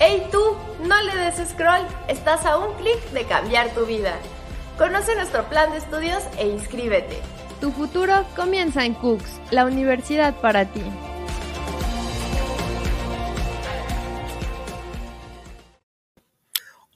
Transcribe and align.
¡Hey 0.00 0.28
tú! 0.30 0.38
No 0.86 1.02
le 1.02 1.12
des 1.16 1.48
scroll, 1.48 1.84
estás 2.06 2.46
a 2.46 2.56
un 2.56 2.72
clic 2.76 3.00
de 3.10 3.24
cambiar 3.24 3.74
tu 3.74 3.84
vida. 3.84 4.16
Conoce 4.78 5.16
nuestro 5.16 5.48
plan 5.48 5.72
de 5.72 5.78
estudios 5.78 6.22
e 6.38 6.46
inscríbete. 6.46 7.20
Tu 7.60 7.72
futuro 7.72 8.24
comienza 8.36 8.84
en 8.84 8.94
Cooks, 8.94 9.40
la 9.50 9.64
universidad 9.64 10.40
para 10.40 10.66
ti. 10.66 10.84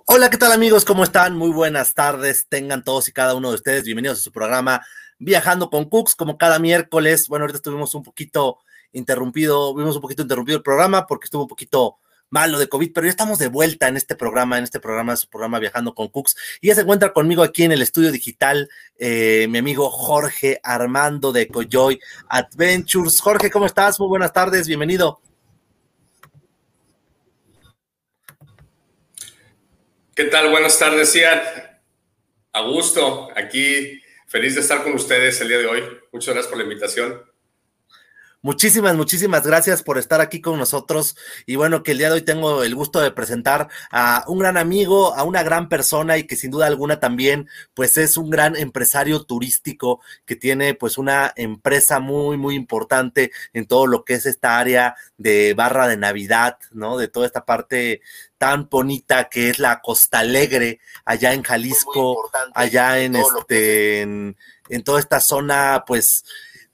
Hola, 0.07 0.31
¿qué 0.31 0.39
tal 0.39 0.53
amigos? 0.53 0.85
¿Cómo 0.85 1.03
están? 1.03 1.37
Muy 1.37 1.51
buenas 1.51 1.95
tardes. 1.95 2.47
Tengan 2.49 2.85
todos 2.85 3.09
y 3.09 3.13
cada 3.13 3.35
uno 3.35 3.49
de 3.49 3.57
ustedes 3.57 3.83
bienvenidos 3.83 4.21
a 4.21 4.23
su 4.23 4.31
programa 4.31 4.81
Viajando 5.19 5.71
con 5.71 5.87
Cooks, 5.87 6.15
como 6.15 6.39
cada 6.39 6.61
miércoles. 6.61 7.27
Bueno, 7.27 7.43
ahorita 7.43 7.57
estuvimos 7.57 7.97
un 7.97 8.05
poquito 8.05 8.59
interrumpido, 8.93 9.75
vimos 9.75 9.97
un 9.97 10.03
poquito 10.03 10.23
interrumpido 10.23 10.59
el 10.59 10.63
programa 10.63 11.05
porque 11.05 11.25
estuvo 11.25 11.43
un 11.43 11.49
poquito 11.49 11.97
malo 12.33 12.59
de 12.59 12.67
COVID, 12.67 12.93
pero 12.93 13.07
ya 13.07 13.11
estamos 13.11 13.39
de 13.39 13.49
vuelta 13.49 13.89
en 13.89 13.97
este 13.97 14.17
programa, 14.17 14.57
en 14.57 14.65
este 14.65 14.81
programa, 14.81 15.15
su 15.17 15.29
programa 15.29 15.59
Viajando 15.59 15.95
con 15.95 16.09
Cooks. 16.09 16.35
Y 16.63 16.69
ya 16.69 16.75
se 16.75 16.81
encuentra 16.81 17.13
conmigo 17.13 17.43
aquí 17.43 17.63
en 17.63 17.73
el 17.73 17.83
estudio 17.83 18.11
digital 18.11 18.71
eh, 18.99 19.47
mi 19.51 19.59
amigo 19.59 19.91
Jorge 19.91 20.59
Armando 20.63 21.31
de 21.31 21.47
Coyoy 21.47 22.01
Adventures. 22.29 23.21
Jorge, 23.21 23.51
¿cómo 23.51 23.67
estás? 23.67 24.01
Muy 24.01 24.09
buenas 24.09 24.33
tardes, 24.33 24.67
bienvenido. 24.67 25.21
¿Qué 30.15 30.25
tal? 30.25 30.51
Buenas 30.51 30.79
tardes, 30.79 31.13
Ian. 31.15 31.41
A 32.55 32.63
gusto, 32.63 33.29
aquí 33.37 34.01
feliz 34.27 34.55
de 34.55 34.63
estar 34.63 34.83
con 34.83 34.95
ustedes 34.95 35.39
el 35.43 35.49
día 35.49 35.59
de 35.59 35.67
hoy. 35.67 35.83
Muchas 36.13 36.33
gracias 36.33 36.49
por 36.49 36.57
la 36.57 36.65
invitación. 36.65 37.32
Muchísimas, 38.45 38.97
muchísimas 38.97 39.47
gracias 39.47 39.85
por 39.85 39.99
estar 39.99 40.21
aquí 40.21 40.41
con 40.41 40.59
nosotros. 40.59 41.17
Y 41.47 41.55
bueno, 41.55 41.85
que 41.85 41.93
el 41.93 41.99
día 41.99 42.09
de 42.09 42.15
hoy 42.15 42.23
tengo 42.23 42.65
el 42.65 42.75
gusto 42.75 42.99
de 42.99 43.13
presentar 43.13 43.69
a 43.93 44.25
un 44.27 44.41
gran 44.41 44.57
amigo, 44.57 45.15
a 45.15 45.23
una 45.23 45.45
gran 45.45 45.69
persona 45.69 46.19
y 46.19 46.27
que 46.27 46.35
sin 46.35 46.51
duda 46.51 46.67
alguna 46.67 46.99
también, 46.99 47.49
pues 47.73 47.97
es 47.99 48.17
un 48.17 48.31
gran 48.31 48.57
empresario 48.57 49.23
turístico 49.23 50.01
que 50.25 50.35
tiene 50.35 50.75
pues 50.75 50.99
una 50.99 51.33
empresa 51.37 52.01
muy, 52.01 52.37
muy 52.37 52.57
importante 52.57 53.31
en 53.53 53.67
todo 53.67 53.87
lo 53.87 54.05
que 54.05 54.15
es 54.15 54.27
esta 54.27 54.59
área 54.59 54.97
de 55.17 55.55
barra 55.55 55.87
de 55.87 55.97
Navidad, 55.97 56.59
¿no? 56.73 56.99
De 56.99 57.07
toda 57.07 57.27
esta 57.27 57.45
parte 57.45 58.01
tan 58.39 58.69
bonita 58.69 59.29
que 59.29 59.51
es 59.51 59.61
la 59.61 59.81
Costa 59.81 60.19
Alegre 60.19 60.81
allá 61.05 61.33
en 61.33 61.45
Jalisco, 61.45 62.29
allá 62.55 62.99
en 62.99 63.15
este, 63.15 64.01
en, 64.01 64.37
en 64.69 64.83
toda 64.83 64.99
esta 64.99 65.21
zona, 65.21 65.85
pues 65.87 66.25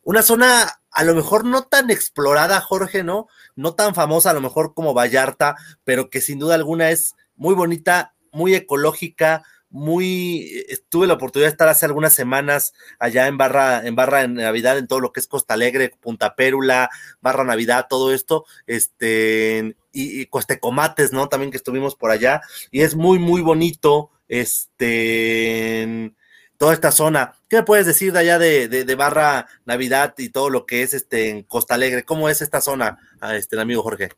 una 0.03 0.23
zona 0.23 0.81
a 0.99 1.05
lo 1.05 1.15
mejor 1.15 1.45
no 1.45 1.63
tan 1.63 1.93
explorada, 1.93 2.61
Jorge, 2.61 3.05
¿no? 3.05 3.29
No 3.55 3.75
tan 3.77 3.95
famosa 3.95 4.31
a 4.31 4.33
lo 4.33 4.41
mejor 4.41 4.75
como 4.75 4.95
Vallarta, 4.95 5.55
pero 5.85 6.11
que 6.11 6.21
sin 6.21 6.41
duda 6.41 6.57
alguna 6.57 6.91
es 6.91 7.15
muy 7.37 7.55
bonita, 7.55 8.17
muy 8.33 8.57
ecológica, 8.57 9.45
muy 9.71 10.67
tuve 10.89 11.07
la 11.07 11.15
oportunidad 11.15 11.47
de 11.47 11.53
estar 11.53 11.69
hace 11.69 11.87
algunas 11.87 12.15
semanas 12.15 12.75
allá 12.99 13.29
en 13.29 13.39
Barra 13.39 13.87
en 13.87 13.95
Barra 13.95 14.25
en 14.25 14.35
Navidad 14.35 14.77
en 14.77 14.89
todo 14.89 14.99
lo 14.99 15.13
que 15.13 15.21
es 15.21 15.29
Costa 15.29 15.55
Alegre, 15.55 15.93
Punta 16.01 16.35
Pérula, 16.35 16.91
Barra 17.21 17.45
Navidad, 17.45 17.87
todo 17.89 18.13
esto, 18.13 18.45
este 18.67 19.77
y, 19.93 20.21
y 20.21 20.27
Costecomates, 20.27 21.13
¿no? 21.13 21.29
También 21.29 21.53
que 21.53 21.59
estuvimos 21.59 21.95
por 21.95 22.11
allá 22.11 22.41
y 22.73 22.81
es 22.81 22.97
muy 22.97 23.21
muy 23.21 23.41
bonito, 23.41 24.11
este 24.27 26.13
toda 26.59 26.75
esta 26.75 26.93
zona. 26.93 27.35
¿Qué 27.49 27.57
me 27.57 27.63
puedes 27.63 27.87
decir 27.87 28.13
de 28.13 28.19
allá 28.19 28.39
de, 28.39 28.95
Barra 28.97 29.47
Navidad 29.65 30.15
y 30.19 30.29
todo 30.29 30.51
lo 30.51 30.67
que 30.67 30.83
es 30.83 30.93
este 30.93 31.31
en 31.31 31.45
Costa 31.45 31.75
Alegre? 31.75 32.03
¿Cómo 32.03 32.29
es 32.29 32.43
esta 32.43 32.61
zona, 32.61 32.99
este 33.33 33.59
amigo 33.59 33.83
Jorge? 33.83 34.11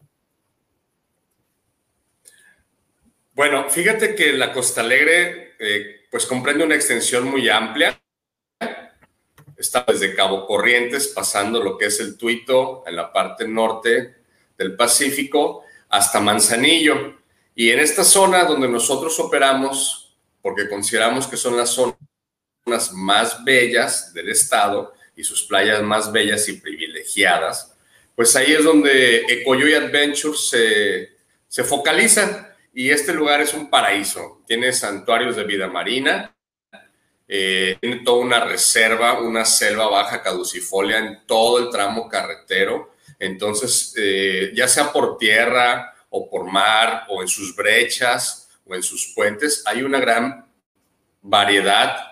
Bueno, 3.34 3.68
fíjate 3.70 4.14
que 4.14 4.32
la 4.32 4.52
Costa 4.52 4.80
Alegre 4.80 5.54
eh, 5.58 6.06
pues 6.10 6.26
comprende 6.26 6.64
una 6.64 6.74
extensión 6.74 7.30
muy 7.30 7.48
amplia. 7.48 8.00
Está 9.56 9.84
desde 9.86 10.14
Cabo 10.14 10.46
Corrientes, 10.46 11.08
pasando 11.08 11.62
lo 11.62 11.76
que 11.76 11.86
es 11.86 12.00
el 12.00 12.16
Tuito, 12.16 12.82
en 12.86 12.96
la 12.96 13.12
parte 13.12 13.46
norte 13.46 14.16
del 14.56 14.74
Pacífico, 14.74 15.64
hasta 15.90 16.20
Manzanillo. 16.20 17.18
Y 17.54 17.70
en 17.70 17.80
esta 17.80 18.02
zona 18.02 18.44
donde 18.44 18.68
nosotros 18.68 19.18
operamos, 19.20 20.16
porque 20.40 20.68
consideramos 20.68 21.26
que 21.26 21.36
son 21.36 21.58
las 21.58 21.68
zonas 21.70 21.96
más 22.66 23.44
bellas 23.44 24.12
del 24.12 24.28
estado 24.28 24.92
y 25.16 25.24
sus 25.24 25.42
playas 25.44 25.82
más 25.82 26.12
bellas 26.12 26.48
y 26.48 26.54
privilegiadas, 26.54 27.74
pues 28.14 28.34
ahí 28.36 28.52
es 28.52 28.64
donde 28.64 29.24
Ecoyoy 29.28 29.74
Adventures 29.74 30.50
se, 30.50 31.10
se 31.48 31.64
focaliza 31.64 32.54
y 32.72 32.90
este 32.90 33.12
lugar 33.12 33.40
es 33.40 33.54
un 33.54 33.68
paraíso. 33.70 34.42
Tiene 34.46 34.72
santuarios 34.72 35.36
de 35.36 35.44
vida 35.44 35.68
marina, 35.68 36.34
eh, 37.26 37.76
tiene 37.80 38.00
toda 38.04 38.18
una 38.18 38.44
reserva, 38.44 39.20
una 39.20 39.44
selva 39.44 39.88
baja 39.88 40.22
caducifolia 40.22 40.98
en 40.98 41.26
todo 41.26 41.58
el 41.58 41.70
tramo 41.70 42.08
carretero. 42.08 42.94
Entonces, 43.18 43.94
eh, 43.96 44.52
ya 44.54 44.66
sea 44.66 44.92
por 44.92 45.16
tierra 45.16 45.94
o 46.08 46.28
por 46.28 46.50
mar 46.50 47.04
o 47.08 47.22
en 47.22 47.28
sus 47.28 47.54
brechas 47.54 48.48
o 48.66 48.74
en 48.74 48.82
sus 48.82 49.12
puentes, 49.14 49.62
hay 49.66 49.82
una 49.82 50.00
gran 50.00 50.46
variedad 51.22 52.09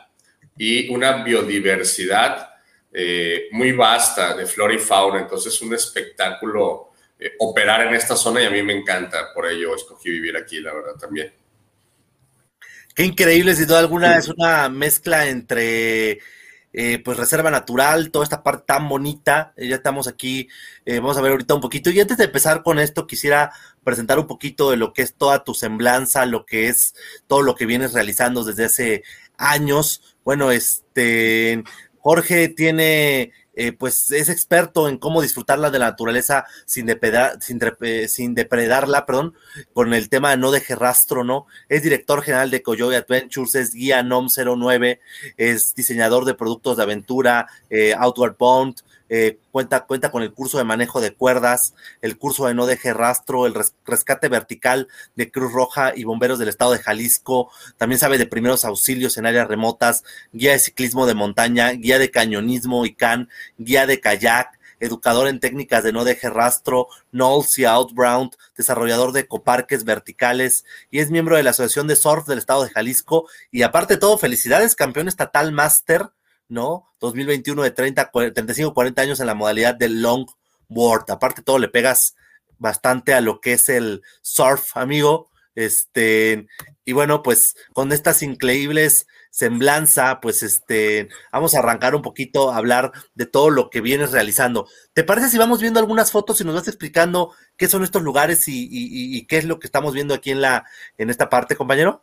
y 0.59 0.93
una 0.93 1.23
biodiversidad 1.23 2.49
eh, 2.93 3.49
muy 3.53 3.73
vasta 3.73 4.35
de 4.35 4.47
flora 4.47 4.75
y 4.75 4.79
fauna. 4.79 5.21
Entonces, 5.21 5.61
un 5.63 5.75
espectáculo 5.75 6.93
eh, 7.19 7.33
operar 7.39 7.87
en 7.87 7.95
esta 7.95 8.17
zona 8.17 8.43
y 8.43 8.47
a 8.47 8.51
mí 8.51 8.63
me 8.63 8.77
encanta. 8.77 9.33
Por 9.33 9.47
ello, 9.47 9.75
escogí 9.75 10.11
vivir 10.11 10.37
aquí, 10.37 10.61
la 10.61 10.75
verdad, 10.75 10.95
también. 10.99 11.33
Qué 12.95 13.05
increíble, 13.05 13.55
sin 13.55 13.69
duda 13.69 13.79
alguna, 13.79 14.17
es 14.17 14.27
una 14.27 14.69
mezcla 14.69 15.29
entre 15.29 16.19
eh, 16.73 17.01
pues 17.05 17.17
reserva 17.17 17.49
natural, 17.49 18.11
toda 18.11 18.25
esta 18.25 18.43
parte 18.43 18.65
tan 18.67 18.89
bonita. 18.89 19.55
ya 19.57 19.77
estamos 19.77 20.09
aquí, 20.09 20.49
vamos 20.85 21.17
a 21.17 21.21
ver 21.21 21.31
ahorita 21.31 21.55
un 21.55 21.61
poquito. 21.61 21.91
Y 21.91 22.01
antes 22.01 22.17
de 22.17 22.25
empezar 22.25 22.65
con 22.65 22.81
esto, 22.81 23.07
quisiera 23.07 23.53
presentar 23.85 24.19
un 24.19 24.27
poquito 24.27 24.73
de 24.73 24.77
lo 24.77 24.93
que 24.93 25.03
es 25.03 25.15
toda 25.15 25.45
tu 25.45 25.55
semblanza, 25.55 26.27
lo 26.27 26.45
que 26.45 26.67
es 26.67 26.95
todo 27.29 27.43
lo 27.43 27.55
que 27.55 27.67
vienes 27.67 27.93
realizando 27.93 28.43
desde 28.43 28.65
hace 28.65 29.05
años. 29.39 30.17
Bueno, 30.25 30.51
este 30.51 31.65
Jorge 32.01 32.49
tiene, 32.49 33.33
eh, 33.55 33.73
pues 33.73 34.11
es 34.13 34.29
experto 34.29 34.89
en 34.89 34.99
cómo 34.99 35.21
disfrutarla 35.21 35.71
de 35.71 35.79
la 35.79 35.91
naturaleza 35.91 36.47
sin, 36.65 36.87
depredar, 36.87 37.43
sin, 37.43 37.61
sin, 38.09 38.35
depredarla, 38.35 39.05
perdón, 39.05 39.35
con 39.73 39.93
el 39.93 40.09
tema 40.09 40.31
de 40.31 40.37
no 40.37 40.51
deje 40.51 40.75
rastro, 40.75 41.25
¿no? 41.25 41.47
Es 41.69 41.83
director 41.83 42.23
general 42.23 42.51
de 42.51 42.63
Coyote 42.63 42.97
Adventures, 42.97 43.57
es 43.57 43.75
guía 43.75 44.03
NOM 44.03 44.29
09, 44.35 45.01
es 45.37 45.75
diseñador 45.75 46.25
de 46.25 46.35
productos 46.35 46.77
de 46.77 46.85
aventura, 46.85 47.47
eh, 47.69 47.95
Outward 47.99 48.37
Bound, 48.39 48.77
eh, 49.09 49.39
cuenta, 49.51 49.87
cuenta 49.87 50.11
con 50.11 50.23
el 50.23 50.33
curso 50.33 50.59
de 50.59 50.65
manejo 50.65 51.01
de 51.01 51.15
cuerdas, 51.15 51.75
el 52.03 52.19
curso 52.19 52.47
de 52.47 52.55
no 52.55 52.67
deje 52.67 52.93
rastro, 52.93 53.47
el 53.47 53.55
rescate 53.85 54.29
vertical 54.29 54.89
de 55.17 55.31
Cruz 55.31 55.53
Roja 55.53 55.93
y 55.95 56.05
bomberos 56.05 56.39
del 56.39 56.49
estado 56.49 56.73
de 56.73 56.79
Jalisco, 56.79 57.51
también 57.77 57.99
sabe 57.99 58.19
de 58.19 58.27
primeros 58.27 58.65
auxilios 58.65 59.17
en 59.17 59.27
áreas 59.27 59.49
remotas, 59.49 60.05
guía 60.33 60.53
de 60.53 60.59
ciclismo 60.59 61.07
de 61.07 61.15
montaña, 61.15 61.71
guía 61.73 61.99
de 61.99 62.11
cañonismo 62.11 62.85
y 62.87 62.95
can, 62.95 63.29
guía 63.57 63.87
de 63.87 64.01
kayak, 64.01 64.59
educador 64.81 65.29
en 65.29 65.41
técnicas 65.41 65.83
de 65.83 65.93
no 65.93 66.05
deje 66.05 66.31
rastro, 66.31 66.89
Knowles 67.11 67.59
y 67.59 67.65
Outbound, 67.65 68.33
desarrollador 68.57 69.13
de 69.13 69.21
ecoparques 69.21 69.85
verticales 69.85 70.65
y 70.91 71.01
es 71.01 71.11
miembro 71.11 71.37
de 71.37 71.43
la 71.43 71.51
Asociación 71.51 71.89
de 71.89 71.97
Surf 71.97 72.27
del 72.27 72.39
Estado 72.39 72.65
de 72.65 72.71
Jalisco. 72.71 73.29
Y 73.51 73.63
aparte 73.63 73.95
de 73.95 74.01
todo, 74.01 74.19
felicidades, 74.19 74.77
campeón 74.77 75.09
estatal 75.09 75.53
máster 75.53 76.11
¿no? 76.49 76.89
2021 77.01 77.63
de 77.63 77.71
30, 77.71 78.11
35, 78.11 78.75
40 78.75 79.03
años 79.03 79.21
en 79.21 79.27
la 79.27 79.35
modalidad 79.35 79.75
del 79.75 80.03
longboard. 80.03 81.11
Aparte 81.11 81.43
todo 81.43 81.59
le 81.59 81.69
pegas 81.69 82.17
bastante 82.59 83.15
a 83.15 83.21
lo 83.21 83.41
que 83.41 83.53
es 83.55 83.69
el 83.69 84.03
surf, 84.23 84.77
amigo. 84.77 85.31
Este, 85.55 86.47
y 86.85 86.93
bueno, 86.93 87.23
pues 87.23 87.57
con 87.73 87.93
estas 87.93 88.23
increíbles 88.23 89.07
semblanza, 89.31 90.21
pues 90.21 90.43
este, 90.43 91.09
vamos 91.33 91.55
a 91.55 91.59
arrancar 91.59 91.95
un 91.95 92.03
poquito 92.03 92.51
a 92.51 92.57
hablar 92.57 92.93
de 93.15 93.27
todo 93.27 93.51
lo 93.51 93.69
que 93.69 93.81
vienes 93.81 94.13
realizando. 94.13 94.69
¿Te 94.93 95.05
parece 95.05 95.29
si 95.29 95.39
vamos 95.39 95.61
viendo 95.61 95.81
algunas 95.81 96.11
fotos 96.11 96.41
y 96.41 96.45
nos 96.45 96.55
vas 96.55 96.69
explicando 96.69 97.33
qué 97.57 97.69
son 97.69 97.85
estos 97.85 98.03
lugares 98.03 98.49
y, 98.49 98.69
y 98.71 99.27
qué 99.27 99.39
es 99.39 99.45
lo 99.45 99.59
que 99.59 99.67
estamos 99.67 99.95
viendo 99.95 100.15
aquí 100.15 100.31
en 100.31 100.41
la, 100.41 100.65
en 100.97 101.11
esta 101.11 101.29
parte, 101.29 101.57
compañero? 101.57 102.03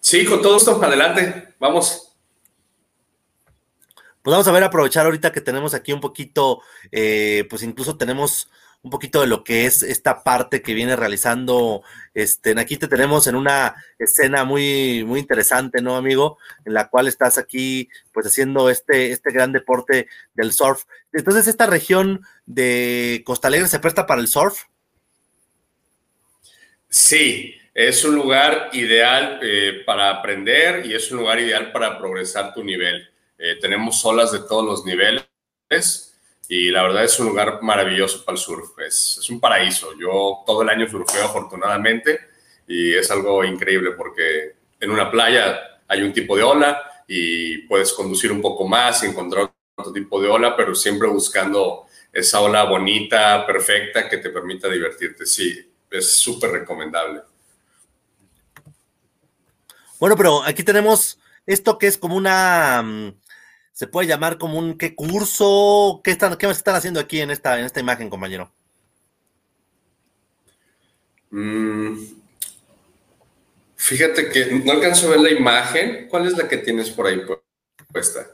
Sí, 0.00 0.24
con 0.24 0.42
todo 0.42 0.56
esto, 0.56 0.82
adelante, 0.82 1.54
vamos 1.58 2.11
pues 4.22 4.32
vamos 4.32 4.48
a 4.48 4.52
ver, 4.52 4.64
aprovechar 4.64 5.06
ahorita 5.06 5.32
que 5.32 5.40
tenemos 5.40 5.74
aquí 5.74 5.92
un 5.92 6.00
poquito, 6.00 6.62
eh, 6.90 7.44
pues 7.50 7.62
incluso 7.62 7.96
tenemos 7.96 8.48
un 8.82 8.90
poquito 8.90 9.20
de 9.20 9.28
lo 9.28 9.44
que 9.44 9.66
es 9.66 9.82
esta 9.82 10.24
parte 10.24 10.60
que 10.60 10.74
viene 10.74 10.96
realizando, 10.96 11.82
este, 12.14 12.58
aquí 12.58 12.76
te 12.76 12.88
tenemos 12.88 13.28
en 13.28 13.36
una 13.36 13.76
escena 13.98 14.44
muy, 14.44 15.04
muy 15.04 15.20
interesante, 15.20 15.80
¿no, 15.80 15.96
amigo? 15.96 16.38
En 16.64 16.74
la 16.74 16.88
cual 16.88 17.06
estás 17.06 17.38
aquí, 17.38 17.88
pues 18.12 18.26
haciendo 18.26 18.70
este, 18.70 19.12
este 19.12 19.30
gran 19.30 19.52
deporte 19.52 20.08
del 20.34 20.52
surf. 20.52 20.84
Entonces, 21.12 21.46
¿esta 21.46 21.66
región 21.66 22.22
de 22.44 23.22
Costa 23.24 23.48
Alegre 23.48 23.68
se 23.68 23.78
presta 23.78 24.06
para 24.06 24.20
el 24.20 24.26
surf? 24.26 24.64
Sí, 26.88 27.54
es 27.72 28.04
un 28.04 28.16
lugar 28.16 28.70
ideal 28.72 29.38
eh, 29.42 29.82
para 29.86 30.10
aprender 30.10 30.84
y 30.84 30.94
es 30.94 31.10
un 31.12 31.18
lugar 31.18 31.38
ideal 31.38 31.70
para 31.70 31.98
progresar 31.98 32.52
tu 32.52 32.64
nivel. 32.64 33.11
Eh, 33.44 33.56
tenemos 33.60 34.04
olas 34.04 34.30
de 34.30 34.38
todos 34.38 34.64
los 34.64 34.84
niveles 34.84 35.26
y 36.48 36.70
la 36.70 36.84
verdad 36.84 37.02
es 37.02 37.18
un 37.18 37.26
lugar 37.26 37.60
maravilloso 37.60 38.24
para 38.24 38.36
el 38.36 38.40
surf. 38.40 38.78
Es, 38.78 39.18
es 39.18 39.28
un 39.30 39.40
paraíso. 39.40 39.98
Yo 39.98 40.44
todo 40.46 40.62
el 40.62 40.68
año 40.68 40.88
surfeo 40.88 41.24
afortunadamente 41.24 42.20
y 42.68 42.94
es 42.94 43.10
algo 43.10 43.42
increíble 43.42 43.90
porque 43.96 44.54
en 44.78 44.92
una 44.92 45.10
playa 45.10 45.58
hay 45.88 46.02
un 46.02 46.12
tipo 46.12 46.36
de 46.36 46.44
ola 46.44 46.80
y 47.08 47.66
puedes 47.66 47.92
conducir 47.94 48.30
un 48.30 48.40
poco 48.40 48.68
más 48.68 49.02
y 49.02 49.06
encontrar 49.06 49.52
otro 49.74 49.92
tipo 49.92 50.22
de 50.22 50.28
ola, 50.28 50.56
pero 50.56 50.72
siempre 50.76 51.08
buscando 51.08 51.86
esa 52.12 52.40
ola 52.40 52.62
bonita, 52.62 53.44
perfecta, 53.44 54.08
que 54.08 54.18
te 54.18 54.30
permita 54.30 54.68
divertirte. 54.68 55.26
Sí, 55.26 55.68
es 55.90 56.16
súper 56.16 56.52
recomendable. 56.52 57.22
Bueno, 59.98 60.16
pero 60.16 60.44
aquí 60.44 60.62
tenemos 60.62 61.18
esto 61.46 61.78
que 61.78 61.86
es 61.86 61.98
como 61.98 62.16
una, 62.16 62.82
mm, 62.82 63.14
se 63.72 63.86
puede 63.86 64.08
llamar 64.08 64.38
como 64.38 64.58
un 64.58 64.76
¿qué 64.76 64.94
curso? 64.94 66.00
¿Qué 66.04 66.10
están, 66.10 66.36
qué 66.36 66.48
están 66.48 66.74
haciendo 66.74 67.00
aquí 67.00 67.20
en 67.20 67.30
esta, 67.30 67.58
en 67.58 67.64
esta 67.64 67.80
imagen, 67.80 68.10
compañero? 68.10 68.52
Mm, 71.30 72.04
fíjate 73.76 74.28
que 74.28 74.46
no 74.64 74.72
alcanzo 74.72 75.06
a 75.06 75.10
ver 75.10 75.20
la 75.20 75.30
imagen. 75.30 76.06
¿Cuál 76.08 76.26
es 76.26 76.36
la 76.36 76.46
que 76.46 76.58
tienes 76.58 76.90
por 76.90 77.06
ahí 77.06 77.22
puesta? 77.90 78.26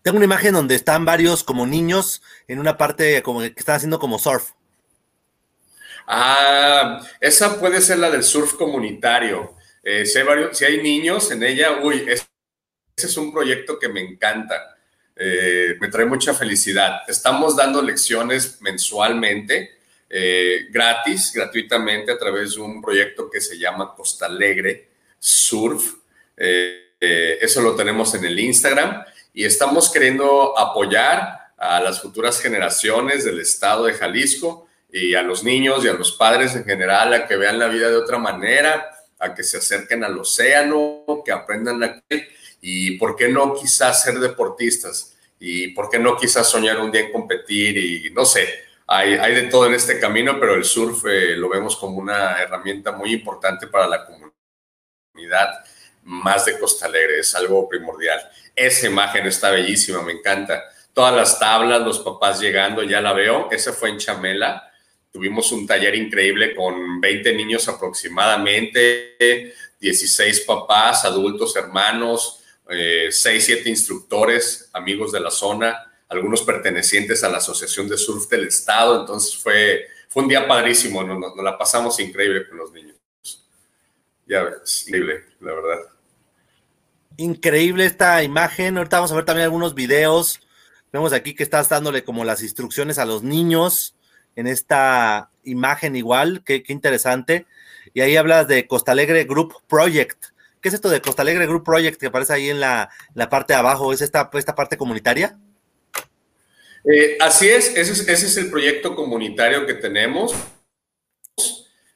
Tengo 0.00 0.16
una 0.16 0.24
imagen 0.24 0.54
donde 0.54 0.74
están 0.74 1.04
varios 1.04 1.44
como 1.44 1.66
niños 1.66 2.22
en 2.48 2.58
una 2.58 2.76
parte 2.76 3.22
como 3.22 3.40
que 3.40 3.54
están 3.56 3.76
haciendo 3.76 3.98
como 3.98 4.18
surf. 4.18 4.50
Ah, 6.06 7.06
esa 7.20 7.60
puede 7.60 7.80
ser 7.80 7.98
la 7.98 8.10
del 8.10 8.24
surf 8.24 8.54
comunitario. 8.54 9.54
Eh, 9.84 10.06
si, 10.06 10.18
hay 10.18 10.24
varios, 10.24 10.58
si, 10.58 10.64
hay 10.64 10.82
niños 10.82 11.30
en 11.30 11.42
ella, 11.42 11.80
uy, 11.82 12.04
ese 12.96 13.06
es 13.06 13.16
un 13.16 13.32
proyecto 13.32 13.78
que 13.78 13.88
me 13.88 14.00
encanta. 14.00 14.76
Eh, 15.16 15.76
me 15.80 15.88
trae 15.88 16.06
mucha 16.06 16.34
felicidad. 16.34 17.02
Estamos 17.06 17.56
dando 17.56 17.82
lecciones 17.82 18.60
mensualmente, 18.60 19.78
eh, 20.08 20.66
gratis, 20.70 21.32
gratuitamente, 21.34 22.12
a 22.12 22.18
través 22.18 22.54
de 22.54 22.60
un 22.60 22.80
proyecto 22.80 23.30
que 23.30 23.40
se 23.40 23.58
llama 23.58 23.94
Costa 23.94 24.26
Alegre 24.26 24.88
Surf. 25.18 25.94
eso 26.36 27.60
lo 27.60 27.74
tenemos 27.74 28.14
en 28.14 28.24
el 28.24 28.38
Instagram 28.38 29.04
y 29.34 29.44
estamos 29.44 29.90
queriendo 29.90 30.58
apoyar 30.58 31.52
a 31.56 31.80
las 31.80 32.02
futuras 32.02 32.40
generaciones 32.40 33.24
del 33.24 33.40
estado 33.40 33.84
de 33.84 33.94
Jalisco 33.94 34.68
y 34.92 35.14
a 35.14 35.22
los 35.22 35.42
niños 35.42 35.84
y 35.84 35.88
a 35.88 35.94
los 35.94 36.12
padres 36.12 36.54
en 36.54 36.64
general 36.64 37.14
a 37.14 37.26
que 37.26 37.36
vean 37.36 37.58
la 37.58 37.68
vida 37.68 37.88
de 37.88 37.96
otra 37.96 38.18
manera, 38.18 38.90
a 39.18 39.34
que 39.34 39.42
se 39.42 39.58
acerquen 39.58 40.04
al 40.04 40.18
océano, 40.18 41.04
que 41.24 41.32
aprendan 41.32 41.82
a 41.82 42.02
y 42.62 42.92
por 42.92 43.16
qué 43.16 43.28
no 43.28 43.54
quizás 43.54 44.02
ser 44.02 44.18
deportistas 44.20 45.14
y 45.38 45.68
por 45.68 45.90
qué 45.90 45.98
no 45.98 46.16
quizás 46.16 46.48
soñar 46.48 46.78
un 46.80 46.92
día 46.92 47.02
en 47.02 47.12
competir 47.12 47.76
y 47.76 48.10
no 48.10 48.24
sé, 48.24 48.48
hay, 48.86 49.14
hay 49.14 49.34
de 49.34 49.42
todo 49.44 49.66
en 49.66 49.74
este 49.74 49.98
camino, 49.98 50.38
pero 50.38 50.54
el 50.54 50.64
surf 50.64 51.04
eh, 51.06 51.36
lo 51.36 51.48
vemos 51.48 51.76
como 51.76 51.98
una 51.98 52.40
herramienta 52.40 52.92
muy 52.92 53.12
importante 53.12 53.66
para 53.66 53.88
la 53.88 54.06
comunidad 54.06 55.48
más 56.04 56.44
de 56.46 56.58
Costa 56.58 56.86
Alegre, 56.86 57.20
es 57.20 57.34
algo 57.34 57.68
primordial. 57.68 58.20
Esa 58.54 58.86
imagen 58.86 59.26
está 59.26 59.50
bellísima, 59.50 60.02
me 60.02 60.12
encanta. 60.12 60.62
Todas 60.92 61.14
las 61.14 61.38
tablas, 61.38 61.80
los 61.80 62.00
papás 62.00 62.40
llegando, 62.40 62.82
ya 62.82 63.00
la 63.00 63.12
veo. 63.12 63.48
Ese 63.50 63.72
fue 63.72 63.90
en 63.90 63.98
Chamela. 63.98 64.70
Tuvimos 65.10 65.52
un 65.52 65.66
taller 65.66 65.94
increíble 65.94 66.54
con 66.54 67.00
20 67.00 67.34
niños 67.34 67.68
aproximadamente, 67.68 69.54
16 69.78 70.40
papás, 70.40 71.04
adultos, 71.04 71.54
hermanos, 71.56 72.41
6, 72.68 73.26
eh, 73.26 73.40
7 73.40 73.68
instructores, 73.68 74.70
amigos 74.72 75.12
de 75.12 75.20
la 75.20 75.30
zona, 75.30 75.92
algunos 76.08 76.42
pertenecientes 76.42 77.24
a 77.24 77.28
la 77.28 77.38
Asociación 77.38 77.88
de 77.88 77.96
Surf 77.96 78.28
del 78.28 78.46
Estado. 78.46 79.00
Entonces 79.00 79.36
fue, 79.36 79.86
fue 80.08 80.22
un 80.22 80.28
día 80.28 80.46
padrísimo, 80.46 81.02
nos, 81.02 81.36
la 81.42 81.58
pasamos 81.58 81.98
increíble 82.00 82.48
con 82.48 82.58
los 82.58 82.72
niños. 82.72 82.96
Ya 84.26 84.42
ves, 84.42 84.86
increíble, 84.86 85.24
la 85.40 85.52
verdad. 85.52 85.78
Increíble 87.16 87.84
esta 87.84 88.22
imagen. 88.22 88.78
Ahorita 88.78 88.98
vamos 88.98 89.12
a 89.12 89.16
ver 89.16 89.24
también 89.24 89.44
algunos 89.44 89.74
videos. 89.74 90.40
Vemos 90.92 91.12
aquí 91.12 91.34
que 91.34 91.42
estás 91.42 91.68
dándole 91.68 92.04
como 92.04 92.24
las 92.24 92.42
instrucciones 92.42 92.98
a 92.98 93.04
los 93.04 93.22
niños 93.22 93.94
en 94.36 94.46
esta 94.46 95.30
imagen 95.44 95.96
igual. 95.96 96.42
Qué, 96.44 96.62
interesante. 96.68 97.46
Y 97.94 98.00
ahí 98.00 98.16
hablas 98.16 98.48
de 98.48 98.66
Costa 98.66 98.92
Alegre 98.92 99.24
Group 99.24 99.54
Project. 99.68 100.31
¿Qué 100.62 100.68
es 100.68 100.74
esto 100.76 100.88
de 100.88 101.00
Costa 101.00 101.22
Alegre 101.22 101.46
Group 101.46 101.64
Project 101.64 101.98
que 101.98 102.06
aparece 102.06 102.32
ahí 102.32 102.48
en 102.48 102.60
la, 102.60 102.88
parte 103.28 103.52
de 103.52 103.58
abajo? 103.58 103.92
¿Es 103.92 104.00
esta, 104.00 104.30
esta 104.34 104.54
parte 104.54 104.76
comunitaria? 104.76 105.36
Eh, 106.84 107.18
así 107.20 107.48
es 107.48 107.70
ese, 107.76 107.92
es, 107.92 108.08
ese 108.08 108.26
es 108.26 108.36
el 108.36 108.48
proyecto 108.48 108.94
comunitario 108.94 109.66
que 109.66 109.74
tenemos. 109.74 110.32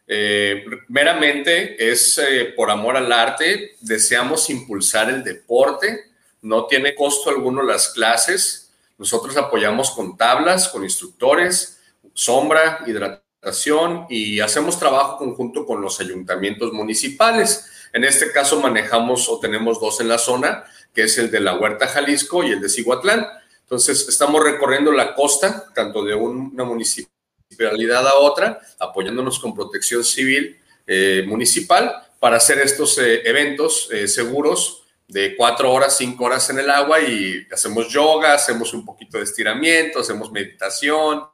Eh, 0.09 0.65
meramente 0.89 1.91
es 1.91 2.19
eh, 2.19 2.53
por 2.57 2.69
amor 2.71 2.97
al 2.97 3.13
arte, 3.13 3.77
deseamos 3.81 4.51
impulsar 4.51 5.11
el 5.11 5.23
deporte, 5.23 6.11
no 6.43 6.67
tiene 6.67 6.95
costo 6.97 7.31
alguno 7.31 7.63
las 7.63 7.89
clases, 7.91 8.73
nosotros 8.99 9.37
apoyamos 9.37 9.93
con 9.93 10.17
tablas, 10.17 10.69
con 10.69 10.83
instructores, 10.83 11.81
sombra, 12.15 12.81
hidratación 12.85 14.07
y 14.09 14.41
hacemos 14.41 14.79
trabajo 14.79 15.19
conjunto 15.19 15.65
con 15.65 15.81
los 15.81 16.01
ayuntamientos 16.01 16.73
municipales. 16.73 17.71
En 17.97 18.05
este 18.05 18.31
caso 18.31 18.61
manejamos 18.61 19.27
o 19.31 19.41
tenemos 19.41 19.81
dos 19.81 20.03
en 20.03 20.09
la 20.09 20.19
zona, 20.19 20.65
que 20.95 21.05
es 21.05 21.17
el 21.17 21.31
de 21.31 21.41
la 21.41 21.57
Huerta 21.57 21.89
Jalisco 21.89 22.45
y 22.45 22.51
el 22.51 22.61
de 22.61 22.69
Cihuatlán. 22.69 23.27
Entonces, 23.63 24.07
estamos 24.07 24.45
recorriendo 24.45 24.93
la 24.93 25.15
costa, 25.15 25.73
tanto 25.75 26.05
de 26.05 26.15
una 26.15 26.65
municipalidad 26.65 28.07
a 28.07 28.17
otra, 28.17 28.61
apoyándonos 28.79 29.39
con 29.39 29.55
protección 29.55 30.05
civil 30.05 30.61
eh, 30.87 31.25
municipal 31.27 31.91
para 32.21 32.37
hacer 32.37 32.59
estos 32.59 32.99
eh, 32.99 33.23
eventos 33.25 33.89
eh, 33.91 34.07
seguros 34.09 34.83
de 35.09 35.35
cuatro 35.35 35.73
horas, 35.73 35.97
cinco 35.97 36.25
horas 36.25 36.51
en 36.51 36.59
el 36.59 36.69
agua 36.69 37.01
y 37.01 37.47
hacemos 37.51 37.89
yoga, 37.89 38.35
hacemos 38.35 38.75
un 38.75 38.85
poquito 38.85 39.17
de 39.17 39.25
estiramiento, 39.25 40.01
hacemos 40.01 40.31
meditación, 40.31 41.25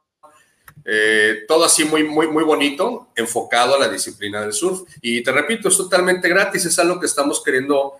todo 1.47 1.65
así 1.65 1.85
muy, 1.85 2.03
muy, 2.03 2.27
muy 2.27 2.43
bonito, 2.43 3.09
enfocado 3.15 3.75
a 3.75 3.79
la 3.79 3.89
disciplina 3.89 4.41
del 4.41 4.53
surf. 4.53 4.81
Y 5.01 5.23
te 5.23 5.31
repito, 5.31 5.69
es 5.69 5.77
totalmente 5.77 6.27
gratis, 6.29 6.65
es 6.65 6.77
algo 6.79 6.99
que 6.99 7.05
estamos 7.05 7.43
queriendo 7.43 7.93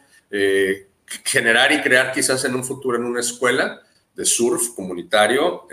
generar 1.24 1.72
y 1.72 1.81
crear 1.81 2.12
quizás 2.12 2.43
en 2.46 2.55
un 2.55 2.63
futuro 2.63 2.98
en 2.98 3.05
una 3.05 3.19
escuela 3.19 3.81
de 4.13 4.25
surf 4.25 4.69
comunitario. 4.75 5.67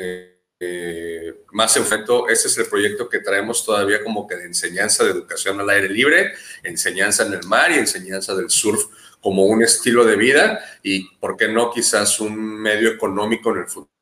Eh, 0.62 1.44
más 1.52 1.75
enfrento, 1.78 2.28
ese 2.28 2.49
es 2.49 2.58
el 2.58 2.66
proyecto 2.66 3.08
que 3.08 3.20
traemos 3.20 3.64
todavía 3.64 4.04
como 4.04 4.26
que 4.26 4.37
de 4.37 4.44
enseñanza 4.44 5.04
de 5.04 5.12
educación 5.12 5.58
al 5.58 5.70
aire 5.70 5.88
libre, 5.88 6.32
enseñanza 6.62 7.25
en 7.25 7.32
el 7.32 7.46
mar 7.46 7.73
y 7.73 7.78
enseñanza 7.78 8.35
del 8.35 8.50
surf 8.50 8.85
como 9.23 9.46
un 9.46 9.62
estilo 9.62 10.04
de 10.04 10.16
vida 10.16 10.61
y, 10.82 11.08
¿por 11.16 11.37
qué 11.37 11.49
no, 11.49 11.70
quizás 11.70 12.20
un 12.20 12.37
medio 12.37 12.90
económico 12.90 13.52
en 13.52 13.58
el 13.61 13.68
futuro 13.68 14.00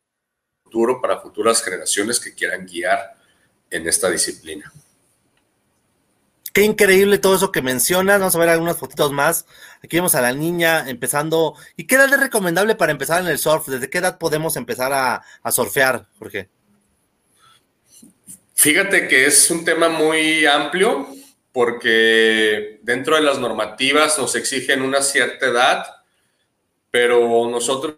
para 1.01 1.21
futuras 1.21 1.63
generaciones 1.63 2.21
que 2.21 2.35
quieran 2.35 2.67
guiar 2.67 3.17
en 3.71 3.89
esta 3.89 4.11
disciplina? 4.11 4.73
Qué 6.53 6.63
increíble 6.63 7.19
todo 7.19 7.37
eso 7.37 7.53
que 7.53 7.63
mencionas. 7.63 8.19
Vamos 8.19 8.35
a 8.35 8.39
ver 8.39 8.49
algunas 8.49 8.79
fotitos 8.79 9.13
más. 9.13 9.47
Aquí 9.83 9.97
vemos 9.97 10.15
a 10.15 10.21
la 10.21 10.33
niña 10.33 10.89
empezando. 10.89 11.55
¿Y 11.77 11.87
qué 11.87 11.95
edad 11.95 12.13
es 12.13 12.21
recomendable 12.21 12.75
para 12.75 12.93
empezar 12.93 13.21
en 13.21 13.29
el 13.29 13.39
surf? 13.39 13.69
¿Desde 13.69 13.89
qué 13.89 13.99
edad 13.99 14.19
podemos 14.19 14.57
empezar 14.57 14.93
a, 14.93 15.23
a 15.43 15.53
surfear, 15.53 16.07
Jorge? 16.19 16.49
Fíjate 18.55 19.07
que 19.07 19.27
es 19.27 19.51
un 19.53 19.65
tema 19.65 19.89
muy 19.89 20.47
amplio 20.47 21.09
porque 21.53 22.81
dentro 22.83 23.15
de 23.17 23.23
las 23.23 23.39
normativas 23.39 24.19
nos 24.19 24.35
exigen 24.35 24.83
una 24.83 25.01
cierta 25.01 25.47
edad, 25.47 25.87
pero 26.91 27.49
nosotros 27.49 27.97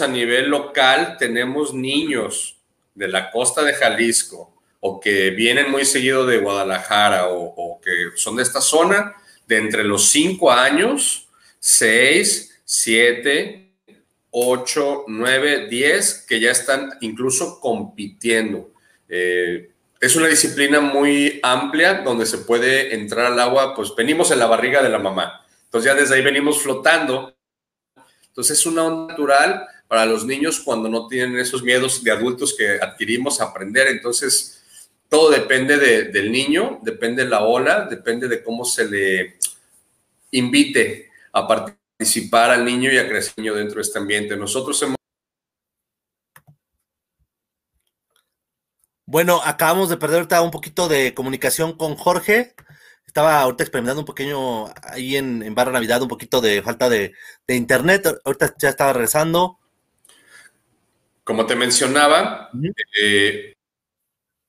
a 0.00 0.06
nivel 0.06 0.48
local 0.48 1.16
tenemos 1.18 1.74
niños 1.74 2.56
de 2.94 3.08
la 3.08 3.32
costa 3.32 3.64
de 3.64 3.74
Jalisco 3.74 4.54
o 4.78 5.00
que 5.00 5.30
vienen 5.30 5.72
muy 5.72 5.84
seguido 5.84 6.24
de 6.24 6.38
Guadalajara 6.38 7.26
o, 7.28 7.80
que 7.82 8.10
son 8.14 8.36
de 8.36 8.44
esta 8.44 8.60
zona, 8.60 9.16
de 9.48 9.56
entre 9.56 9.82
los 9.82 10.08
5 10.10 10.52
años, 10.52 11.26
6, 11.58 12.62
7, 12.64 13.72
8, 14.30 15.04
9, 15.08 15.66
10, 15.68 16.26
que 16.28 16.38
ya 16.38 16.52
están 16.52 16.92
incluso 17.00 17.58
compitiendo. 17.58 18.72
Eh, 19.08 19.68
es 20.00 20.14
una 20.14 20.28
disciplina 20.28 20.80
muy 20.80 21.40
amplia 21.42 22.02
donde 22.02 22.26
se 22.26 22.38
puede 22.38 22.94
entrar 22.94 23.26
al 23.26 23.40
agua, 23.40 23.74
pues 23.74 23.92
venimos 23.96 24.30
en 24.30 24.38
la 24.38 24.46
barriga 24.46 24.80
de 24.80 24.88
la 24.90 25.00
mamá. 25.00 25.44
Entonces 25.64 25.92
ya 25.92 26.00
desde 26.00 26.14
ahí 26.14 26.22
venimos 26.22 26.62
flotando. 26.62 27.34
Entonces 28.28 28.58
es 28.58 28.66
una 28.66 28.84
onda 28.84 29.12
natural 29.12 29.68
para 29.92 30.06
los 30.06 30.24
niños 30.24 30.58
cuando 30.58 30.88
no 30.88 31.06
tienen 31.06 31.38
esos 31.38 31.62
miedos 31.62 32.02
de 32.02 32.10
adultos 32.10 32.54
que 32.56 32.78
adquirimos 32.80 33.38
a 33.38 33.44
aprender. 33.44 33.88
Entonces 33.88 34.64
todo 35.06 35.28
depende 35.28 35.76
del 35.76 36.32
niño, 36.32 36.80
depende 36.80 37.24
de 37.24 37.28
la 37.28 37.44
ola, 37.44 37.84
depende 37.84 38.26
de 38.26 38.42
cómo 38.42 38.64
se 38.64 38.86
le 38.86 39.36
invite 40.30 41.10
a 41.34 41.46
participar 41.46 42.52
al 42.52 42.64
niño 42.64 42.90
y 42.90 42.96
a 42.96 43.06
crecer 43.06 43.34
dentro 43.36 43.74
de 43.74 43.82
este 43.82 43.98
ambiente. 43.98 44.34
Nosotros 44.34 44.80
hemos... 44.80 44.96
Bueno, 49.04 49.42
acabamos 49.44 49.90
de 49.90 49.98
perder 49.98 50.20
ahorita 50.20 50.40
un 50.40 50.50
poquito 50.50 50.88
de 50.88 51.12
comunicación 51.12 51.76
con 51.76 51.96
Jorge. 51.96 52.54
Estaba 53.06 53.42
ahorita 53.42 53.62
experimentando 53.62 54.00
un 54.00 54.06
pequeño 54.06 54.68
ahí 54.84 55.18
en, 55.18 55.42
en 55.42 55.54
Barra 55.54 55.70
Navidad, 55.70 56.00
un 56.00 56.08
poquito 56.08 56.40
de 56.40 56.62
falta 56.62 56.88
de, 56.88 57.12
internet. 57.46 58.06
Ahorita 58.24 58.54
ya 58.58 58.70
estaba 58.70 58.94
regresando. 58.94 59.58
Como 61.24 61.46
te 61.46 61.54
mencionaba, 61.54 62.50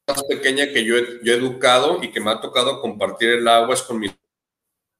más 0.07 0.23
pequeña 0.23 0.67
que 0.67 0.83
yo 0.83 0.97
he, 0.97 1.19
educado 1.25 2.03
y 2.03 2.11
que 2.11 2.19
me 2.19 2.31
ha 2.31 2.41
tocado 2.41 2.81
compartir 2.81 3.29
el 3.29 3.47
agua 3.47 3.75
es 3.75 3.83
con 3.83 3.99
mi, 3.99 4.11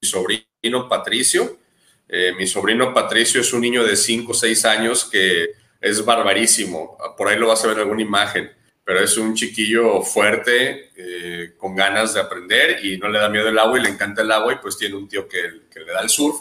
sobrino 0.00 0.88
Patricio. 0.88 1.58
Eh, 2.08 2.32
mi 2.38 2.46
sobrino 2.46 2.94
Patricio 2.94 3.40
es 3.40 3.52
un 3.52 3.62
niño 3.62 3.84
de 3.84 3.96
5 3.96 4.30
o 4.30 4.34
6 4.34 4.64
años 4.66 5.04
que 5.04 5.52
es 5.80 6.04
barbarísimo. 6.04 6.96
Por 7.16 7.28
ahí 7.28 7.38
lo 7.38 7.48
vas 7.48 7.64
a 7.64 7.68
ver 7.68 7.76
en 7.76 7.82
alguna 7.82 8.02
imagen, 8.02 8.52
pero 8.84 9.00
es 9.00 9.16
un 9.16 9.34
chiquillo 9.34 10.02
fuerte, 10.02 10.90
eh, 10.96 11.54
con 11.56 11.74
ganas 11.74 12.14
de 12.14 12.20
aprender 12.20 12.84
y 12.84 12.98
no 12.98 13.08
le 13.08 13.18
da 13.18 13.28
miedo 13.28 13.48
el 13.48 13.58
agua 13.58 13.78
y 13.78 13.82
le 13.82 13.88
encanta 13.88 14.22
el 14.22 14.30
agua 14.30 14.52
y 14.52 14.56
pues 14.56 14.76
tiene 14.78 14.94
un 14.94 15.08
tío 15.08 15.26
que, 15.28 15.62
que 15.70 15.80
le 15.80 15.92
da 15.92 16.00
el 16.00 16.08
surf. 16.08 16.36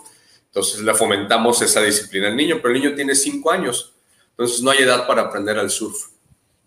Entonces 0.46 0.82
le 0.82 0.94
fomentamos 0.94 1.62
esa 1.62 1.82
disciplina 1.82 2.28
al 2.28 2.36
niño, 2.36 2.60
pero 2.62 2.74
el 2.74 2.82
niño 2.82 2.96
tiene 2.96 3.16
5 3.16 3.50
años, 3.50 3.93
entonces 4.34 4.62
no 4.62 4.72
hay 4.72 4.80
edad 4.80 5.08
para 5.08 5.24
aprender 5.24 5.58
al 5.58 5.70
surf 5.70 6.14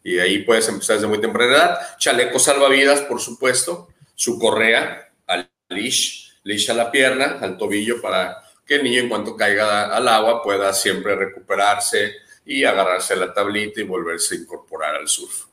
y 0.07 0.21
ahí 0.21 0.39
puedes 0.45 0.69
empezar 0.69 0.97
desde 0.97 1.09
muy 1.09 1.21
temprana 1.21 1.53
edad. 1.53 1.79
Chaleco 1.99 2.39
salvavidas, 2.39 3.01
por 3.01 3.21
supuesto, 3.21 3.89
su 4.15 4.39
correa 4.39 5.13
al 5.27 5.51
leash, 5.69 6.31
leash 6.45 6.71
a 6.71 6.75
la 6.75 6.93
pierna, 6.93 7.41
al 7.41 7.59
tobillo, 7.59 8.01
para 8.01 8.37
que 8.65 8.77
el 8.77 8.85
niño 8.85 9.01
en 9.01 9.09
cuanto 9.09 9.37
caiga 9.37 9.97
al 9.97 10.07
agua 10.07 10.45
pueda 10.45 10.73
siempre 10.73 11.17
recuperarse 11.17 12.13
y 12.45 12.63
agarrarse 12.63 13.15
a 13.15 13.17
la 13.17 13.35
tablita 13.35 13.81
y 13.81 13.83
volverse 13.83 14.37
a 14.37 14.39
incorporar 14.39 14.95
al 14.95 15.09
surf. 15.09 15.47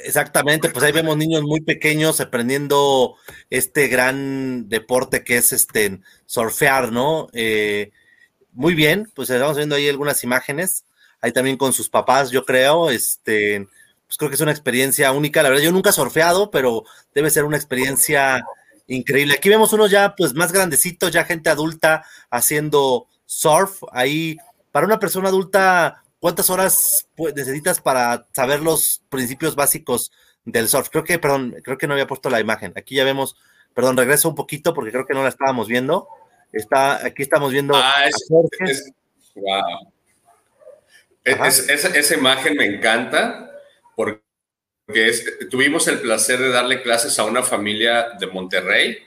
Exactamente, 0.00 0.68
pues 0.70 0.84
ahí 0.84 0.90
vemos 0.90 1.16
niños 1.16 1.42
muy 1.42 1.60
pequeños 1.60 2.20
aprendiendo 2.20 3.14
este 3.50 3.86
gran 3.86 4.68
deporte 4.68 5.22
que 5.22 5.36
es 5.36 5.52
este 5.52 6.00
surfear, 6.26 6.90
¿no? 6.90 7.28
Eh, 7.32 7.92
muy 8.56 8.74
bien, 8.74 9.10
pues 9.14 9.30
estamos 9.30 9.56
viendo 9.56 9.76
ahí 9.76 9.88
algunas 9.88 10.24
imágenes 10.24 10.84
ahí 11.20 11.32
también 11.32 11.56
con 11.56 11.72
sus 11.72 11.88
papás, 11.88 12.30
yo 12.30 12.44
creo, 12.44 12.90
este, 12.90 13.66
pues 14.06 14.16
creo 14.16 14.30
que 14.30 14.36
es 14.36 14.40
una 14.40 14.52
experiencia 14.52 15.12
única, 15.12 15.42
la 15.42 15.48
verdad, 15.48 15.64
yo 15.64 15.72
nunca 15.72 15.90
he 15.90 15.92
surfeado, 15.92 16.50
pero 16.50 16.84
debe 17.14 17.30
ser 17.30 17.44
una 17.44 17.56
experiencia 17.56 18.44
increíble. 18.86 19.34
Aquí 19.34 19.48
vemos 19.48 19.72
unos 19.72 19.90
ya, 19.90 20.14
pues, 20.14 20.34
más 20.34 20.52
grandecitos, 20.52 21.10
ya 21.10 21.24
gente 21.24 21.50
adulta 21.50 22.04
haciendo 22.30 23.06
surf, 23.24 23.82
ahí, 23.92 24.36
para 24.70 24.86
una 24.86 24.98
persona 24.98 25.28
adulta, 25.28 26.04
¿cuántas 26.20 26.50
horas 26.50 27.08
necesitas 27.34 27.80
para 27.80 28.26
saber 28.32 28.60
los 28.60 29.02
principios 29.08 29.56
básicos 29.56 30.12
del 30.44 30.68
surf? 30.68 30.88
Creo 30.90 31.04
que, 31.04 31.18
perdón, 31.18 31.56
creo 31.62 31.78
que 31.78 31.86
no 31.86 31.94
había 31.94 32.06
puesto 32.06 32.30
la 32.30 32.40
imagen, 32.40 32.72
aquí 32.76 32.94
ya 32.94 33.04
vemos, 33.04 33.36
perdón, 33.74 33.96
regreso 33.96 34.28
un 34.28 34.34
poquito 34.34 34.74
porque 34.74 34.92
creo 34.92 35.06
que 35.06 35.14
no 35.14 35.22
la 35.22 35.30
estábamos 35.30 35.66
viendo. 35.66 36.08
Está, 36.52 37.04
aquí 37.04 37.22
estamos 37.22 37.52
viendo. 37.52 37.74
Ah, 37.76 38.04
es, 38.06 38.92
wow. 39.34 39.62
esa 41.24 42.14
imagen 42.14 42.56
me 42.56 42.64
encanta 42.64 43.50
porque 43.94 44.22
tuvimos 45.50 45.88
el 45.88 46.00
placer 46.00 46.38
de 46.38 46.50
darle 46.50 46.82
clases 46.82 47.18
a 47.18 47.24
una 47.24 47.42
familia 47.42 48.10
de 48.18 48.26
Monterrey, 48.28 48.98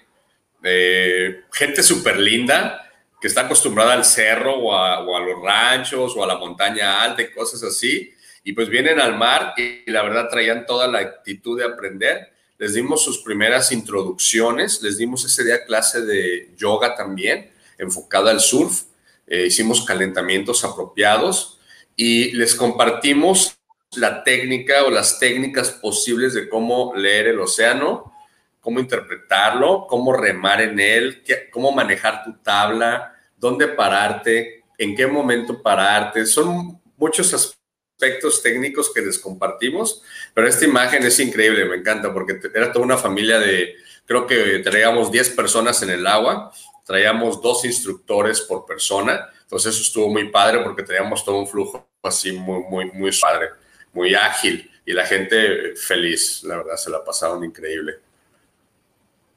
gente 1.52 1.84
súper 1.84 2.18
linda 2.18 2.86
que 3.20 3.28
está 3.28 3.42
acostumbrada 3.42 3.94
al 3.94 4.06
cerro 4.06 4.56
o 4.56 4.76
a, 4.76 5.20
los 5.20 5.42
ranchos 5.42 6.16
o 6.16 6.24
a 6.24 6.28
la 6.28 6.38
montaña 6.38 7.04
alta 7.04 7.22
y 7.22 7.32
cosas 7.32 7.64
así. 7.64 8.14
Y 8.44 8.54
pues 8.54 8.70
vienen 8.70 9.00
al 9.00 9.18
mar 9.18 9.54
y, 9.58 9.90
la 9.92 10.02
verdad 10.04 10.30
traían 10.30 10.66
toda 10.66 10.88
la 10.88 11.00
actitud 11.00 11.60
de 11.60 11.66
aprender. 11.66 12.32
Les 12.60 12.74
dimos 12.74 13.02
sus 13.02 13.20
primeras 13.20 13.72
introducciones, 13.72 14.84
les 14.84 14.98
dimos 14.98 15.24
ese 15.24 15.46
día 15.46 15.64
clase 15.64 16.02
de 16.02 16.54
yoga 16.58 16.94
también, 16.94 17.50
enfocada 17.78 18.32
al 18.32 18.42
surf. 18.42 18.84
Eh, 19.28 19.46
hicimos 19.46 19.86
calentamientos 19.86 20.66
apropiados 20.66 21.58
y 21.96 22.32
les 22.32 22.54
compartimos 22.54 23.58
la 23.96 24.26
técnica 24.26 24.84
o 24.84 24.92
las 24.92 25.20
técnicas 25.20 25.72
posibles 25.72 26.34
de 26.34 26.50
cómo 26.50 26.94
leer 26.96 27.28
el 27.28 27.40
océano, 27.40 28.14
cómo 28.60 28.82
interpretarlo, 28.82 29.88
cómo 29.88 30.12
remar 30.12 30.60
en 30.60 30.82
él, 30.82 31.24
cómo 31.52 31.72
manejar 31.72 32.26
tu 32.26 32.34
tabla, 32.44 33.16
dónde 33.38 33.70
pararte, 33.70 34.66
en 34.78 34.98
qué 34.98 35.08
momento 35.08 35.62
pararte. 35.62 36.26
Son 36.26 36.78
muchos 36.98 37.34
aspectos 37.34 38.44
técnicos 38.44 38.94
que 38.94 39.02
les 39.02 39.18
compartimos, 39.18 40.02
pero 40.40 40.48
esta 40.48 40.64
imagen 40.64 41.06
es 41.06 41.20
increíble, 41.20 41.66
me 41.66 41.76
encanta, 41.76 42.14
porque 42.14 42.40
era 42.56 42.72
toda 42.72 42.86
una 42.86 42.96
familia 42.96 43.38
de, 43.40 43.76
creo 44.06 44.26
que 44.26 44.60
traíamos 44.60 45.12
10 45.12 45.32
personas 45.32 45.84
en 45.84 45.90
el 45.90 46.08
agua, 46.08 46.54
traíamos 46.86 47.42
dos 47.42 47.66
instructores 47.66 48.40
por 48.40 48.66
persona, 48.66 49.30
entonces 49.42 49.74
eso 49.74 49.84
estuvo 49.84 50.08
muy 50.08 50.32
padre 50.32 50.62
porque 50.64 50.84
teníamos 50.84 51.26
todo 51.26 51.40
un 51.40 51.46
flujo 51.46 51.90
así 52.04 52.32
muy, 52.32 52.62
muy, 52.70 52.86
muy 52.86 53.12
padre, 53.20 53.50
muy 53.92 54.16
ágil 54.16 54.72
y 54.86 54.94
la 54.94 55.06
gente 55.06 55.76
feliz, 55.76 56.42
la 56.46 56.56
verdad, 56.56 56.78
se 56.78 56.90
la 56.90 57.04
pasaron 57.04 57.44
increíble. 57.44 57.96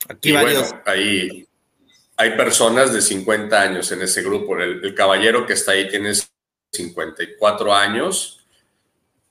Aquí 0.09 0.28
y 0.28 0.32
bueno, 0.35 0.62
ahí 0.87 1.49
hay 2.16 2.37
personas 2.37 2.92
de 2.92 3.02
50 3.02 3.61
años 3.61 3.90
en 3.90 4.02
ese 4.02 4.23
grupo. 4.23 4.56
El, 4.56 4.94
caballero 4.94 5.47
que 5.47 5.54
está 5.54 5.73
ahí 5.73 5.88
tiene 5.88 6.12
54 6.71 7.75
años 7.75 8.41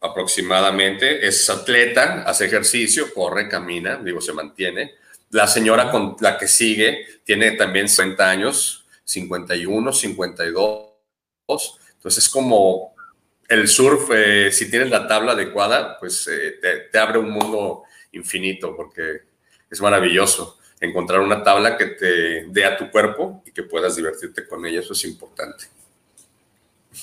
aproximadamente, 0.01 1.25
es 1.25 1.49
atleta, 1.49 2.23
hace 2.23 2.45
ejercicio, 2.45 3.13
corre, 3.13 3.47
camina, 3.47 3.97
digo, 3.97 4.19
se 4.19 4.33
mantiene. 4.33 4.95
La 5.29 5.47
señora 5.47 5.91
con 5.91 6.17
la 6.19 6.37
que 6.37 6.47
sigue 6.47 7.05
tiene 7.23 7.51
también 7.51 7.87
50 7.87 8.29
años, 8.29 8.85
51, 9.03 9.93
52. 9.93 10.89
Entonces 11.47 12.25
es 12.25 12.29
como 12.29 12.95
el 13.47 13.67
surf, 13.67 14.09
eh, 14.13 14.51
si 14.51 14.69
tienes 14.71 14.89
la 14.89 15.07
tabla 15.07 15.33
adecuada, 15.33 15.99
pues 15.99 16.27
eh, 16.27 16.59
te, 16.89 16.97
abre 16.97 17.19
un 17.19 17.29
mundo 17.29 17.83
infinito 18.13 18.75
porque 18.75 19.21
es 19.69 19.81
maravilloso 19.81 20.57
encontrar 20.79 21.19
una 21.19 21.43
tabla 21.43 21.77
que 21.77 21.87
te 21.87 22.45
dé 22.47 22.65
a 22.65 22.75
tu 22.75 22.89
cuerpo 22.89 23.43
y 23.45 23.51
que 23.51 23.63
puedas 23.63 23.95
divertirte 23.95 24.47
con 24.47 24.65
ella. 24.65 24.79
Eso 24.79 24.93
es 24.93 25.03
importante. 25.05 25.65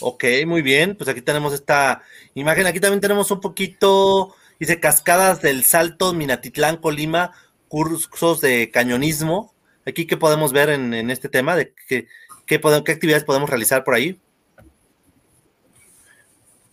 Ok, 0.01 0.25
muy 0.47 0.63
bien. 0.63 0.97
Pues 0.97 1.09
aquí 1.09 1.23
tenemos 1.23 1.53
esta 1.53 2.03
imagen. 2.35 2.67
Aquí 2.67 2.81
también 2.81 3.01
tenemos 3.01 3.31
un 3.31 3.41
poquito, 3.41 4.35
dice, 4.59 4.81
cascadas 4.81 5.43
del 5.43 5.65
Salto, 5.65 6.13
Minatitlán, 6.13 6.77
Colima, 6.79 7.33
cursos 7.69 8.41
de 8.41 8.71
cañonismo. 8.71 9.55
Aquí, 9.87 10.07
¿qué 10.07 10.17
podemos 10.17 10.53
ver 10.53 10.71
en, 10.71 11.11
este 11.11 11.29
tema? 11.29 11.57
¿De 11.57 11.73
qué, 11.89 12.07
qué 12.47 12.57
actividades 12.57 13.25
podemos 13.25 13.49
realizar 13.49 13.85
por 13.85 13.95
ahí? 13.95 14.21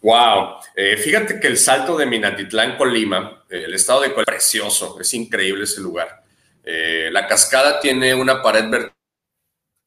Wow, 0.05 0.57
eh, 0.75 0.98
fíjate 0.98 1.39
que 1.39 1.48
el 1.48 1.57
salto 1.57 1.98
de 1.98 2.05
Minatitlán, 2.05 2.77
Colima, 2.77 3.43
eh, 3.50 3.63
el 3.65 3.74
estado 3.74 4.01
de 4.01 4.10
Colima, 4.10 4.25
precioso, 4.25 5.00
es 5.01 5.12
increíble 5.15 5.63
ese 5.63 5.81
lugar. 5.81 6.22
Eh, 6.63 7.10
la 7.12 7.25
cascada 7.25 7.79
tiene 7.79 8.13
una 8.13 8.43
pared 8.43 8.65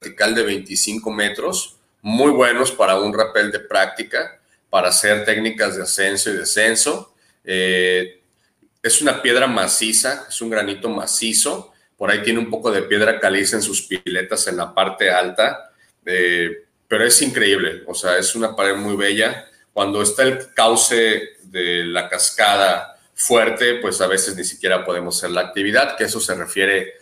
vertical 0.03 0.35
de 0.35 0.43
25 0.43 1.09
metros, 1.13 1.78
muy 2.03 2.31
buenos 2.31 2.73
para 2.73 2.99
un 3.01 3.13
rappel 3.13 3.51
de 3.51 3.61
práctica, 3.61 4.41
para 4.71 4.89
hacer 4.89 5.25
técnicas 5.25 5.77
de 5.77 5.83
ascenso 5.83 6.31
y 6.31 6.37
descenso. 6.37 7.15
es 7.45 9.03
una 9.03 9.21
piedra 9.23 9.47
maciza, 9.47 10.27
es 10.29 10.41
un 10.41 10.51
granito 10.51 10.89
macizo, 10.89 11.73
por 11.97 12.11
ahí 12.11 12.23
tiene 12.23 12.39
un 12.39 12.51
poco 12.51 12.71
de 12.71 12.83
piedra 12.83 13.19
caliza 13.19 13.57
en 13.57 13.63
sus 13.63 13.83
piletas 13.83 14.47
en 14.47 14.57
la 14.57 14.73
parte 14.73 15.11
alta, 15.11 15.73
pero 16.03 17.05
es 17.05 17.21
increíble, 17.23 17.83
o 17.87 17.95
sea, 17.95 18.17
es 18.17 18.35
una 18.35 18.55
pared 18.55 18.77
muy 18.77 18.97
bella. 18.97 19.47
Cuando 19.73 20.01
está 20.01 20.23
el 20.23 20.55
cauce 20.55 21.37
de 21.43 21.85
la 21.85 22.09
cascada 22.09 22.99
fuerte, 23.15 23.75
pues 23.77 24.01
a 24.01 24.07
veces 24.07 24.37
ni 24.37 24.45
siquiera 24.45 24.85
podemos 24.85 25.19
hacer 25.19 25.31
la 25.31 25.41
actividad, 25.41 25.97
que 25.97 26.05
eso 26.05 26.21
se 26.21 26.35
refiere 26.35 26.95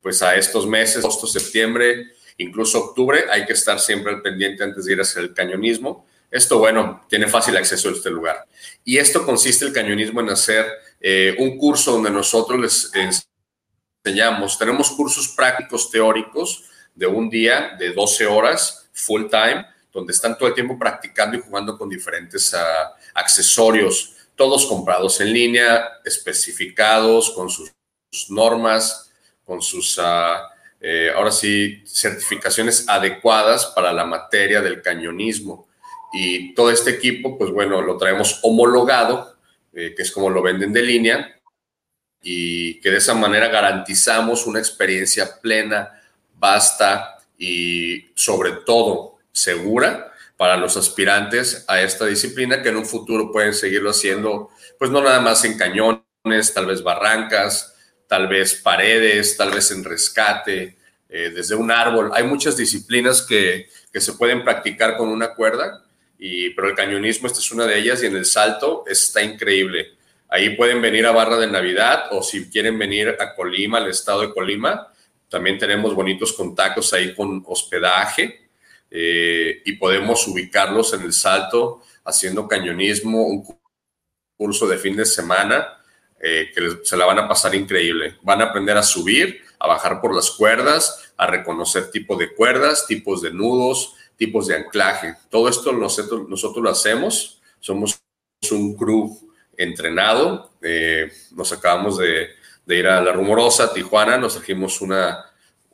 pues 0.00 0.22
a 0.22 0.36
estos 0.36 0.66
meses, 0.66 0.98
agosto, 0.98 1.26
septiembre, 1.26 2.12
incluso 2.38 2.78
octubre, 2.78 3.24
hay 3.30 3.44
que 3.46 3.52
estar 3.52 3.78
siempre 3.80 4.12
al 4.12 4.22
pendiente 4.22 4.64
antes 4.64 4.84
de 4.84 4.92
ir 4.92 4.98
a 4.98 5.02
hacer 5.02 5.22
el 5.22 5.34
cañonismo. 5.34 6.06
Esto, 6.30 6.58
bueno, 6.58 7.04
tiene 7.08 7.28
fácil 7.28 7.56
acceso 7.56 7.88
a 7.88 7.92
este 7.92 8.10
lugar. 8.10 8.46
Y 8.84 8.98
esto 8.98 9.24
consiste 9.24 9.64
el 9.64 9.72
cañonismo 9.72 10.20
en 10.20 10.30
hacer 10.30 10.66
eh, 11.00 11.34
un 11.38 11.56
curso 11.56 11.92
donde 11.92 12.10
nosotros 12.10 12.60
les 12.60 12.90
enseñamos, 14.04 14.58
tenemos 14.58 14.90
cursos 14.90 15.28
prácticos 15.28 15.90
teóricos 15.90 16.64
de 16.94 17.06
un 17.06 17.28
día 17.28 17.76
de 17.78 17.92
12 17.92 18.26
horas, 18.26 18.88
full 18.92 19.26
time, 19.30 19.66
donde 19.92 20.12
están 20.12 20.36
todo 20.36 20.48
el 20.48 20.54
tiempo 20.54 20.78
practicando 20.78 21.36
y 21.36 21.40
jugando 21.40 21.76
con 21.76 21.88
diferentes 21.88 22.52
ah, 22.54 22.94
accesorios 23.14 24.12
todos 24.36 24.66
comprados 24.66 25.20
en 25.20 25.32
línea, 25.32 26.00
especificados 26.04 27.30
con 27.30 27.48
sus 27.48 27.72
normas, 28.28 29.10
con 29.44 29.62
sus, 29.62 29.98
ah, 29.98 30.46
eh, 30.80 31.10
ahora 31.14 31.30
sí, 31.30 31.82
certificaciones 31.86 32.88
adecuadas 32.88 33.66
para 33.66 33.92
la 33.92 34.04
materia 34.04 34.60
del 34.60 34.82
cañonismo. 34.82 35.68
Y 36.12 36.54
todo 36.54 36.70
este 36.70 36.90
equipo, 36.90 37.36
pues 37.38 37.50
bueno, 37.50 37.82
lo 37.82 37.96
traemos 37.96 38.40
homologado, 38.42 39.36
eh, 39.72 39.94
que 39.96 40.02
es 40.02 40.12
como 40.12 40.30
lo 40.30 40.42
venden 40.42 40.72
de 40.72 40.82
línea, 40.82 41.40
y 42.22 42.80
que 42.80 42.90
de 42.90 42.96
esa 42.96 43.14
manera 43.14 43.48
garantizamos 43.48 44.46
una 44.46 44.58
experiencia 44.58 45.40
plena, 45.40 46.00
vasta 46.34 47.18
y 47.38 48.10
sobre 48.14 48.52
todo 48.66 49.18
segura 49.32 50.12
para 50.36 50.56
los 50.56 50.76
aspirantes 50.76 51.64
a 51.68 51.80
esta 51.80 52.06
disciplina 52.06 52.62
que 52.62 52.70
en 52.70 52.76
un 52.76 52.86
futuro 52.86 53.32
pueden 53.32 53.54
seguirlo 53.54 53.90
haciendo, 53.90 54.50
pues 54.78 54.90
no 54.90 55.00
nada 55.02 55.20
más 55.20 55.44
en 55.44 55.56
cañones, 55.56 56.52
tal 56.52 56.66
vez 56.66 56.82
barrancas, 56.82 57.75
tal 58.08 58.28
vez 58.28 58.54
paredes, 58.54 59.36
tal 59.36 59.50
vez 59.50 59.70
en 59.70 59.84
rescate, 59.84 60.76
eh, 61.08 61.30
desde 61.34 61.54
un 61.54 61.70
árbol. 61.70 62.10
Hay 62.14 62.24
muchas 62.24 62.56
disciplinas 62.56 63.22
que, 63.22 63.68
que, 63.92 64.00
se 64.00 64.14
pueden 64.14 64.44
practicar 64.44 64.96
con 64.96 65.08
una 65.08 65.34
cuerda, 65.34 65.84
y, 66.18 66.50
pero 66.50 66.68
el 66.68 66.74
cañonismo 66.74 67.26
esta 67.26 67.40
es 67.40 67.52
una 67.52 67.66
de 67.66 67.78
ellas 67.78 68.02
y 68.02 68.06
en 68.06 68.16
el 68.16 68.24
salto 68.24 68.84
está 68.86 69.22
increíble. 69.22 69.94
Ahí 70.28 70.56
pueden 70.56 70.82
venir 70.82 71.06
a 71.06 71.12
Barra 71.12 71.36
de 71.36 71.46
Navidad 71.46 72.06
o 72.10 72.22
si 72.22 72.50
quieren 72.50 72.78
venir 72.78 73.16
a 73.20 73.34
Colima, 73.34 73.78
al 73.78 73.88
estado 73.88 74.22
de 74.22 74.32
Colima, 74.32 74.88
también 75.28 75.58
tenemos 75.58 75.94
bonitos 75.94 76.32
contactos 76.32 76.92
ahí 76.92 77.14
con 77.14 77.42
hospedaje 77.46 78.48
eh, 78.90 79.62
y 79.64 79.72
podemos 79.72 80.26
ubicarlos 80.28 80.94
en 80.94 81.02
el 81.02 81.12
salto 81.12 81.82
haciendo 82.04 82.46
cañonismo, 82.46 83.26
un 83.26 83.44
curso 84.36 84.68
de 84.68 84.78
fin 84.78 84.96
de 84.96 85.04
semana 85.04 85.75
eh, 86.28 86.50
que 86.52 86.78
se 86.82 86.96
la 86.96 87.06
van 87.06 87.20
a 87.20 87.28
pasar 87.28 87.54
increíble. 87.54 88.16
Van 88.22 88.40
a 88.40 88.46
aprender 88.46 88.76
a 88.76 88.82
subir, 88.82 89.42
a 89.60 89.68
bajar 89.68 90.00
por 90.00 90.12
las 90.12 90.32
cuerdas, 90.32 91.12
a 91.16 91.28
reconocer 91.28 91.92
tipos 91.92 92.18
de 92.18 92.34
cuerdas, 92.34 92.84
tipos 92.88 93.22
de 93.22 93.32
nudos, 93.32 93.94
tipos 94.16 94.48
de 94.48 94.56
anclaje. 94.56 95.14
Todo 95.30 95.48
esto 95.48 95.70
nosotros, 95.70 96.28
nosotros 96.28 96.64
lo 96.64 96.70
hacemos. 96.70 97.40
Somos 97.60 98.00
un 98.50 98.76
crew 98.76 99.16
entrenado. 99.56 100.50
Eh, 100.62 101.12
nos 101.30 101.52
acabamos 101.52 101.98
de, 101.98 102.30
de, 102.64 102.76
ir 102.76 102.88
a 102.88 103.00
La 103.00 103.12
Rumorosa, 103.12 103.72
Tijuana. 103.72 104.18
Nos 104.18 104.34
trajimos 104.34 104.80
una, 104.80 105.26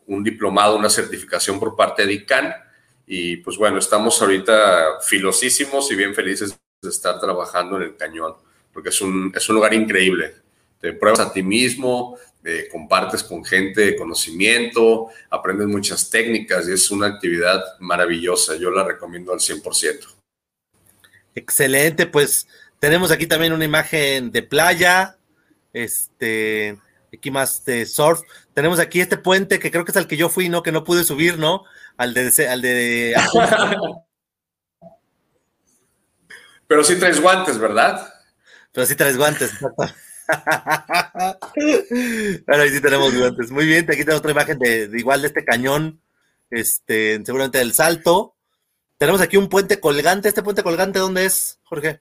un 0.07 0.23
diplomado, 0.23 0.77
una 0.77 0.91
certificación 0.91 1.59
por 1.59 1.75
parte 1.75 2.05
de 2.05 2.13
ICANN 2.13 2.55
y 3.07 3.39
pues 3.39 3.57
bueno, 3.57 3.79
estamos 3.79 4.21
ahorita 4.21 5.01
filosísimos 5.01 5.91
y 5.91 5.97
bien 5.97 6.15
felices 6.15 6.59
de 6.83 6.89
estar 6.91 7.19
trabajando 7.19 7.77
en 7.77 7.83
el 7.85 7.97
cañón, 7.97 8.35
porque 8.71 8.91
es 8.91 9.01
un, 9.01 9.33
es 9.35 9.49
un 9.49 9.57
lugar 9.57 9.73
increíble. 9.75 10.42
Te 10.83 10.93
pruebas 10.93 11.21
a 11.21 11.33
ti 11.33 11.43
mismo, 11.43 12.19
eh, 12.45 12.69
compartes 12.73 13.23
con 13.23 13.45
gente 13.45 13.95
conocimiento, 13.97 15.07
aprendes 15.31 15.69
muchas 15.69 16.11
técnicas 16.11 16.69
y 16.69 16.73
es 16.73 16.91
una 16.91 17.07
actividad 17.07 17.63
maravillosa. 17.79 18.57
Yo 18.57 18.71
la 18.73 18.85
recomiendo 18.85 19.33
al 19.33 19.39
100%. 19.39 20.09
Excelente, 21.37 22.07
pues 22.07 22.49
tenemos 22.81 23.13
aquí 23.13 23.29
también 23.29 23.53
una 23.53 23.65
imagen 23.65 24.33
de 24.33 24.43
playa, 24.43 25.17
este, 25.73 26.79
aquí 27.15 27.31
más 27.31 27.65
de 27.65 27.87
surf. 27.87 28.21
Tenemos 28.53 28.81
aquí 28.81 29.01
este 29.01 29.17
puente 29.17 29.61
que 29.61 29.71
creo 29.71 29.85
que 29.85 29.93
es 29.93 29.97
el 29.97 30.09
que 30.09 30.17
yo 30.17 30.29
fui, 30.29 30.49
¿no? 30.49 30.65
Que 30.65 30.73
no 30.73 30.83
pude 30.83 31.05
subir, 31.05 31.39
¿no? 31.39 31.65
al 31.97 32.13
de... 32.13 32.49
Al 32.49 32.61
de 32.61 33.15
Pero 36.67 36.83
sí 36.83 36.97
traes 36.97 37.21
guantes, 37.21 37.59
¿verdad? 37.59 38.13
Pero 38.73 38.87
sí 38.87 38.97
traes 38.97 39.17
guantes, 39.17 39.53
Pero 42.47 42.63
ahí 42.63 42.71
sí 42.71 42.81
tenemos 42.81 43.17
guantes. 43.17 43.51
Muy 43.51 43.67
bien, 43.67 43.85
aquí 43.85 43.99
tenemos 43.99 44.21
otra 44.21 44.33
imagen 44.33 44.59
de, 44.59 44.91
igual 44.95 45.23
de 45.23 45.29
este 45.29 45.45
cañón, 45.45 46.01
este, 46.51 47.23
seguramente 47.25 47.59
del 47.59 47.73
salto. 47.73 48.35
Tenemos 48.99 49.21
aquí 49.21 49.37
un 49.37 49.49
puente 49.49 49.81
colgante. 49.81 50.29
¿Este 50.29 50.43
puente 50.43 50.63
colgante 50.63 50.99
dónde 50.99 51.25
es, 51.25 51.59
Jorge? 51.65 52.01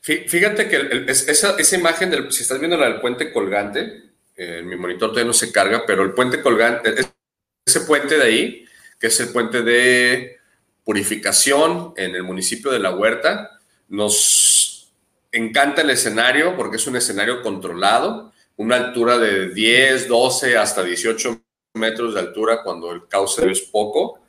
Fíjate 0.00 0.68
que 0.68 1.06
esa, 1.08 1.56
esa, 1.56 1.76
imagen, 1.76 2.10
del, 2.10 2.30
si 2.30 2.42
estás 2.42 2.58
viendo 2.58 2.76
la 2.76 2.90
del 2.90 3.00
puente 3.00 3.32
colgante, 3.32 4.10
eh, 4.36 4.62
mi 4.62 4.76
monitor 4.76 5.08
todavía 5.08 5.24
no 5.24 5.32
se 5.32 5.50
carga, 5.50 5.84
pero 5.86 6.02
el 6.02 6.12
puente 6.12 6.42
colgante, 6.42 6.94
ese 7.64 7.80
puente 7.80 8.18
de 8.18 8.22
ahí, 8.22 8.66
que 9.00 9.06
es 9.06 9.18
el 9.20 9.30
puente 9.30 9.62
de 9.62 10.36
purificación 10.84 11.94
en 11.96 12.14
el 12.14 12.22
municipio 12.22 12.70
de 12.70 12.80
La 12.80 12.94
Huerta, 12.94 13.58
nos 13.88 14.53
encanta 15.34 15.82
el 15.82 15.90
escenario 15.90 16.56
porque 16.56 16.76
es 16.76 16.86
un 16.86 16.96
escenario 16.96 17.42
controlado, 17.42 18.32
una 18.56 18.76
altura 18.76 19.18
de 19.18 19.48
10, 19.50 20.08
12 20.08 20.56
hasta 20.56 20.82
18 20.82 21.40
metros 21.74 22.14
de 22.14 22.20
altura 22.20 22.62
cuando 22.62 22.92
el 22.92 23.08
cauce 23.08 23.50
es 23.50 23.60
poco. 23.60 24.20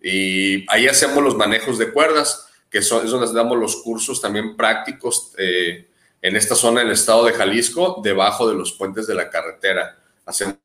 Y 0.00 0.64
ahí 0.70 0.86
hacemos 0.86 1.22
los 1.22 1.36
manejos 1.36 1.78
de 1.78 1.90
cuerdas, 1.92 2.48
que 2.70 2.82
son, 2.82 3.04
es 3.04 3.10
donde 3.10 3.32
damos 3.32 3.58
los 3.58 3.76
cursos 3.82 4.20
también 4.20 4.56
prácticos 4.56 5.32
eh, 5.38 5.88
en 6.22 6.36
esta 6.36 6.54
zona 6.54 6.80
del 6.80 6.92
estado 6.92 7.24
de 7.24 7.32
Jalisco, 7.32 8.00
debajo 8.02 8.48
de 8.48 8.54
los 8.54 8.72
puentes 8.72 9.06
de 9.06 9.14
la 9.14 9.30
carretera. 9.30 9.98
Hacemos 10.24 10.58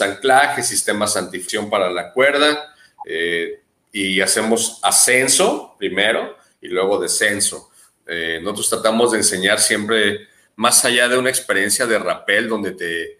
anclaje, 0.00 0.62
sistemas 0.62 1.16
antificción 1.16 1.68
para 1.68 1.90
la 1.90 2.12
cuerda 2.12 2.74
eh, 3.04 3.60
y 3.92 4.20
hacemos 4.20 4.80
ascenso 4.82 5.74
primero 5.78 6.36
y 6.60 6.68
luego 6.68 6.98
descenso. 6.98 7.70
Eh, 8.06 8.38
nosotros 8.40 8.70
tratamos 8.70 9.12
de 9.12 9.18
enseñar 9.18 9.58
siempre 9.58 10.28
más 10.54 10.84
allá 10.84 11.08
de 11.08 11.18
una 11.18 11.28
experiencia 11.28 11.86
de 11.86 11.98
rappel 11.98 12.48
donde 12.48 12.72
te 12.72 13.18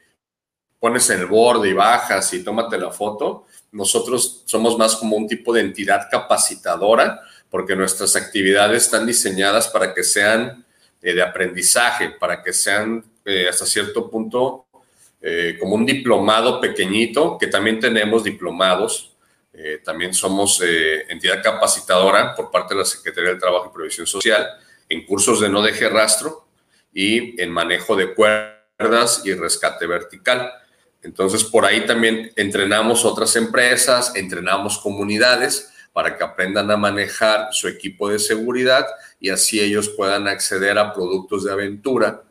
pones 0.79 1.11
en 1.11 1.21
el 1.21 1.27
borde 1.27 1.69
y 1.69 1.73
bajas 1.73 2.33
y 2.33 2.45
tómate 2.45 2.79
la 2.79 2.91
foto. 2.91 3.47
Nosotros 3.73 4.43
somos 4.47 4.79
más 4.79 4.97
como 4.97 5.17
un 5.17 5.27
tipo 5.27 5.53
de 5.53 5.63
entidad 5.63 6.09
capacitadora 6.11 7.21
porque 7.51 7.75
nuestras 7.75 8.15
actividades 8.17 8.85
están 8.85 9.07
diseñadas 9.07 9.69
para 9.69 9.93
que 9.93 10.05
sean 10.05 10.65
eh, 11.03 11.15
de 11.15 11.23
aprendizaje 11.23 12.11
para 12.11 12.43
que 12.43 12.53
sean 12.53 13.05
eh, 13.25 13.49
hasta 13.49 13.67
cierto 13.67 14.09
punto 14.11 14.63
como 15.59 15.75
un 15.75 15.85
diplomado 15.85 16.61
pequeñito, 16.61 17.37
que 17.37 17.49
también 17.49 17.81
tenemos 17.81 18.23
diplomados. 18.23 19.17
también 19.85 20.15
somos 20.15 20.63
entidad 21.09 21.43
capacitadora 21.43 22.33
por 22.37 22.49
parte 22.49 22.75
de 22.75 22.81
la 22.81 22.87
Secretaría 22.87 23.31
del 23.31 23.41
Trabajo 23.41 23.69
y 23.69 23.75
Previsión 23.75 24.07
Social 24.07 24.47
en 24.89 25.05
cursos 25.05 25.41
de 25.41 25.49
no 25.49 25.63
deje 25.63 25.89
rastro 25.89 26.47
y 26.93 27.41
en 27.41 27.51
manejo 27.51 27.97
de 27.97 28.15
cuerdas 28.15 29.23
y 29.25 29.33
rescate 29.35 29.87
vertical. 29.87 30.51
Entonces, 31.03 31.45
por 31.45 31.65
ahí 31.65 31.87
también 31.87 32.33
entrenamos 32.37 33.05
otras 33.05 33.37
empresas, 33.37 34.15
entrenamos 34.17 34.79
comunidades 34.79 35.73
para 35.93 36.17
que 36.17 36.25
aprendan 36.25 36.71
a 36.71 36.77
manejar 36.77 37.49
su 37.53 37.69
equipo 37.69 38.09
de 38.09 38.19
seguridad 38.19 38.87
y 39.19 39.31
así 39.31 39.61
ellos 39.61 39.89
puedan 39.91 40.29
acceder 40.29 40.79
a 40.79 40.93
productos 40.93 41.45
de 41.45 41.53
aventura 41.53 42.23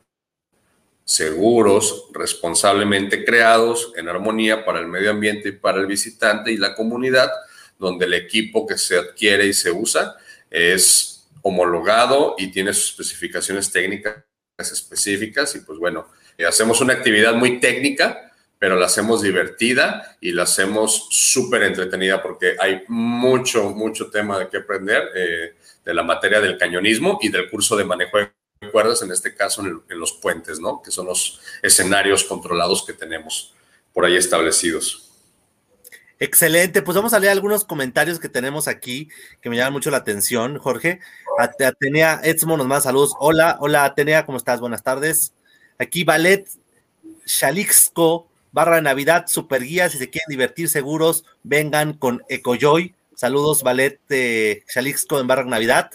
seguros, 1.06 2.10
responsablemente 2.14 3.24
creados, 3.24 3.94
en 3.96 4.10
armonía 4.10 4.66
para 4.66 4.80
el 4.80 4.88
medio 4.88 5.12
ambiente 5.12 5.50
y 5.50 5.52
para 5.54 5.80
el 5.80 5.86
visitante 5.86 6.52
y 6.52 6.58
la 6.58 6.74
comunidad, 6.74 7.32
donde 7.78 8.06
el 8.06 8.16
equipo 8.16 8.66
que 8.66 8.78
se 8.78 8.98
adquiere 8.98 9.46
y 9.46 9.54
se 9.54 9.72
usa 9.72 10.16
es 10.50 11.15
homologado 11.46 12.34
y 12.40 12.48
tiene 12.48 12.74
sus 12.74 12.90
especificaciones 12.90 13.72
técnicas 13.72 14.16
específicas 14.58 15.56
y 15.56 15.60
pues 15.60 15.78
bueno, 15.78 16.08
eh, 16.38 16.46
hacemos 16.46 16.82
una 16.82 16.94
actividad 16.94 17.36
muy 17.36 17.60
técnica, 17.60 18.32
pero 18.58 18.76
la 18.76 18.88
hacemos 18.88 19.22
divertida 19.22 20.18
y 20.22 20.32
la 20.32 20.44
hacemos 20.44 21.08
súper 21.12 21.64
entretenida 21.64 22.24
porque 22.24 22.56
hay 22.60 22.84
mucho, 22.88 23.70
mucho 23.72 24.10
tema 24.10 24.40
de 24.40 24.48
qué 24.48 24.58
aprender 24.58 25.04
eh, 25.16 25.56
de 25.84 25.94
la 25.94 26.02
materia 26.02 26.42
del 26.42 26.58
cañonismo 26.58 27.20
y 27.22 27.30
del 27.30 27.48
curso 27.50 27.76
de 27.76 27.84
manejo 27.84 28.18
de 28.18 28.32
cuerdas, 28.72 29.04
en 29.04 29.12
este 29.12 29.36
caso 29.36 29.62
en, 29.62 29.84
en, 29.88 30.00
los 30.00 30.14
puentes, 30.14 30.60
¿no? 30.60 30.82
Que 30.82 30.90
son 30.90 31.06
los 31.06 31.42
escenarios 31.62 32.24
controlados 32.24 32.84
que 32.84 32.94
tenemos 32.94 33.54
por 33.94 34.06
ahí 34.06 34.16
establecidos. 34.16 35.05
Excelente, 36.20 36.82
pues 36.82 36.96
vamos 36.96 37.14
a 37.14 37.20
leer 37.20 37.34
algunos 37.34 37.66
comentarios 37.66 38.20
que 38.20 38.30
tenemos 38.30 38.68
aquí 38.70 39.10
que 39.42 39.50
me 39.50 39.58
llaman 39.58 39.74
mucho 39.74 39.92
la 39.92 39.98
atención, 39.98 40.58
Jorge. 40.58 41.02
Atenea 41.38 42.22
Etzmo 42.24 42.56
nos 42.56 42.68
manda 42.68 42.82
saludos. 42.82 43.14
Hola, 43.20 43.58
hola 43.60 43.84
Atenea, 43.84 44.26
¿cómo 44.26 44.38
estás? 44.38 44.62
Buenas 44.62 44.82
tardes. 44.82 45.34
Aquí 45.78 46.06
Valet 46.06 46.48
Shalixco 47.26 48.30
barra 48.56 48.78
de 48.78 48.84
Navidad, 48.84 49.26
super 49.28 49.62
guía, 49.64 49.90
si 49.90 49.98
se 49.98 50.10
quieren 50.10 50.30
divertir 50.30 50.70
seguros, 50.70 51.26
vengan 51.44 51.92
con 51.94 52.24
Ecojoy. 52.30 52.96
Saludos, 53.14 53.64
Ballet 53.64 54.00
de 54.08 54.64
Chalixco 54.74 55.20
en 55.20 55.28
barra 55.28 55.44
de 55.44 55.50
Navidad. 55.50 55.92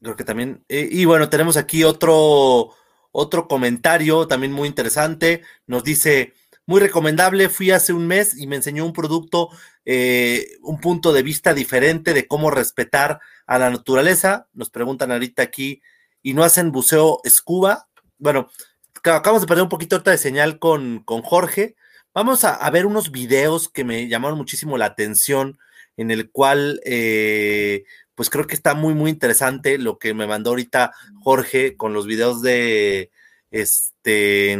Creo 0.00 0.16
que 0.16 0.24
también. 0.24 0.64
Eh, 0.70 0.88
y 0.90 1.04
bueno, 1.04 1.28
tenemos 1.28 1.58
aquí 1.58 1.84
otro, 1.84 2.70
otro 3.12 3.46
comentario 3.46 4.26
también 4.26 4.52
muy 4.52 4.68
interesante. 4.68 5.42
Nos 5.66 5.84
dice 5.84 6.32
muy 6.66 6.80
recomendable. 6.80 7.48
Fui 7.48 7.70
hace 7.70 7.92
un 7.92 8.06
mes 8.06 8.36
y 8.36 8.46
me 8.46 8.56
enseñó 8.56 8.84
un 8.84 8.92
producto, 8.92 9.50
eh, 9.84 10.56
un 10.62 10.80
punto 10.80 11.12
de 11.12 11.22
vista 11.22 11.54
diferente 11.54 12.14
de 12.14 12.26
cómo 12.26 12.50
respetar 12.50 13.20
a 13.46 13.58
la 13.58 13.70
naturaleza. 13.70 14.48
Nos 14.52 14.70
preguntan 14.70 15.12
ahorita 15.12 15.42
aquí, 15.42 15.82
¿y 16.22 16.34
no 16.34 16.44
hacen 16.44 16.72
buceo 16.72 17.20
scuba? 17.28 17.88
Bueno, 18.18 18.48
acabamos 18.96 19.42
de 19.42 19.48
perder 19.48 19.64
un 19.64 19.68
poquito 19.68 19.98
de 19.98 20.18
señal 20.18 20.58
con, 20.58 21.02
con 21.04 21.22
Jorge. 21.22 21.74
Vamos 22.14 22.44
a, 22.44 22.68
ver 22.70 22.86
unos 22.86 23.10
videos 23.10 23.68
que 23.70 23.84
me 23.84 24.06
llamaron 24.06 24.36
muchísimo 24.36 24.76
la 24.76 24.86
atención, 24.86 25.58
en 25.96 26.10
el 26.10 26.30
cual, 26.30 26.80
eh, 26.84 27.84
pues 28.14 28.28
creo 28.28 28.46
que 28.46 28.54
está 28.54 28.74
muy, 28.74 28.94
muy 28.94 29.10
interesante 29.10 29.78
lo 29.78 29.98
que 29.98 30.12
me 30.12 30.26
mandó 30.26 30.50
ahorita 30.50 30.92
Jorge 31.22 31.76
con 31.76 31.94
los 31.94 32.06
videos 32.06 32.42
de, 32.42 33.10
este, 33.50 34.58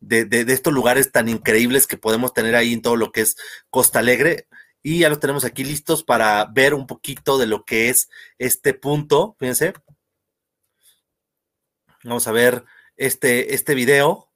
de, 0.00 0.24
de, 0.24 0.52
estos 0.52 0.72
lugares 0.72 1.12
tan 1.12 1.28
increíbles 1.28 1.86
que 1.86 1.96
podemos 1.96 2.32
tener 2.32 2.54
ahí 2.54 2.72
en 2.72 2.82
todo 2.82 2.96
lo 2.96 3.12
que 3.12 3.22
es 3.22 3.36
Costa 3.70 3.98
Alegre. 3.98 4.48
Y 4.82 5.00
ya 5.00 5.08
los 5.08 5.20
tenemos 5.20 5.44
aquí 5.44 5.64
listos 5.64 6.04
para 6.04 6.44
ver 6.46 6.74
un 6.74 6.86
poquito 6.86 7.38
de 7.38 7.46
lo 7.46 7.64
que 7.64 7.88
es 7.88 8.08
este 8.38 8.74
punto. 8.74 9.36
Fíjense. 9.38 9.74
Vamos 12.04 12.26
a 12.28 12.32
ver 12.32 12.64
este, 12.96 13.54
este 13.54 13.74
video. 13.74 14.27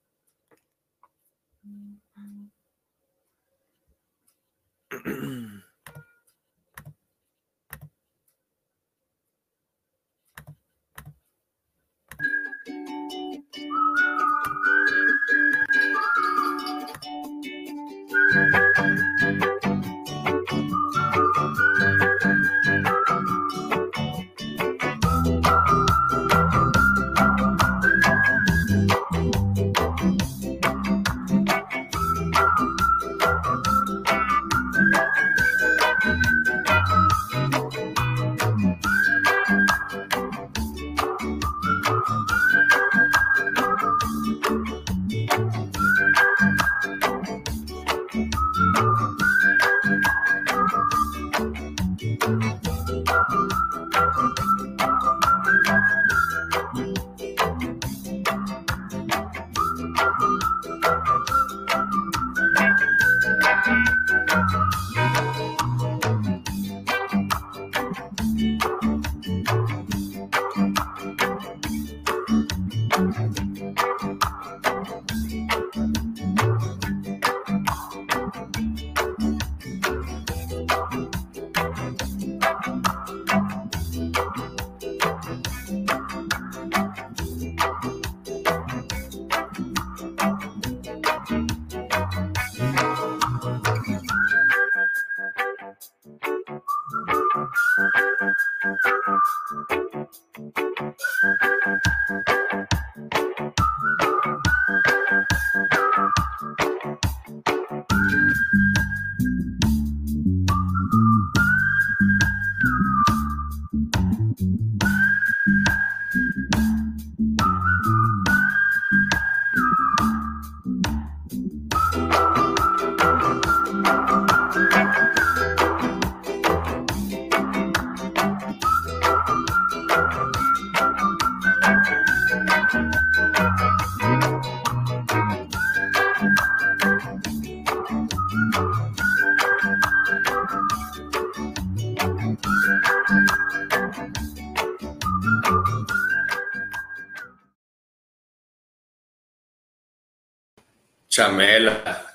Chamela, 151.13 152.07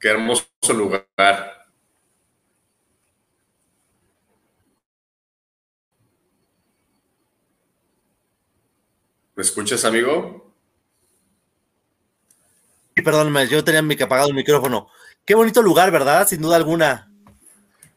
qué 0.00 0.08
hermoso 0.08 0.44
lugar. 0.74 1.06
¿Me 9.36 9.42
escuchas, 9.44 9.84
amigo? 9.84 10.52
Perdóname, 12.96 13.46
yo 13.46 13.62
tenía 13.62 14.04
apagado 14.04 14.30
el 14.30 14.34
micrófono. 14.34 14.88
Qué 15.24 15.36
bonito 15.36 15.62
lugar, 15.62 15.92
¿verdad? 15.92 16.26
Sin 16.26 16.42
duda 16.42 16.56
alguna. 16.56 17.08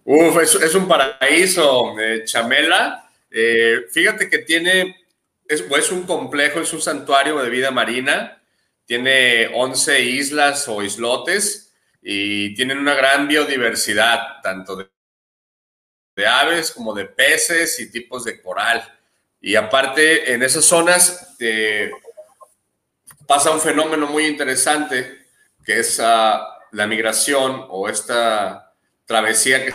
Uf, 0.03 0.37
es, 0.39 0.75
un 0.75 0.87
paraíso, 0.87 1.99
eh, 1.99 2.25
Chamela. 2.25 3.09
Eh, 3.31 3.87
fíjate 3.91 4.29
que 4.29 4.37
tiene, 4.37 5.07
es, 5.47 5.61
es 5.61 5.91
un 5.91 6.03
complejo, 6.03 6.59
es 6.59 6.71
un 6.73 6.81
santuario 6.81 7.41
de 7.41 7.49
vida 7.49 7.71
marina 7.71 8.42
tiene 8.85 9.47
11 9.53 10.01
islas 10.01 10.67
o 10.67 10.83
islotes 10.83 11.73
y 12.01 12.53
tienen 12.55 12.79
una 12.79 12.95
gran 12.95 13.27
biodiversidad, 13.27 14.41
tanto 14.41 14.75
de, 14.75 16.27
aves 16.27 16.71
como 16.71 16.93
de 16.93 17.05
peces 17.05 17.79
y 17.79 17.89
tipos 17.89 18.25
de 18.25 18.41
coral. 18.41 18.83
Y 19.41 19.55
aparte, 19.55 20.33
en 20.33 20.43
esas 20.43 20.65
zonas 20.65 21.35
eh, 21.39 21.91
pasa 23.25 23.51
un 23.51 23.61
fenómeno 23.61 24.07
muy 24.07 24.25
interesante, 24.25 25.25
que 25.65 25.79
es 25.79 25.99
ah, 26.01 26.59
la 26.71 26.87
migración 26.87 27.65
o 27.69 27.87
esta 27.89 28.73
travesía 29.05 29.65
que 29.65 29.73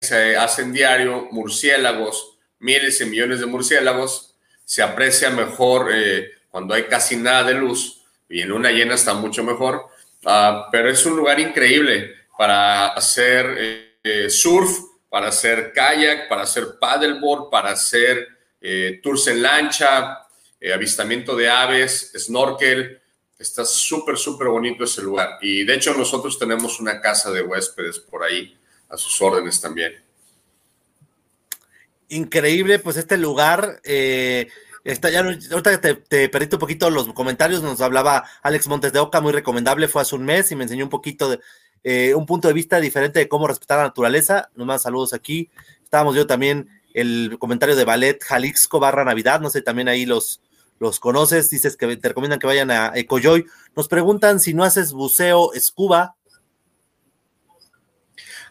se 0.00 0.36
hace 0.36 0.62
en 0.62 0.72
diario, 0.72 1.28
murciélagos, 1.30 2.38
miles 2.58 3.00
y 3.00 3.06
millones 3.06 3.40
de 3.40 3.46
murciélagos, 3.46 4.36
se 4.64 4.82
aprecia 4.82 5.30
mejor 5.30 5.90
eh, 5.92 6.30
cuando 6.50 6.74
hay 6.74 6.84
casi 6.84 7.16
nada 7.16 7.44
de 7.44 7.54
luz 7.54 7.97
y 8.28 8.42
en 8.42 8.48
luna 8.48 8.70
llena 8.70 8.94
está 8.94 9.14
mucho 9.14 9.42
mejor, 9.42 9.86
ah, 10.24 10.68
pero 10.70 10.90
es 10.90 11.04
un 11.06 11.16
lugar 11.16 11.40
increíble 11.40 12.14
para 12.36 12.88
hacer 12.88 13.96
eh, 14.02 14.30
surf, 14.30 14.70
para 15.08 15.28
hacer 15.28 15.72
kayak, 15.72 16.28
para 16.28 16.42
hacer 16.42 16.78
paddleboard, 16.78 17.50
para 17.50 17.70
hacer 17.70 18.28
eh, 18.60 19.00
tours 19.02 19.26
en 19.28 19.42
lancha, 19.42 20.18
eh, 20.60 20.72
avistamiento 20.72 21.34
de 21.34 21.48
aves, 21.48 22.12
snorkel. 22.16 23.00
Está 23.38 23.64
súper, 23.64 24.16
súper 24.16 24.48
bonito 24.48 24.84
ese 24.84 25.02
lugar. 25.02 25.38
Y 25.40 25.64
de 25.64 25.74
hecho 25.74 25.94
nosotros 25.94 26.38
tenemos 26.38 26.80
una 26.80 27.00
casa 27.00 27.30
de 27.30 27.42
huéspedes 27.42 27.98
por 27.98 28.24
ahí, 28.24 28.56
a 28.88 28.96
sus 28.96 29.20
órdenes 29.22 29.60
también. 29.60 29.94
Increíble, 32.08 32.78
pues 32.78 32.96
este 32.96 33.16
lugar, 33.16 33.80
Está, 34.88 35.10
ya, 35.10 35.20
ahorita 35.20 35.80
te, 35.82 35.94
te 35.96 36.30
perdiste 36.30 36.56
un 36.56 36.60
poquito 36.60 36.88
los 36.88 37.12
comentarios, 37.12 37.62
nos 37.62 37.82
hablaba 37.82 38.24
Alex 38.42 38.68
Montes 38.68 38.90
de 38.90 38.98
Oca, 38.98 39.20
muy 39.20 39.32
recomendable, 39.32 39.86
fue 39.86 40.00
hace 40.00 40.14
un 40.14 40.24
mes 40.24 40.50
y 40.50 40.56
me 40.56 40.62
enseñó 40.62 40.84
un 40.84 40.90
poquito 40.90 41.28
de 41.28 41.40
eh, 41.84 42.14
un 42.14 42.24
punto 42.24 42.48
de 42.48 42.54
vista 42.54 42.80
diferente 42.80 43.18
de 43.18 43.28
cómo 43.28 43.46
respetar 43.46 43.76
la 43.76 43.84
naturaleza. 43.84 44.48
Nos 44.54 44.66
más 44.66 44.80
saludos 44.80 45.12
aquí. 45.12 45.50
Estábamos 45.84 46.16
yo 46.16 46.26
también 46.26 46.70
el 46.94 47.36
comentario 47.38 47.76
de 47.76 47.84
Ballet 47.84 48.18
Jalisco 48.24 48.80
barra 48.80 49.04
Navidad, 49.04 49.40
no 49.40 49.50
sé, 49.50 49.60
también 49.60 49.88
ahí 49.88 50.06
los, 50.06 50.40
los 50.78 51.00
conoces, 51.00 51.50
dices 51.50 51.76
que 51.76 51.98
te 51.98 52.08
recomiendan 52.08 52.38
que 52.38 52.46
vayan 52.46 52.70
a 52.70 52.92
Ecojoy. 52.94 53.44
Nos 53.76 53.88
preguntan 53.88 54.40
si 54.40 54.54
no 54.54 54.64
haces 54.64 54.94
buceo 54.94 55.50
scuba. 55.58 56.16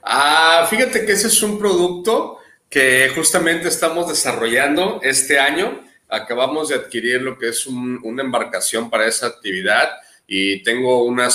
Ah, 0.04 0.68
fíjate 0.70 1.04
que 1.04 1.14
ese 1.14 1.30
es 1.30 1.42
un 1.42 1.58
producto 1.58 2.38
que 2.70 3.12
justamente 3.16 3.70
estamos 3.70 4.08
desarrollando 4.08 5.00
este 5.02 5.40
año. 5.40 5.87
Acabamos 6.10 6.70
de 6.70 6.76
adquirir 6.76 7.22
lo 7.22 7.38
que 7.38 7.50
es 7.50 7.68
una 7.68 8.24
embarcación 8.24 8.90
para 8.90 9.06
esa 9.06 9.28
actividad 9.28 9.90
y 10.26 10.64
tengo 10.64 11.04
una 11.04 11.30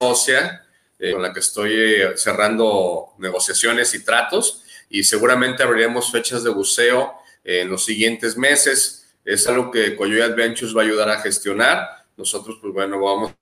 socia 0.00 0.66
eh, 0.98 1.12
con 1.12 1.22
la 1.22 1.32
que 1.32 1.40
estoy 1.40 1.72
eh, 1.74 2.16
cerrando 2.16 3.14
negociaciones 3.18 3.94
y 3.94 4.04
tratos 4.04 4.64
y 4.88 5.04
seguramente 5.04 5.62
abriremos 5.62 6.10
fechas 6.10 6.42
de 6.42 6.50
buceo 6.50 7.14
en 7.44 7.68
los 7.68 7.84
siguientes 7.84 8.36
meses. 8.36 9.14
Es 9.24 9.46
algo 9.46 9.70
que 9.70 9.94
Coyoy 9.94 10.22
Adventures 10.22 10.74
va 10.76 10.82
a 10.82 10.84
ayudar 10.84 11.10
a 11.10 11.20
gestionar. 11.20 12.06
Nosotros, 12.16 12.58
pues 12.60 12.72
bueno, 12.72 13.00
vamos 13.00 13.32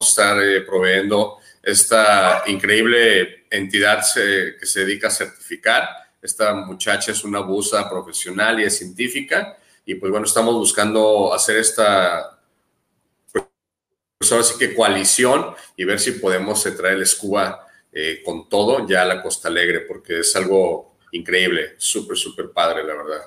a 0.00 0.04
estar 0.04 0.42
eh, 0.42 0.62
proveyendo 0.62 1.38
esta 1.62 2.42
increíble 2.46 3.44
entidad 3.50 4.02
que 4.14 4.66
se 4.66 4.80
dedica 4.84 5.08
a 5.08 5.10
certificar. 5.10 5.88
Esta 6.22 6.54
muchacha 6.54 7.12
es 7.12 7.22
una 7.22 7.40
buza 7.40 7.88
profesional 7.88 8.60
y 8.60 8.64
es 8.64 8.78
científica. 8.78 9.58
Y 9.84 9.96
pues 9.96 10.10
bueno, 10.10 10.26
estamos 10.26 10.54
buscando 10.54 11.34
hacer 11.34 11.58
esta, 11.58 12.38
pues 14.18 14.32
ahora 14.32 14.44
sí 14.44 14.54
que 14.58 14.74
coalición 14.74 15.54
y 15.76 15.84
ver 15.84 16.00
si 16.00 16.12
podemos 16.12 16.62
traer 16.62 16.94
el 16.94 17.06
scuba 17.06 17.66
eh, 17.92 18.22
con 18.24 18.48
todo 18.48 18.86
ya 18.88 19.02
a 19.02 19.04
la 19.04 19.22
Costa 19.22 19.48
Alegre, 19.48 19.80
porque 19.80 20.20
es 20.20 20.34
algo 20.36 20.96
increíble, 21.12 21.74
súper, 21.76 22.16
súper 22.16 22.50
padre, 22.50 22.82
la 22.82 22.94
verdad. 22.94 23.20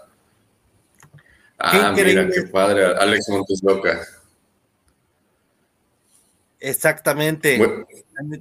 Ah, 1.60 1.93
mira, 1.96 2.30
qué 2.30 2.43
padre, 2.43 2.86
Alex 2.86 3.30
Montes 3.30 3.62
Loca. 3.63 4.06
Exactamente. 6.60 7.60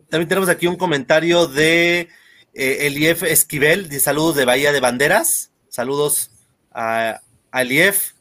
También 0.08 0.28
tenemos 0.28 0.48
aquí 0.48 0.66
un 0.66 0.76
comentario 0.76 1.46
de 1.46 2.08
eh, 2.54 2.86
Elief 2.86 3.22
Esquivel, 3.22 3.88
de 3.88 4.00
saludos 4.00 4.36
de 4.36 4.44
Bahía 4.44 4.72
de 4.72 4.80
Banderas. 4.80 5.50
Saludos 5.68 6.30
a, 6.72 7.20
a 7.56 7.62
Elief. 7.62 8.12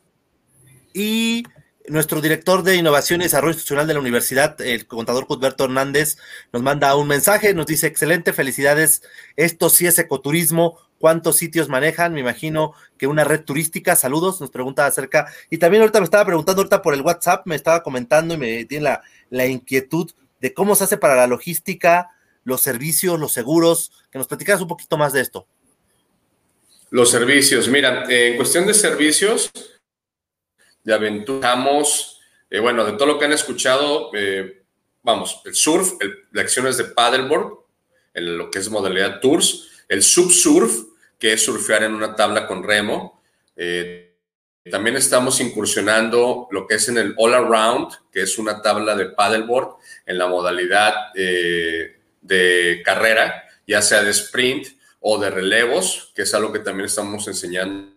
Y 0.93 1.43
nuestro 1.89 2.21
director 2.21 2.63
de 2.63 2.77
Innovación 2.77 3.19
y 3.19 3.25
Desarrollo 3.25 3.51
Institucional 3.51 3.85
de 3.85 3.93
la 3.93 3.99
Universidad, 3.99 4.59
el 4.61 4.87
contador 4.87 5.27
Cudberto 5.27 5.65
Hernández, 5.65 6.17
nos 6.53 6.63
manda 6.63 6.95
un 6.95 7.09
mensaje, 7.09 7.53
nos 7.53 7.65
dice, 7.65 7.85
excelente, 7.85 8.31
felicidades, 8.31 9.03
esto 9.35 9.69
sí 9.69 9.87
es 9.87 9.99
ecoturismo, 9.99 10.79
¿cuántos 10.99 11.35
sitios 11.35 11.67
manejan? 11.67 12.13
Me 12.13 12.21
imagino 12.21 12.73
que 12.97 13.07
una 13.07 13.25
red 13.25 13.43
turística, 13.43 13.97
saludos, 13.97 14.39
nos 14.39 14.51
pregunta 14.51 14.85
acerca, 14.85 15.27
y 15.49 15.57
también 15.57 15.81
ahorita 15.81 15.99
me 15.99 16.05
estaba 16.05 16.25
preguntando, 16.25 16.61
ahorita 16.61 16.81
por 16.81 16.93
el 16.93 17.01
WhatsApp, 17.01 17.45
me 17.45 17.55
estaba 17.55 17.83
comentando 17.83 18.35
y 18.35 18.37
me 18.37 18.63
tiene 18.63 18.85
la, 18.85 19.01
la 19.29 19.45
inquietud 19.45 20.11
de 20.39 20.53
cómo 20.53 20.75
se 20.75 20.85
hace 20.85 20.97
para 20.97 21.15
la 21.15 21.27
logística, 21.27 22.09
los 22.45 22.61
servicios, 22.61 23.19
los 23.19 23.33
seguros, 23.33 23.91
que 24.11 24.17
nos 24.17 24.27
platicaras 24.27 24.61
un 24.61 24.69
poquito 24.69 24.97
más 24.97 25.11
de 25.11 25.19
esto. 25.19 25.45
Los 26.95 27.11
servicios, 27.11 27.67
mira, 27.67 28.05
en 28.07 28.37
cuestión 28.37 28.65
de 28.65 28.73
servicios, 28.73 29.51
de 30.81 30.93
aventuramos, 30.93 32.21
eh, 32.49 32.59
bueno, 32.61 32.85
de 32.85 32.93
todo 32.93 33.07
lo 33.07 33.19
que 33.19 33.25
han 33.25 33.33
escuchado, 33.33 34.11
eh, 34.13 34.63
vamos, 35.03 35.41
el 35.43 35.55
surf, 35.55 35.95
el, 35.99 36.39
acciones 36.39 36.77
de 36.77 36.85
paddleboard, 36.85 37.51
en 38.13 38.37
lo 38.37 38.49
que 38.49 38.59
es 38.59 38.69
modalidad 38.69 39.19
tours, 39.19 39.67
el 39.89 40.03
subsurf, 40.03 40.85
que 41.19 41.33
es 41.33 41.43
surfear 41.43 41.83
en 41.83 41.95
una 41.95 42.15
tabla 42.15 42.47
con 42.47 42.63
remo. 42.63 43.21
Eh, 43.57 44.15
también 44.71 44.95
estamos 44.95 45.41
incursionando 45.41 46.47
lo 46.49 46.65
que 46.65 46.75
es 46.75 46.87
en 46.87 46.97
el 46.97 47.13
all 47.17 47.33
around, 47.33 47.89
que 48.09 48.21
es 48.21 48.37
una 48.37 48.61
tabla 48.61 48.95
de 48.95 49.07
paddleboard 49.07 49.79
en 50.05 50.17
la 50.17 50.29
modalidad 50.29 51.13
de 51.13 52.81
carrera, 52.85 53.43
ya 53.67 53.81
sea 53.81 54.01
de 54.01 54.11
sprint 54.11 54.67
o 55.07 55.19
de 55.19 55.29
relevos, 55.29 56.11
que 56.15 56.23
es 56.23 56.33
algo 56.33 56.51
que 56.51 56.57
también 56.57 56.87
estamos 56.87 57.27
enseñando 57.27 57.93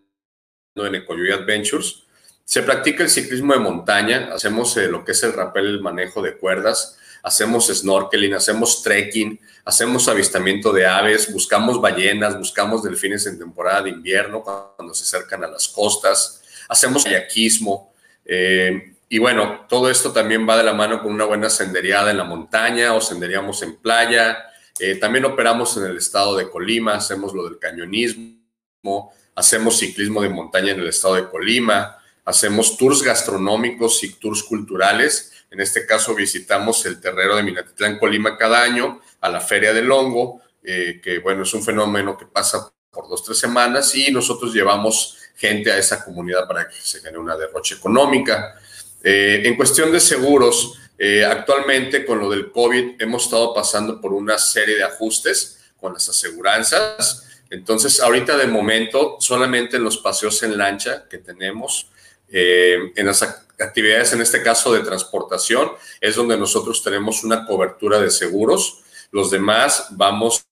en 0.76 0.94
Ecoyoy 0.94 1.30
Adventures. 1.30 2.02
Se 2.44 2.62
practica 2.62 3.02
el 3.02 3.08
ciclismo 3.08 3.54
de 3.54 3.60
montaña, 3.60 4.28
hacemos 4.34 4.76
eh, 4.76 4.88
lo 4.88 5.06
que 5.06 5.12
es 5.12 5.22
el 5.22 5.32
rappel, 5.32 5.64
el 5.64 5.80
manejo 5.80 6.20
de 6.20 6.36
cuerdas, 6.36 6.98
hacemos 7.22 7.68
snorkeling, 7.68 8.34
hacemos 8.34 8.82
trekking, 8.82 9.40
hacemos 9.64 10.06
avistamiento 10.06 10.70
de 10.70 10.84
aves, 10.84 11.32
buscamos 11.32 11.80
ballenas, 11.80 12.36
buscamos 12.36 12.82
delfines 12.82 13.26
en 13.26 13.38
temporada 13.38 13.80
de 13.84 13.90
invierno 13.90 14.42
cuando 14.42 14.92
se 14.92 15.04
acercan 15.04 15.44
a 15.44 15.48
las 15.48 15.66
costas, 15.66 16.42
hacemos 16.68 17.04
kayakismo. 17.04 17.94
Eh, 18.26 18.96
y 19.08 19.18
bueno, 19.18 19.64
todo 19.66 19.88
esto 19.88 20.12
también 20.12 20.46
va 20.46 20.58
de 20.58 20.64
la 20.64 20.74
mano 20.74 21.02
con 21.02 21.10
una 21.10 21.24
buena 21.24 21.48
senderiada 21.48 22.10
en 22.10 22.18
la 22.18 22.24
montaña 22.24 22.92
o 22.92 23.00
senderíamos 23.00 23.62
en 23.62 23.76
playa. 23.76 24.44
Eh, 24.80 24.96
también 24.96 25.24
operamos 25.24 25.76
en 25.76 25.84
el 25.84 25.96
estado 25.96 26.36
de 26.36 26.48
Colima, 26.48 26.94
hacemos 26.94 27.34
lo 27.34 27.44
del 27.44 27.58
cañonismo, 27.58 29.12
hacemos 29.34 29.78
ciclismo 29.78 30.22
de 30.22 30.28
montaña 30.28 30.72
en 30.72 30.80
el 30.80 30.88
estado 30.88 31.16
de 31.16 31.28
Colima, 31.28 31.98
hacemos 32.24 32.76
tours 32.76 33.02
gastronómicos 33.02 34.02
y 34.04 34.14
tours 34.14 34.42
culturales. 34.42 35.32
En 35.50 35.60
este 35.60 35.86
caso 35.86 36.14
visitamos 36.14 36.84
el 36.86 37.00
terrero 37.00 37.36
de 37.36 37.42
Minatitlán, 37.42 37.98
Colima 37.98 38.36
cada 38.36 38.62
año, 38.62 39.00
a 39.20 39.28
la 39.28 39.40
Feria 39.40 39.72
del 39.72 39.90
Hongo, 39.90 40.42
eh, 40.62 41.00
que 41.02 41.18
bueno, 41.18 41.42
es 41.42 41.54
un 41.54 41.62
fenómeno 41.62 42.16
que 42.16 42.26
pasa 42.26 42.70
por 42.90 43.08
dos, 43.08 43.24
tres 43.24 43.38
semanas 43.38 43.94
y 43.94 44.10
nosotros 44.12 44.52
llevamos 44.52 45.16
gente 45.36 45.70
a 45.70 45.78
esa 45.78 46.04
comunidad 46.04 46.46
para 46.46 46.68
que 46.68 46.74
se 46.74 47.00
gane 47.00 47.16
una 47.16 47.36
derroche 47.36 47.76
económica. 47.76 48.54
Eh, 49.02 49.42
en 49.44 49.56
cuestión 49.56 49.92
de 49.92 50.00
seguros, 50.00 50.74
eh, 50.98 51.24
actualmente 51.24 52.04
con 52.04 52.18
lo 52.18 52.28
del 52.28 52.50
COVID 52.50 53.00
hemos 53.00 53.24
estado 53.24 53.54
pasando 53.54 54.00
por 54.00 54.12
una 54.12 54.36
serie 54.36 54.74
de 54.74 54.82
ajustes 54.82 55.70
con 55.80 55.92
las 55.92 56.08
aseguranzas. 56.08 57.28
Entonces, 57.50 58.00
ahorita 58.00 58.36
de 58.36 58.48
momento, 58.48 59.16
solamente 59.20 59.76
en 59.76 59.84
los 59.84 59.98
paseos 59.98 60.42
en 60.42 60.58
lancha 60.58 61.06
que 61.08 61.18
tenemos, 61.18 61.88
eh, 62.30 62.92
en 62.96 63.06
las 63.06 63.22
actividades, 63.22 64.12
en 64.12 64.20
este 64.20 64.42
caso 64.42 64.72
de 64.72 64.80
transportación, 64.80 65.70
es 66.00 66.16
donde 66.16 66.36
nosotros 66.36 66.82
tenemos 66.82 67.22
una 67.22 67.46
cobertura 67.46 68.00
de 68.00 68.10
seguros. 68.10 68.80
Los 69.12 69.30
demás 69.30 69.86
vamos 69.92 70.44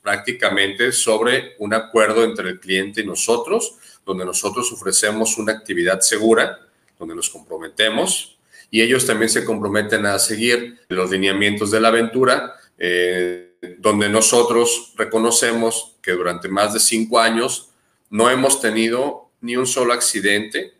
prácticamente 0.00 0.92
sobre 0.92 1.54
un 1.58 1.74
acuerdo 1.74 2.24
entre 2.24 2.48
el 2.48 2.58
cliente 2.58 3.02
y 3.02 3.06
nosotros, 3.06 3.76
donde 4.04 4.24
nosotros 4.24 4.72
ofrecemos 4.72 5.36
una 5.36 5.52
actividad 5.52 6.00
segura, 6.00 6.58
donde 6.98 7.14
nos 7.14 7.28
comprometemos 7.28 8.32
y 8.72 8.80
ellos 8.80 9.06
también 9.06 9.28
se 9.28 9.44
comprometen 9.44 10.06
a 10.06 10.18
seguir 10.18 10.80
los 10.88 11.10
lineamientos 11.10 11.70
de 11.70 11.78
la 11.78 11.88
aventura, 11.88 12.54
eh, 12.78 13.58
donde 13.78 14.08
nosotros 14.08 14.94
reconocemos 14.96 15.98
que 16.00 16.12
durante 16.12 16.48
más 16.48 16.72
de 16.72 16.80
cinco 16.80 17.20
años 17.20 17.68
no 18.08 18.30
hemos 18.30 18.62
tenido 18.62 19.30
ni 19.42 19.56
un 19.56 19.66
solo 19.66 19.92
accidente, 19.92 20.72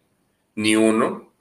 ni 0.55 0.75
uno, 0.75 1.35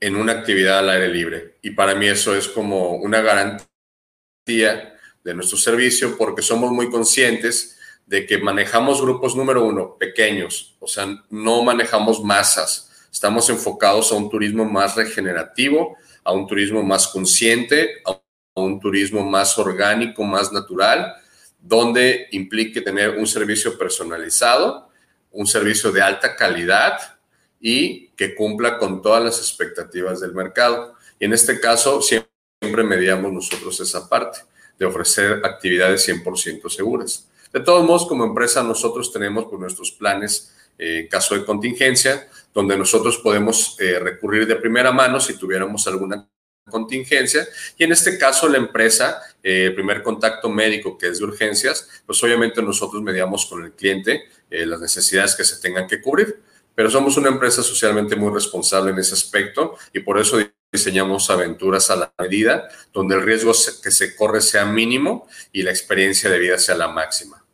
en 0.00 0.16
una 0.16 0.32
actividad 0.32 0.78
al 0.78 0.88
aire 0.88 1.08
libre. 1.08 1.56
Y 1.60 1.72
para 1.72 1.94
mí 1.94 2.06
eso 2.06 2.34
es 2.34 2.48
como 2.48 2.96
una 2.96 3.20
garantía 3.20 4.96
de 5.22 5.34
nuestro 5.34 5.58
servicio 5.58 6.16
porque 6.16 6.40
somos 6.40 6.72
muy 6.72 6.88
conscientes 6.88 7.78
de 8.06 8.24
que 8.24 8.38
manejamos 8.38 9.02
grupos 9.02 9.36
número 9.36 9.62
uno, 9.66 9.98
pequeños, 9.98 10.76
o 10.80 10.86
sea, 10.86 11.06
no 11.28 11.62
manejamos 11.62 12.24
masas. 12.24 12.90
Estamos 13.12 13.50
enfocados 13.50 14.10
a 14.10 14.14
un 14.14 14.30
turismo 14.30 14.64
más 14.64 14.96
regenerativo, 14.96 15.98
a 16.24 16.32
un 16.32 16.46
turismo 16.46 16.82
más 16.82 17.06
consciente, 17.08 18.02
a 18.06 18.18
un 18.54 18.80
turismo 18.80 19.22
más 19.22 19.58
orgánico, 19.58 20.24
más 20.24 20.50
natural, 20.50 21.14
donde 21.60 22.28
implique 22.30 22.80
tener 22.80 23.10
un 23.10 23.26
servicio 23.26 23.76
personalizado, 23.76 24.88
un 25.30 25.46
servicio 25.46 25.92
de 25.92 26.00
alta 26.00 26.34
calidad 26.34 27.18
y 27.60 28.08
que 28.16 28.34
cumpla 28.34 28.78
con 28.78 29.02
todas 29.02 29.22
las 29.22 29.38
expectativas 29.38 30.20
del 30.20 30.32
mercado. 30.32 30.94
Y 31.20 31.26
en 31.26 31.34
este 31.34 31.60
caso, 31.60 32.00
siempre 32.00 32.82
mediamos 32.82 33.30
nosotros 33.30 33.78
esa 33.78 34.08
parte 34.08 34.38
de 34.78 34.86
ofrecer 34.86 35.42
actividades 35.44 36.08
100% 36.08 36.66
seguras. 36.70 37.28
De 37.52 37.60
todos 37.60 37.84
modos, 37.84 38.06
como 38.06 38.24
empresa, 38.24 38.62
nosotros 38.62 39.12
tenemos 39.12 39.44
pues, 39.44 39.60
nuestros 39.60 39.92
planes 39.92 40.52
eh, 40.78 41.00
en 41.00 41.08
caso 41.08 41.34
de 41.34 41.44
contingencia, 41.44 42.26
donde 42.54 42.76
nosotros 42.76 43.18
podemos 43.18 43.76
eh, 43.80 43.98
recurrir 43.98 44.46
de 44.46 44.56
primera 44.56 44.92
mano 44.92 45.20
si 45.20 45.36
tuviéramos 45.36 45.86
alguna 45.86 46.28
contingencia. 46.70 47.46
Y 47.76 47.84
en 47.84 47.92
este 47.92 48.18
caso, 48.18 48.48
la 48.48 48.58
empresa, 48.58 49.20
eh, 49.42 49.72
primer 49.74 50.02
contacto 50.02 50.48
médico 50.48 50.96
que 50.96 51.08
es 51.08 51.18
de 51.18 51.24
urgencias, 51.24 51.88
pues 52.06 52.22
obviamente 52.22 52.62
nosotros 52.62 53.02
mediamos 53.02 53.46
con 53.46 53.64
el 53.64 53.72
cliente 53.72 54.24
eh, 54.50 54.66
las 54.66 54.80
necesidades 54.80 55.34
que 55.34 55.44
se 55.44 55.60
tengan 55.60 55.86
que 55.86 56.00
cubrir. 56.00 56.40
Pero 56.74 56.90
somos 56.90 57.16
una 57.16 57.28
empresa 57.28 57.62
socialmente 57.62 58.16
muy 58.16 58.32
responsable 58.32 58.92
en 58.92 58.98
ese 58.98 59.14
aspecto 59.14 59.76
y 59.92 60.00
por 60.00 60.18
eso 60.18 60.38
diseñamos 60.72 61.28
aventuras 61.28 61.90
a 61.90 61.96
la 61.96 62.14
medida, 62.18 62.66
donde 62.94 63.14
el 63.14 63.22
riesgo 63.22 63.52
que 63.82 63.90
se 63.90 64.16
corre 64.16 64.40
sea 64.40 64.64
mínimo 64.64 65.28
y 65.52 65.62
la 65.62 65.70
experiencia 65.70 66.30
de 66.30 66.38
vida 66.38 66.58
sea 66.58 66.74
la 66.74 66.88
máxima. 66.88 67.44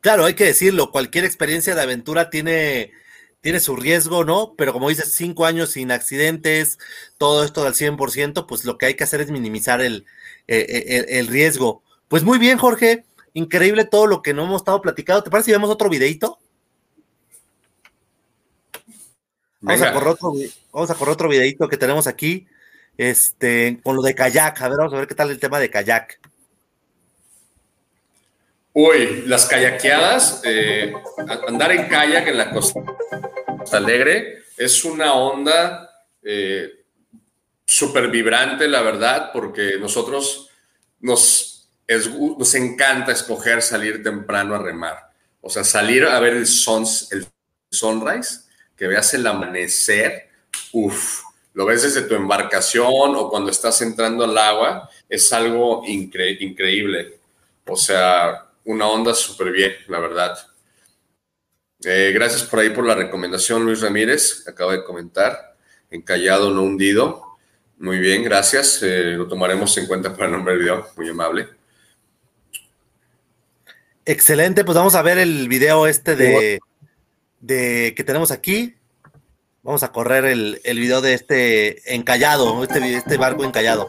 Claro, 0.00 0.24
hay 0.24 0.34
que 0.34 0.44
decirlo, 0.44 0.90
cualquier 0.90 1.24
experiencia 1.24 1.76
de 1.76 1.80
aventura 1.80 2.28
tiene 2.28 2.92
tiene 3.44 3.60
su 3.60 3.76
riesgo, 3.76 4.24
¿no? 4.24 4.54
Pero 4.56 4.72
como 4.72 4.88
dices, 4.88 5.12
cinco 5.12 5.44
años 5.44 5.72
sin 5.72 5.92
accidentes, 5.92 6.78
todo 7.18 7.44
esto 7.44 7.66
al 7.66 7.74
100%, 7.74 8.46
pues 8.46 8.64
lo 8.64 8.78
que 8.78 8.86
hay 8.86 8.94
que 8.94 9.04
hacer 9.04 9.20
es 9.20 9.30
minimizar 9.30 9.82
el, 9.82 10.06
el, 10.46 11.26
riesgo. 11.26 11.82
Pues 12.08 12.22
muy 12.22 12.38
bien, 12.38 12.56
Jorge, 12.56 13.04
increíble 13.34 13.84
todo 13.84 14.06
lo 14.06 14.22
que 14.22 14.32
no 14.32 14.44
hemos 14.44 14.62
estado 14.62 14.80
platicando. 14.80 15.22
¿Te 15.22 15.28
parece 15.28 15.44
si 15.44 15.52
vemos 15.52 15.68
otro 15.68 15.90
videito? 15.90 16.38
Vamos 19.60 19.82
a, 19.82 19.92
correr 19.92 20.08
otro, 20.08 20.32
vamos 20.72 20.90
a 20.90 20.94
correr 20.94 21.12
otro 21.12 21.28
videito 21.28 21.68
que 21.68 21.76
tenemos 21.76 22.06
aquí, 22.06 22.46
este, 22.96 23.78
con 23.82 23.94
lo 23.94 24.00
de 24.00 24.14
kayak. 24.14 24.62
A 24.62 24.68
ver, 24.68 24.78
vamos 24.78 24.94
a 24.94 24.96
ver 24.96 25.06
qué 25.06 25.14
tal 25.14 25.30
el 25.30 25.38
tema 25.38 25.60
de 25.60 25.68
kayak. 25.68 26.18
Uy, 28.76 29.22
las 29.26 29.46
kayakeadas, 29.46 30.42
eh, 30.44 30.92
andar 31.46 31.70
en 31.70 31.88
kayak 31.88 32.26
en 32.26 32.36
la 32.36 32.50
costa 32.50 32.80
alegre 33.70 34.42
es 34.56 34.84
una 34.84 35.14
onda 35.14 35.90
eh, 36.22 36.84
súper 37.64 38.08
vibrante, 38.08 38.66
la 38.66 38.82
verdad, 38.82 39.30
porque 39.32 39.76
nosotros 39.78 40.50
nos, 40.98 41.68
nos 42.36 42.54
encanta 42.56 43.12
escoger 43.12 43.62
salir 43.62 44.02
temprano 44.02 44.56
a 44.56 44.58
remar. 44.58 45.08
O 45.40 45.48
sea, 45.48 45.62
salir 45.62 46.04
a 46.04 46.18
ver 46.18 46.34
el, 46.34 46.46
sunrise, 46.48 48.40
que 48.76 48.88
veas 48.88 49.14
el 49.14 49.24
amanecer, 49.26 50.30
uff, 50.72 51.22
lo 51.52 51.64
ves 51.66 51.82
desde 51.82 52.08
tu 52.08 52.16
embarcación 52.16 53.14
o 53.14 53.28
cuando 53.30 53.52
estás 53.52 53.80
entrando 53.82 54.24
al 54.24 54.36
agua, 54.36 54.90
es 55.08 55.32
algo 55.32 55.84
increíble. 55.86 57.20
O 57.66 57.76
sea, 57.76 58.43
una 58.64 58.88
onda 58.88 59.14
súper 59.14 59.52
bien, 59.52 59.72
la 59.88 59.98
verdad. 60.00 60.38
Eh, 61.84 62.12
gracias 62.14 62.42
por 62.44 62.60
ahí 62.60 62.70
por 62.70 62.86
la 62.86 62.94
recomendación, 62.94 63.64
Luis 63.64 63.80
Ramírez, 63.80 64.46
acaba 64.48 64.72
de 64.72 64.84
comentar. 64.84 65.56
Encallado, 65.90 66.50
no 66.50 66.62
hundido. 66.62 67.36
Muy 67.78 67.98
bien, 67.98 68.24
gracias. 68.24 68.82
Eh, 68.82 69.12
lo 69.16 69.28
tomaremos 69.28 69.76
en 69.76 69.86
cuenta 69.86 70.12
para 70.12 70.26
el 70.26 70.32
nombre 70.32 70.56
video. 70.56 70.88
Muy 70.96 71.08
amable. 71.08 71.48
Excelente, 74.06 74.64
pues 74.64 74.76
vamos 74.76 74.94
a 74.94 75.02
ver 75.02 75.18
el 75.18 75.48
video 75.48 75.86
este 75.86 76.16
de, 76.16 76.60
de 77.40 77.94
que 77.96 78.04
tenemos 78.04 78.30
aquí. 78.30 78.74
Vamos 79.62 79.82
a 79.82 79.92
correr 79.92 80.26
el, 80.26 80.60
el 80.64 80.78
video 80.78 81.00
de 81.00 81.14
este 81.14 81.94
encallado, 81.94 82.62
este, 82.62 82.96
este 82.96 83.16
barco 83.16 83.44
encallado. 83.44 83.88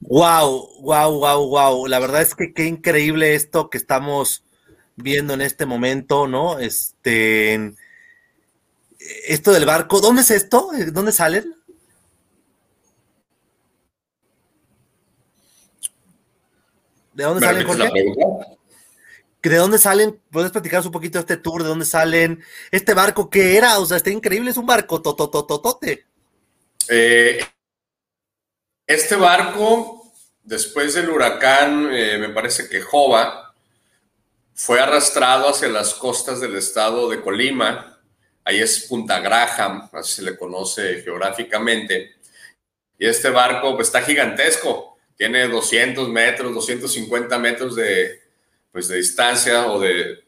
Wow, 0.00 0.68
wow, 0.80 1.18
wow, 1.18 1.48
wow. 1.48 1.86
La 1.86 1.98
verdad 2.00 2.20
es 2.20 2.34
que 2.34 2.52
qué 2.52 2.66
increíble 2.66 3.34
esto 3.34 3.70
que 3.70 3.78
estamos 3.78 4.44
viendo 4.96 5.34
en 5.34 5.40
este 5.40 5.66
momento, 5.66 6.26
¿no? 6.26 6.58
Este, 6.58 7.74
esto 9.26 9.52
del 9.52 9.66
barco, 9.66 10.00
¿dónde 10.00 10.22
es 10.22 10.30
esto? 10.30 10.70
¿Dónde 10.92 11.12
salen? 11.12 11.54
¿De 17.14 17.24
dónde 17.24 17.46
salen, 17.46 17.66
Jorge? 17.66 18.58
¿De 19.42 19.56
dónde 19.56 19.78
salen? 19.78 20.20
¿Puedes 20.30 20.50
platicar 20.50 20.84
un 20.84 20.92
poquito 20.92 21.18
de 21.18 21.20
este 21.20 21.36
tour? 21.36 21.62
¿De 21.62 21.68
dónde 21.68 21.86
salen? 21.86 22.42
¿Este 22.70 22.94
barco 22.94 23.30
qué 23.30 23.56
era? 23.56 23.78
O 23.78 23.86
sea, 23.86 23.96
está 23.96 24.10
increíble, 24.10 24.50
es 24.50 24.56
un 24.56 24.66
barco 24.66 25.00
totototote. 25.00 26.04
Eh, 26.88 27.40
este 28.86 29.16
barco 29.16 30.00
Después 30.50 30.94
del 30.94 31.10
huracán, 31.10 31.90
eh, 31.92 32.18
me 32.18 32.30
parece 32.30 32.68
que 32.68 32.80
Jova 32.80 33.54
fue 34.54 34.80
arrastrado 34.80 35.48
hacia 35.48 35.68
las 35.68 35.94
costas 35.94 36.40
del 36.40 36.56
estado 36.56 37.08
de 37.08 37.20
Colima. 37.20 38.00
Ahí 38.44 38.60
es 38.60 38.86
Punta 38.88 39.20
Graham, 39.20 39.88
así 39.92 40.14
se 40.14 40.22
le 40.22 40.36
conoce 40.36 41.02
geográficamente. 41.02 42.16
Y 42.98 43.06
este 43.06 43.30
barco 43.30 43.76
pues, 43.76 43.88
está 43.88 44.02
gigantesco. 44.02 44.98
tiene 45.16 45.46
200 45.46 46.08
metros, 46.08 46.54
250 46.54 47.38
metros 47.38 47.76
de, 47.76 48.19
pues, 48.72 48.88
de 48.88 48.96
distancia 48.96 49.66
o 49.66 49.80
de, 49.80 50.24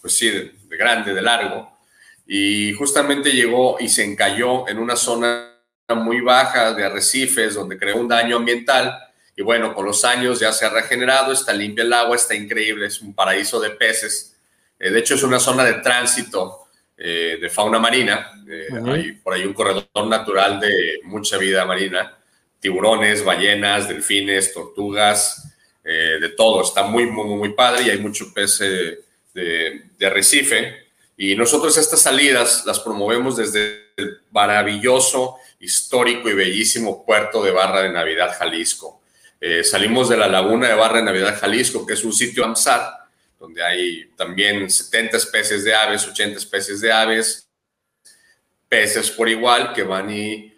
pues 0.00 0.14
sí, 0.14 0.30
de, 0.30 0.76
grande, 0.76 1.14
de 1.14 1.22
largo. 1.22 1.78
Y 2.26 2.72
justamente 2.74 3.30
llegó 3.30 3.76
y 3.80 3.88
se 3.88 4.04
encalló 4.04 4.68
en 4.68 4.78
una 4.78 4.96
zona 4.96 5.54
muy 5.96 6.20
baja 6.20 6.74
de 6.74 6.84
arrecifes 6.84 7.54
donde 7.54 7.78
creó 7.78 7.96
un 7.96 8.08
daño 8.08 8.36
ambiental. 8.36 8.98
Y 9.34 9.42
bueno, 9.42 9.74
con 9.74 9.86
los 9.86 10.04
años 10.04 10.40
ya 10.40 10.52
se 10.52 10.66
ha 10.66 10.70
regenerado, 10.70 11.32
está 11.32 11.52
limpia 11.52 11.84
el 11.84 11.92
agua, 11.92 12.16
está 12.16 12.34
increíble, 12.34 12.86
es 12.86 13.00
un 13.00 13.14
paraíso 13.14 13.60
de 13.60 13.70
peces. 13.70 14.36
Eh, 14.78 14.90
de 14.90 14.98
hecho, 14.98 15.14
es 15.14 15.22
una 15.22 15.38
zona 15.38 15.64
de 15.64 15.74
tránsito 15.74 16.66
eh, 16.96 17.38
de 17.40 17.48
fauna 17.48 17.78
marina. 17.78 18.32
Eh, 18.48 18.66
hay 18.86 19.12
por 19.12 19.34
ahí 19.34 19.44
un 19.44 19.54
corredor 19.54 20.06
natural 20.06 20.60
de 20.60 21.00
mucha 21.04 21.38
vida 21.38 21.64
marina. 21.64 22.18
Tiburones, 22.60 23.24
ballenas, 23.24 23.88
delfines, 23.88 24.52
tortugas, 24.52 25.47
de 25.92 26.28
todo. 26.30 26.62
Está 26.62 26.82
muy, 26.82 27.06
muy, 27.06 27.24
muy 27.36 27.54
padre 27.54 27.84
y 27.84 27.90
hay 27.90 27.98
mucho 27.98 28.32
pez 28.34 28.58
de, 28.58 29.82
de 29.98 30.06
arrecife. 30.06 30.88
Y 31.16 31.34
nosotros 31.34 31.76
estas 31.76 32.00
salidas 32.00 32.64
las 32.66 32.80
promovemos 32.80 33.36
desde 33.36 33.88
el 33.96 34.20
maravilloso, 34.30 35.36
histórico 35.60 36.28
y 36.28 36.34
bellísimo 36.34 37.04
puerto 37.04 37.42
de 37.42 37.50
Barra 37.50 37.82
de 37.82 37.90
Navidad, 37.90 38.36
Jalisco. 38.38 39.00
salimos 39.64 40.08
de 40.08 40.16
la 40.16 40.28
laguna 40.28 40.68
de 40.68 40.74
Barra 40.74 40.98
de 40.98 41.04
Navidad, 41.04 41.38
Jalisco, 41.40 41.84
que 41.84 41.94
es 41.94 42.04
un 42.04 42.12
sitio 42.12 42.44
AMSAR, 42.44 42.92
donde 43.38 43.62
hay 43.62 44.10
también 44.16 44.68
70 44.70 45.16
especies 45.16 45.64
de 45.64 45.74
aves, 45.74 46.06
80 46.06 46.38
especies 46.38 46.80
de 46.80 46.92
aves, 46.92 47.48
peces 48.68 49.10
por 49.10 49.28
igual 49.28 49.72
que 49.72 49.82
van 49.82 50.10
y 50.10 50.54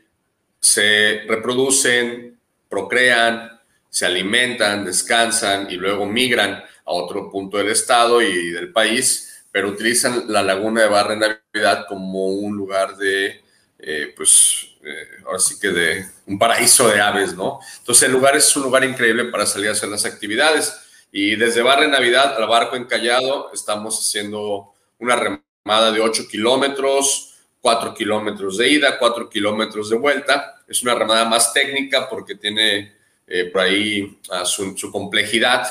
se 0.59 1.23
reproducen, 1.27 2.39
procrean, 2.69 3.60
se 3.91 4.07
alimentan, 4.07 4.85
descansan 4.85 5.71
y 5.71 5.75
luego 5.75 6.07
migran 6.07 6.53
a 6.53 6.93
otro 6.93 7.31
punto 7.31 7.59
del 7.59 7.69
estado 7.69 8.23
y 8.23 8.51
del 8.51 8.73
país, 8.73 9.45
pero 9.53 9.69
utilizan 9.69 10.25
la 10.29 10.43
laguna 10.43 10.83
de 10.83 10.89
Barra 10.89 11.17
Navidad 11.17 11.87
como 11.89 12.29
un 12.29 12.57
lugar 12.57 12.97
de, 12.97 13.43
eh, 13.79 14.15
pues, 14.17 14.77
eh, 14.83 15.23
ahora 15.27 15.41
sí 15.41 15.59
que 15.61 15.69
de 15.69 16.07
un 16.27 16.39
paraíso 16.39 16.89
de 16.89 17.01
aves, 17.01 17.35
¿no? 17.35 17.59
Entonces 17.81 18.05
el 18.05 18.13
lugar 18.13 18.37
es 18.37 18.57
un 18.57 18.63
lugar 18.63 18.85
increíble 18.85 19.25
para 19.25 19.45
salir 19.45 19.69
a 19.69 19.73
hacer 19.73 19.89
las 19.89 20.05
actividades 20.05 20.73
y 21.13 21.35
desde 21.35 21.63
Barra 21.63 21.89
Navidad 21.89 22.37
al 22.37 22.49
barco 22.49 22.77
encallado 22.77 23.51
estamos 23.53 23.99
haciendo 23.99 24.73
una 24.99 25.17
remada 25.17 25.91
de 25.91 26.01
8 26.01 26.29
kilómetros, 26.31 27.35
4 27.61 27.95
kilómetros 27.95 28.57
de 28.57 28.69
ida, 28.69 28.99
4 28.99 29.29
kilómetros 29.29 29.91
de 29.91 29.97
vuelta. 29.97 30.63
Es 30.69 30.83
una 30.83 30.95
remada 30.95 31.25
más 31.25 31.53
técnica 31.53 32.09
porque 32.09 32.37
tiene 32.37 33.00
eh, 33.33 33.45
por 33.45 33.63
ahí 33.63 34.19
ah, 34.31 34.45
su, 34.45 34.75
complejidad, 34.91 35.65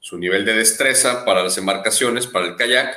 su 0.00 0.16
nivel 0.16 0.46
de 0.46 0.54
destreza 0.54 1.26
para 1.26 1.42
las 1.42 1.58
embarcaciones, 1.58 2.26
para 2.26 2.46
el 2.46 2.56
kayak. 2.56 2.96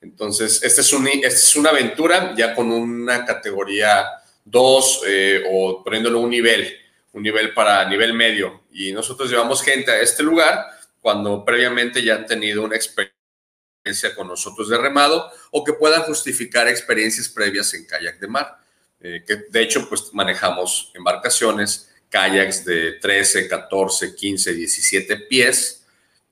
Entonces, 0.00 0.62
esta 0.62 0.80
es, 0.80 0.92
un, 0.94 1.06
esta 1.06 1.28
es 1.28 1.54
una 1.54 1.68
aventura 1.68 2.34
ya 2.34 2.54
con 2.54 2.72
una 2.72 3.26
categoría 3.26 4.06
2 4.46 5.02
eh, 5.06 5.44
o 5.50 5.84
poniéndolo 5.84 6.20
un 6.20 6.30
nivel, 6.30 6.74
un 7.12 7.22
nivel 7.22 7.52
para 7.52 7.86
nivel 7.86 8.14
medio. 8.14 8.62
Y 8.72 8.92
nosotros 8.92 9.30
llevamos 9.30 9.62
gente 9.62 9.90
a 9.90 10.00
este 10.00 10.22
lugar 10.22 10.64
cuando 11.02 11.44
previamente 11.44 12.02
ya 12.02 12.14
han 12.14 12.26
tenido 12.26 12.62
una 12.62 12.76
experiencia 12.76 14.14
con 14.16 14.26
nosotros 14.26 14.70
de 14.70 14.78
remado 14.78 15.30
o 15.50 15.62
que 15.62 15.74
puedan 15.74 16.02
justificar 16.04 16.66
experiencias 16.66 17.28
previas 17.28 17.74
en 17.74 17.84
kayak 17.86 18.18
de 18.18 18.26
mar. 18.26 18.58
Eh, 19.00 19.22
que 19.26 19.36
de 19.50 19.60
hecho, 19.60 19.86
pues 19.86 20.14
manejamos 20.14 20.90
embarcaciones, 20.94 21.93
kayaks 22.14 22.64
de 22.64 22.92
13, 22.92 23.48
14, 23.48 24.14
15, 24.14 24.52
17 24.52 25.16
pies 25.28 25.84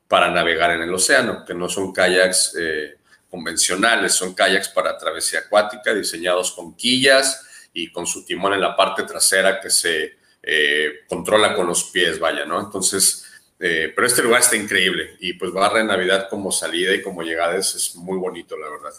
para 0.07 0.31
navegar 0.31 0.71
en 0.71 0.83
el 0.83 0.95
océano, 0.95 1.45
que 1.45 1.55
no 1.55 1.69
son 1.69 1.93
kayaks 1.93 2.55
eh, 2.57 2.99
convencionales, 3.29 4.13
son 4.13 4.33
kayaks 4.33 4.69
para 4.69 4.97
travesía 4.97 5.41
acuática, 5.41 5.93
diseñados 5.93 6.53
con 6.53 6.77
quillas 6.77 7.45
y 7.75 7.91
con 7.91 8.07
su 8.07 8.25
timón 8.25 8.53
en 8.53 8.61
la 8.61 8.77
parte 8.77 9.03
trasera 9.03 9.61
que 9.61 9.71
se 9.71 10.19
eh, 10.41 11.01
controla 11.09 11.53
con 11.53 11.67
los 11.67 11.85
pies, 11.91 12.21
vaya, 12.21 12.45
¿no? 12.45 12.61
Entonces, 12.61 13.25
eh, 13.59 13.93
pero 13.93 14.07
este 14.07 14.23
lugar 14.23 14.43
está 14.43 14.55
increíble 14.55 15.17
y 15.19 15.33
pues 15.33 15.51
Barra 15.51 15.79
de 15.79 15.85
Navidad 15.85 16.29
como 16.31 16.53
salida 16.53 16.95
y 16.95 17.03
como 17.03 17.23
llegada 17.23 17.57
es, 17.57 17.97
muy 17.97 18.19
bonito, 18.19 18.57
la 18.57 18.71
verdad. 18.71 18.93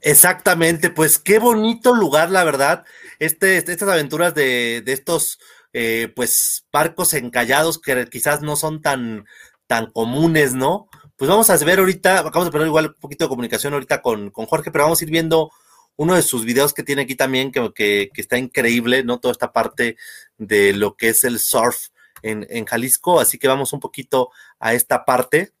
Exactamente, 0.00 0.90
pues 0.90 1.20
qué 1.20 1.38
bonito 1.38 1.94
lugar, 1.94 2.30
la 2.30 2.42
verdad. 2.42 2.84
Este, 3.22 3.58
estas 3.58 3.88
aventuras 3.88 4.34
de, 4.34 4.82
estos 4.84 5.38
eh, 5.72 6.12
pues 6.16 6.66
barcos 6.72 7.14
encallados 7.14 7.78
que 7.80 8.08
quizás 8.08 8.42
no 8.42 8.56
son 8.56 8.82
tan, 8.82 9.26
tan 9.68 9.92
comunes, 9.92 10.54
¿no? 10.54 10.88
Pues 11.14 11.28
vamos 11.30 11.48
a 11.48 11.56
ver 11.58 11.78
ahorita, 11.78 12.22
vamos 12.22 12.48
a 12.48 12.50
poner 12.50 12.66
igual 12.66 12.86
un 12.86 12.94
poquito 12.94 13.24
de 13.24 13.28
comunicación 13.28 13.74
ahorita 13.74 14.02
con, 14.02 14.30
con 14.30 14.46
Jorge, 14.46 14.72
pero 14.72 14.86
vamos 14.86 15.00
a 15.00 15.04
ir 15.04 15.10
viendo 15.12 15.52
uno 15.94 16.16
de 16.16 16.22
sus 16.22 16.44
videos 16.44 16.74
que 16.74 16.82
tiene 16.82 17.02
aquí 17.02 17.14
también, 17.14 17.52
que, 17.52 17.70
que, 17.72 18.20
está 18.20 18.38
increíble, 18.38 19.04
¿no? 19.04 19.20
Toda 19.20 19.30
esta 19.30 19.52
parte 19.52 19.96
de 20.36 20.72
lo 20.72 20.96
que 20.96 21.10
es 21.10 21.22
el 21.22 21.38
surf 21.38 21.90
en, 22.22 22.44
en 22.50 22.64
Jalisco. 22.64 23.20
Así 23.20 23.38
que 23.38 23.46
vamos 23.46 23.72
un 23.72 23.78
poquito 23.78 24.30
a 24.58 24.74
esta 24.74 25.04
parte. 25.04 25.52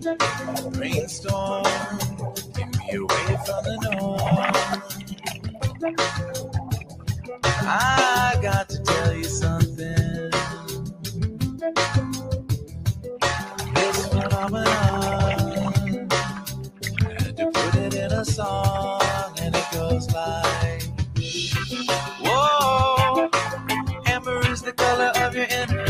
Brainstorm, 0.00 1.64
take 2.54 2.74
me 2.78 2.94
away 2.94 3.36
from 3.44 3.64
the 3.64 3.78
norm. 3.82 4.82
I 7.48 8.38
got 8.40 8.68
to 8.70 8.82
tell 8.82 9.14
you 9.14 9.24
something. 9.24 10.30
This 13.74 14.08
phenomenon, 14.08 16.08
had 17.18 17.36
to 17.36 17.50
put 17.52 17.74
it 17.76 17.94
in 17.94 18.12
a 18.12 18.24
song, 18.24 19.02
and 19.42 19.54
it 19.54 19.64
goes 19.72 20.10
like, 20.14 20.84
Whoa, 22.22 23.30
amber 24.06 24.40
is 24.50 24.62
the 24.62 24.72
color 24.72 25.12
of 25.16 25.36
your 25.36 25.46
energy. 25.50 25.89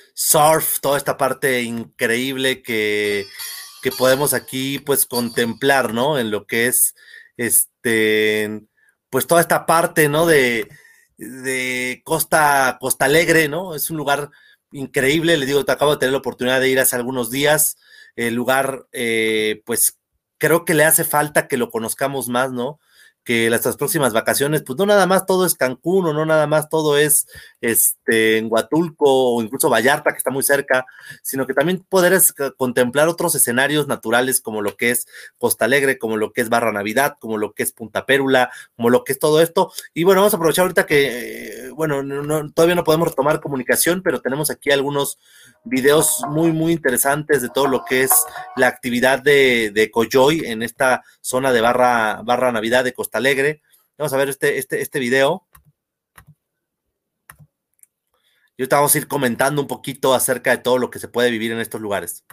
surf, 0.13 0.79
toda 0.79 0.97
esta 0.97 1.17
parte 1.17 1.61
increíble 1.63 2.61
que, 2.61 3.25
podemos 3.97 4.33
aquí 4.33 4.79
pues 4.79 5.05
contemplar, 5.05 5.93
¿no? 5.93 6.19
En 6.19 6.31
lo 6.31 6.45
que 6.45 6.67
es 6.67 6.93
este, 7.37 8.61
pues 9.09 9.27
toda 9.27 9.41
esta 9.41 9.65
parte, 9.65 10.07
¿no? 10.09 10.25
De, 10.25 10.67
de 11.17 12.01
Costa, 12.03 12.77
Costa 12.79 13.05
Alegre, 13.05 13.47
¿no? 13.47 13.75
Es 13.75 13.89
un 13.89 13.97
lugar 13.97 14.29
increíble, 14.71 15.37
le 15.37 15.45
digo, 15.45 15.65
te 15.65 15.71
acabo 15.71 15.91
de 15.91 15.97
tener 15.97 16.13
la 16.13 16.19
oportunidad 16.19 16.59
de 16.59 16.69
ir 16.69 16.79
hace 16.79 16.95
algunos 16.95 17.31
días, 17.31 17.77
el 18.15 18.35
lugar, 18.35 18.87
eh, 18.91 19.61
pues 19.65 19.99
creo 20.37 20.65
que 20.65 20.73
le 20.73 20.85
hace 20.85 21.03
falta 21.03 21.47
que 21.47 21.57
lo 21.57 21.69
conozcamos 21.69 22.27
más, 22.29 22.51
¿no? 22.51 22.79
Que 23.23 23.49
las 23.49 23.61
próximas 23.77 24.13
vacaciones, 24.13 24.63
pues 24.65 24.77
no 24.79 24.85
nada 24.85 25.05
más 25.05 25.25
todo 25.25 25.45
es 25.45 25.55
Cancún 25.55 26.07
o 26.07 26.13
no 26.13 26.25
nada 26.25 26.47
más 26.47 26.69
todo 26.69 26.97
es 26.97 27.27
este, 27.61 28.37
en 28.37 28.47
Huatulco 28.49 29.35
o 29.35 29.41
incluso 29.43 29.69
Vallarta, 29.69 30.11
que 30.11 30.17
está 30.17 30.31
muy 30.31 30.43
cerca, 30.43 30.85
sino 31.21 31.45
que 31.45 31.53
también 31.53 31.85
poder 31.87 32.19
contemplar 32.57 33.07
otros 33.07 33.35
escenarios 33.35 33.87
naturales 33.87 34.41
como 34.41 34.61
lo 34.61 34.75
que 34.75 34.91
es 34.91 35.05
Costa 35.37 35.65
Alegre, 35.65 35.99
como 35.99 36.17
lo 36.17 36.33
que 36.33 36.41
es 36.41 36.49
Barra 36.49 36.71
Navidad, 36.71 37.15
como 37.19 37.37
lo 37.37 37.53
que 37.53 37.63
es 37.63 37.71
Punta 37.71 38.05
Pérula, 38.05 38.51
como 38.75 38.89
lo 38.89 39.03
que 39.03 39.13
es 39.13 39.19
todo 39.19 39.41
esto. 39.41 39.71
Y 39.93 40.03
bueno, 40.03 40.21
vamos 40.21 40.33
a 40.33 40.37
aprovechar 40.37 40.63
ahorita 40.63 40.85
que, 40.87 41.71
bueno, 41.75 42.01
todavía 42.53 42.75
no 42.75 42.83
podemos 42.83 43.09
retomar 43.09 43.39
comunicación, 43.39 44.01
pero 44.01 44.21
tenemos 44.21 44.49
aquí 44.49 44.71
algunos 44.71 45.19
videos 45.63 46.23
muy, 46.27 46.51
muy 46.51 46.71
interesantes 46.71 47.43
de 47.43 47.49
todo 47.49 47.67
lo 47.67 47.85
que 47.85 48.03
es 48.03 48.11
la 48.55 48.67
actividad 48.67 49.21
de, 49.21 49.71
de 49.71 49.91
Coyoy 49.91 50.41
en 50.45 50.63
esta 50.63 51.03
zona 51.21 51.51
de 51.51 51.61
Barra, 51.61 52.21
Barra 52.23 52.51
Navidad 52.51 52.83
de 52.83 52.93
Costa 52.93 53.10
Alegre. 53.17 53.61
Vamos 53.97 54.13
a 54.13 54.17
ver 54.17 54.29
este, 54.29 54.57
este, 54.57 54.81
este 54.81 54.99
video. 54.99 55.47
Y 58.57 58.63
ahorita 58.63 58.75
vamos 58.77 58.93
a 58.93 58.97
ir 58.97 59.07
comentando 59.07 59.61
un 59.61 59.67
poquito 59.67 60.13
acerca 60.13 60.51
de 60.51 60.57
todo 60.57 60.77
lo 60.77 60.89
que 60.89 60.99
se 60.99 61.07
puede 61.07 61.31
vivir 61.31 61.51
en 61.51 61.59
estos 61.59 61.81
lugares. 61.81 62.25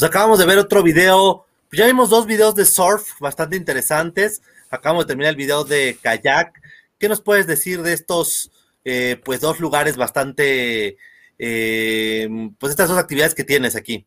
Pues 0.00 0.08
acabamos 0.08 0.38
de 0.38 0.46
ver 0.46 0.56
otro 0.56 0.82
video. 0.82 1.44
Ya 1.72 1.84
vimos 1.84 2.08
dos 2.08 2.24
videos 2.24 2.54
de 2.54 2.64
surf 2.64 3.20
bastante 3.20 3.54
interesantes. 3.54 4.40
Acabamos 4.70 5.04
de 5.04 5.08
terminar 5.08 5.32
el 5.32 5.36
video 5.36 5.62
de 5.62 5.98
kayak. 6.00 6.58
¿Qué 6.98 7.06
nos 7.06 7.20
puedes 7.20 7.46
decir 7.46 7.82
de 7.82 7.92
estos, 7.92 8.50
eh, 8.82 9.20
pues, 9.22 9.42
dos 9.42 9.60
lugares 9.60 9.98
bastante, 9.98 10.96
eh, 11.38 12.28
pues, 12.58 12.70
estas 12.70 12.88
dos 12.88 12.96
actividades 12.96 13.34
que 13.34 13.44
tienes 13.44 13.76
aquí? 13.76 14.06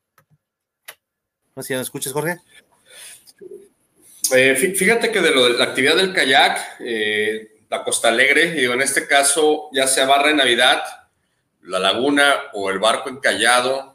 No 1.55 1.61
sé 1.61 1.67
si 1.67 1.73
nos 1.75 1.83
escuchas, 1.83 2.11
Jorge. 2.11 2.39
Eh, 4.35 4.55
fíjate 4.55 5.11
que 5.11 5.21
de 5.21 5.29
lo 5.29 5.43
de 5.43 5.59
la 5.59 5.65
actividad 5.65 5.95
del 5.95 6.11
kayak, 6.11 6.79
la 7.69 7.83
Costa 7.83 8.07
Alegre, 8.07 8.49
digo, 8.53 8.73
en 8.73 8.81
este 8.81 9.05
caso, 9.05 9.69
ya 9.71 9.85
sea 9.85 10.07
barra 10.07 10.29
de 10.29 10.33
Navidad, 10.33 10.81
la 11.61 11.77
laguna 11.77 12.33
o 12.53 12.71
el 12.71 12.79
barco 12.79 13.11
encallado, 13.11 13.92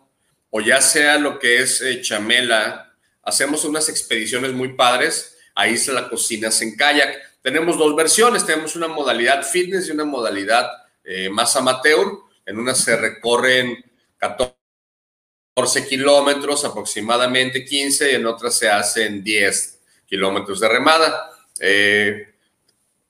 o 0.50 0.60
ya 0.60 0.80
sea 0.80 1.18
lo 1.18 1.38
que 1.38 1.60
es 1.60 1.80
eh, 1.82 2.00
chamela, 2.00 2.94
hacemos 3.22 3.64
unas 3.64 3.88
expediciones 3.88 4.52
muy 4.52 4.74
padres, 4.74 5.36
ahí 5.54 5.76
se 5.76 5.92
la 5.92 6.08
cocinas 6.08 6.60
en 6.62 6.76
kayak. 6.76 7.40
Tenemos 7.42 7.76
dos 7.78 7.94
versiones, 7.94 8.46
tenemos 8.46 8.74
una 8.76 8.88
modalidad 8.88 9.42
fitness 9.42 9.88
y 9.88 9.92
una 9.92 10.04
modalidad 10.04 10.70
eh, 11.04 11.28
más 11.28 11.54
amateur. 11.56 12.06
En 12.46 12.58
una 12.58 12.74
se 12.74 12.96
recorren 12.96 13.84
14 14.16 14.54
kilómetros, 15.88 16.64
aproximadamente 16.64 17.64
15, 17.64 18.12
y 18.12 18.14
en 18.14 18.26
otra 18.26 18.50
se 18.50 18.68
hacen 18.70 19.22
10 19.22 19.80
kilómetros 20.06 20.60
de 20.60 20.68
remada. 20.68 21.30
Eh, 21.60 22.34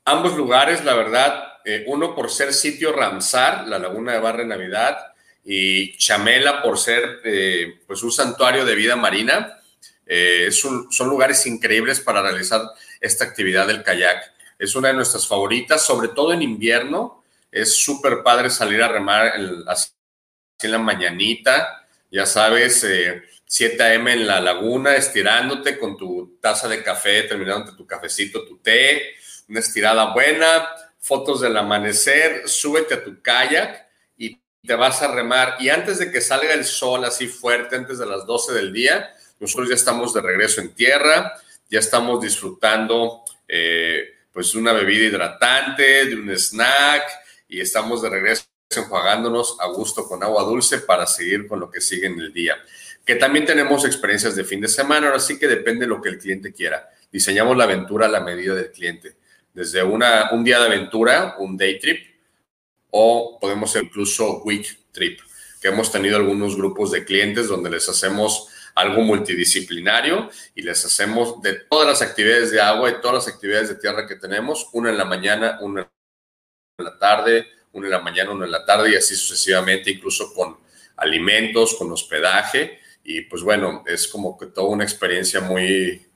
ambos 0.05 0.37
lugares, 0.37 0.85
la 0.85 0.95
verdad, 0.95 1.45
uno 1.87 2.15
por 2.15 2.31
ser 2.31 2.55
sitio 2.55 2.93
Ramsar, 2.93 3.69
la 3.69 3.79
laguna 3.79 4.15
de 4.15 4.21
Barre 4.21 4.47
Navidad, 4.47 5.08
y 5.51 5.97
Chamela 5.97 6.61
por 6.61 6.77
ser 6.79 7.21
eh, 7.25 7.81
pues 7.87 8.03
un 8.03 8.13
santuario 8.13 8.67
de 8.67 8.75
vida 8.75 8.97
marina. 8.97 9.59
Eh, 10.05 10.51
son 10.51 11.09
lugares 11.09 11.47
increíbles 11.47 12.01
para 12.01 12.21
realizar 12.21 12.61
esta 13.01 13.25
actividad 13.25 13.67
del 13.67 13.83
kayak. 13.83 14.31
Es 14.59 14.77
una 14.77 14.89
de 14.89 14.95
nuestras 14.95 15.27
favoritas, 15.27 15.87
sobre 15.87 16.09
todo 16.09 16.35
en 16.35 16.43
invierno. 16.43 17.25
Es 17.51 17.77
súper 17.77 18.23
padre 18.23 18.51
salir 18.51 18.83
a 18.83 18.89
remar 18.89 19.33
así 19.69 19.89
en 20.61 20.71
la 20.71 20.79
mañanita, 20.79 21.87
ya 22.11 22.27
sabes, 22.27 22.87
7 23.47 23.83
a.m. 23.83 24.13
en 24.13 24.27
la 24.27 24.41
laguna, 24.41 24.97
estirándote 24.97 25.79
con 25.79 25.97
tu 25.97 26.37
taza 26.43 26.69
de 26.69 26.83
café, 26.83 27.23
terminándote 27.23 27.75
tu 27.75 27.87
cafecito, 27.87 28.45
tu 28.45 28.59
té, 28.59 29.15
una 29.49 29.61
estirada 29.61 30.13
buena, 30.13 30.69
fotos 30.99 31.41
del 31.41 31.57
amanecer, 31.57 32.47
súbete 32.47 32.95
a 32.95 33.03
tu 33.03 33.23
kayak 33.23 33.88
te 34.69 34.75
vas 34.75 35.01
a 35.01 35.11
remar 35.11 35.57
y 35.61 35.71
antes 35.71 35.99
de 35.99 36.13
que 36.13 36.21
salga 36.21 36.53
el 36.53 36.67
sol 36.67 37.03
así 37.07 37.27
fuerte, 37.27 37.75
antes 37.75 37.99
de 37.99 38.05
las 38.05 38.27
12 38.27 38.53
del 38.53 38.71
día, 38.71 39.15
nosotros 39.41 39.71
ya 39.71 39.75
estamos 39.75 40.13
de 40.13 40.21
regreso 40.21 40.61
en 40.61 40.75
tierra, 40.75 41.33
ya 41.71 41.79
estamos 41.79 42.21
disfrutando 42.21 43.25
eh, 43.49 44.11
pues 44.31 44.55
una 44.55 44.75
bebida 44.75 45.07
hidratante, 45.07 46.05
de 46.05 46.15
un 46.15 46.29
snack 46.31 47.03
y 47.49 47.63
estamos 47.63 48.03
de 48.03 48.11
regreso 48.11 48.45
enjuagándonos 48.77 49.57
a 49.59 49.69
gusto 49.69 50.07
con 50.07 50.23
agua 50.23 50.43
dulce 50.43 50.81
para 50.81 51.07
seguir 51.07 51.49
con 51.49 51.61
lo 51.61 51.71
que 51.71 51.81
sigue 51.81 52.07
en 52.07 52.21
el 52.21 52.31
día. 52.35 52.55
Que 53.07 53.15
también 53.15 53.47
tenemos 53.47 53.87
experiencias 53.87 54.37
de 54.37 54.45
fin 54.45 54.61
de 54.61 54.69
semana, 54.69 55.07
ahora 55.07 55.19
sí 55.19 55.39
que 55.39 55.49
depende 55.49 55.87
de 55.87 55.89
lo 55.89 56.03
que 56.03 56.11
el 56.11 56.19
cliente 56.19 56.53
quiera. 56.53 56.91
Diseñamos 57.11 57.57
la 57.57 57.65
aventura 57.65 58.05
a 58.05 58.11
la 58.11 58.21
medida 58.21 58.55
del 58.55 58.71
cliente. 58.71 59.17
Desde 59.55 59.83
una, 59.83 60.31
un 60.33 60.45
día 60.45 60.59
de 60.59 60.67
aventura, 60.67 61.37
un 61.39 61.57
day 61.57 61.79
trip, 61.79 62.08
o 62.91 63.39
podemos 63.41 63.73
ser 63.73 63.85
incluso 63.85 64.43
week 64.45 64.79
trip, 64.93 65.21
que 65.61 65.69
hemos 65.69 65.91
tenido 65.91 66.17
algunos 66.17 66.57
grupos 66.57 66.91
de 66.91 67.05
clientes 67.05 67.49
donde 67.49 67.71
les 67.71 67.89
hacemos 67.89 68.49
algo 68.75 69.03
multidisciplinario 69.03 70.31
y 70.55 70.63
les 70.63 70.85
hacemos 70.85 71.43
de 71.43 71.55
todas 71.55 71.89
las 71.89 72.01
actividades 72.01 72.53
de 72.53 72.61
agua 72.61 72.91
y 72.91 73.01
todas 73.01 73.27
las 73.27 73.35
actividades 73.35 73.69
de 73.69 73.75
tierra 73.75 74.07
que 74.07 74.15
tenemos, 74.15 74.69
una 74.73 74.91
en 74.91 74.99
la 74.99 75.05
mañana, 75.05 75.59
una 75.61 75.91
en 76.79 76.85
la 76.85 76.97
tarde, 76.97 77.49
una 77.73 77.87
en 77.87 77.93
la 77.93 78.01
mañana, 78.01 78.31
una 78.31 78.45
en 78.45 78.53
la 78.53 78.65
tarde 78.65 78.93
y 78.93 78.95
así 78.95 79.17
sucesivamente, 79.17 79.91
incluso 79.91 80.33
con 80.33 80.59
alimentos, 80.97 81.75
con 81.75 81.91
hospedaje. 81.91 82.79
Y 83.03 83.23
pues 83.23 83.43
bueno, 83.43 83.83
es 83.87 84.07
como 84.07 84.39
que 84.39 84.47
toda 84.47 84.69
una 84.69 84.85
experiencia 84.85 85.41
muy, 85.41 86.07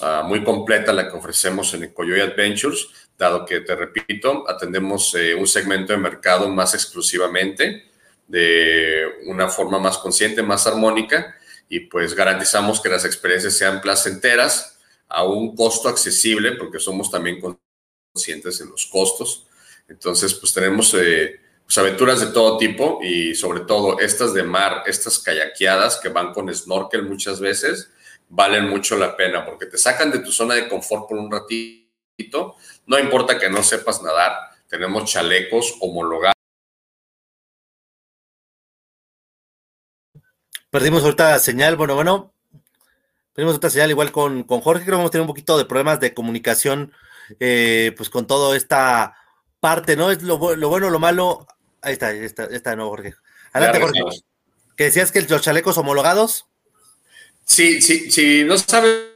ah, 0.00 0.24
muy 0.26 0.42
completa 0.42 0.92
la 0.92 1.08
que 1.08 1.16
ofrecemos 1.16 1.72
en 1.74 1.92
Coyoy 1.92 2.20
Adventures 2.20 2.88
dado 3.22 3.46
que, 3.46 3.60
te 3.60 3.74
repito, 3.74 4.48
atendemos 4.48 5.14
eh, 5.14 5.34
un 5.34 5.46
segmento 5.46 5.92
de 5.92 5.98
mercado 5.98 6.48
más 6.48 6.74
exclusivamente, 6.74 7.84
de 8.26 9.04
una 9.26 9.48
forma 9.48 9.78
más 9.78 9.98
consciente, 9.98 10.42
más 10.42 10.66
armónica, 10.66 11.36
y 11.68 11.80
pues 11.80 12.14
garantizamos 12.14 12.80
que 12.80 12.88
las 12.88 13.04
experiencias 13.04 13.56
sean 13.56 13.80
placenteras 13.80 14.78
a 15.08 15.24
un 15.24 15.54
costo 15.54 15.88
accesible, 15.88 16.52
porque 16.52 16.78
somos 16.78 17.10
también 17.10 17.40
conscientes 17.40 18.60
en 18.60 18.70
los 18.70 18.86
costos. 18.86 19.46
Entonces, 19.88 20.34
pues 20.34 20.52
tenemos 20.52 20.92
eh, 20.94 21.40
pues, 21.64 21.78
aventuras 21.78 22.20
de 22.20 22.26
todo 22.26 22.58
tipo 22.58 22.98
y 23.02 23.34
sobre 23.34 23.60
todo 23.60 24.00
estas 24.00 24.34
de 24.34 24.42
mar, 24.42 24.82
estas 24.86 25.18
kayakeadas 25.18 25.98
que 25.98 26.08
van 26.08 26.32
con 26.32 26.52
snorkel 26.52 27.04
muchas 27.04 27.40
veces, 27.40 27.90
valen 28.28 28.68
mucho 28.68 28.96
la 28.96 29.16
pena 29.16 29.44
porque 29.44 29.66
te 29.66 29.78
sacan 29.78 30.10
de 30.10 30.18
tu 30.18 30.32
zona 30.32 30.54
de 30.54 30.68
confort 30.68 31.08
por 31.08 31.18
un 31.18 31.30
ratito 31.30 32.56
no 32.86 32.98
importa 32.98 33.38
que 33.38 33.50
no 33.50 33.62
sepas 33.62 34.02
nadar, 34.02 34.32
tenemos 34.68 35.10
chalecos 35.10 35.76
homologados. 35.80 36.34
Perdimos 40.70 41.02
ahorita 41.04 41.38
señal, 41.38 41.76
bueno, 41.76 41.94
bueno. 41.94 42.32
Tenemos 43.34 43.56
otra 43.56 43.70
señal 43.70 43.90
igual 43.90 44.10
con, 44.12 44.42
con 44.44 44.60
Jorge, 44.60 44.84
creo 44.84 44.94
que 44.94 44.98
vamos 44.98 45.08
a 45.08 45.12
tener 45.12 45.22
un 45.22 45.28
poquito 45.28 45.56
de 45.56 45.64
problemas 45.64 46.00
de 46.00 46.14
comunicación, 46.14 46.92
eh, 47.40 47.94
pues 47.96 48.10
con 48.10 48.26
toda 48.26 48.56
esta 48.56 49.16
parte, 49.60 49.96
¿no? 49.96 50.10
Es 50.10 50.22
lo, 50.22 50.56
lo, 50.56 50.68
bueno, 50.68 50.90
lo 50.90 50.98
malo. 50.98 51.46
Ahí 51.82 51.92
está, 51.92 52.08
ahí 52.08 52.24
está, 52.24 52.44
está 52.44 52.70
de 52.70 52.76
nuevo, 52.76 52.90
Jorge. 52.90 53.14
Adelante, 53.52 53.80
Jorge. 53.80 54.00
¿Que 54.76 54.84
decías 54.84 55.12
que 55.12 55.22
los 55.22 55.42
chalecos 55.42 55.78
homologados? 55.78 56.46
Sí, 57.44 57.82
sí, 57.82 58.10
sí, 58.10 58.44
no 58.44 58.56
sabes 58.56 59.11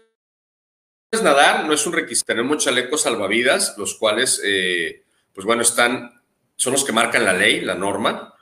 nadar, 1.12 1.64
no 1.64 1.72
es 1.72 1.86
un 1.86 1.92
requisito. 1.92 2.26
Tenemos 2.26 2.64
chalecos 2.64 3.02
salvavidas, 3.02 3.74
los 3.78 3.94
cuales, 3.94 4.40
eh, 4.44 5.02
pues 5.32 5.44
bueno, 5.46 5.62
están, 5.62 6.20
son 6.56 6.72
los 6.72 6.84
que 6.84 6.92
marcan 6.92 7.24
la 7.24 7.32
ley, 7.32 7.60
la 7.60 7.74
norma. 7.74 8.34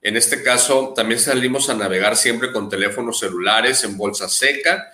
En 0.00 0.16
este 0.16 0.42
caso, 0.42 0.92
también 0.94 1.18
salimos 1.18 1.70
a 1.70 1.74
navegar 1.74 2.16
siempre 2.16 2.52
con 2.52 2.68
teléfonos 2.68 3.18
celulares 3.18 3.84
en 3.84 3.96
bolsa 3.96 4.28
seca 4.28 4.92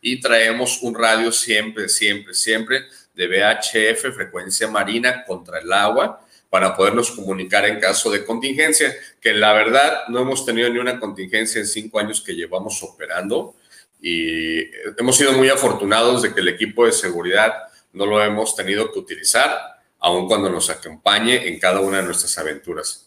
y 0.00 0.20
traemos 0.20 0.82
un 0.82 0.94
radio 0.94 1.32
siempre, 1.32 1.88
siempre, 1.88 2.32
siempre 2.32 2.84
de 3.14 3.26
VHF, 3.26 4.14
frecuencia 4.14 4.68
marina 4.68 5.24
contra 5.24 5.58
el 5.58 5.72
agua, 5.72 6.20
para 6.48 6.76
podernos 6.76 7.10
comunicar 7.10 7.64
en 7.64 7.80
caso 7.80 8.10
de 8.10 8.24
contingencia, 8.24 8.94
que 9.20 9.32
la 9.32 9.52
verdad 9.52 10.06
no 10.08 10.20
hemos 10.20 10.46
tenido 10.46 10.70
ni 10.70 10.78
una 10.78 11.00
contingencia 11.00 11.60
en 11.60 11.66
cinco 11.66 11.98
años 11.98 12.20
que 12.20 12.34
llevamos 12.34 12.82
operando 12.84 13.56
y 14.00 14.60
hemos 14.98 15.16
sido 15.16 15.32
muy 15.32 15.48
afortunados 15.48 16.22
de 16.22 16.34
que 16.34 16.40
el 16.40 16.48
equipo 16.48 16.86
de 16.86 16.92
seguridad 16.92 17.52
no 17.92 18.06
lo 18.06 18.22
hemos 18.22 18.54
tenido 18.54 18.92
que 18.92 18.98
utilizar, 18.98 19.50
aun 19.98 20.28
cuando 20.28 20.50
nos 20.50 20.70
acompañe 20.70 21.48
en 21.48 21.58
cada 21.58 21.80
una 21.80 21.98
de 21.98 22.04
nuestras 22.04 22.36
aventuras. 22.38 23.06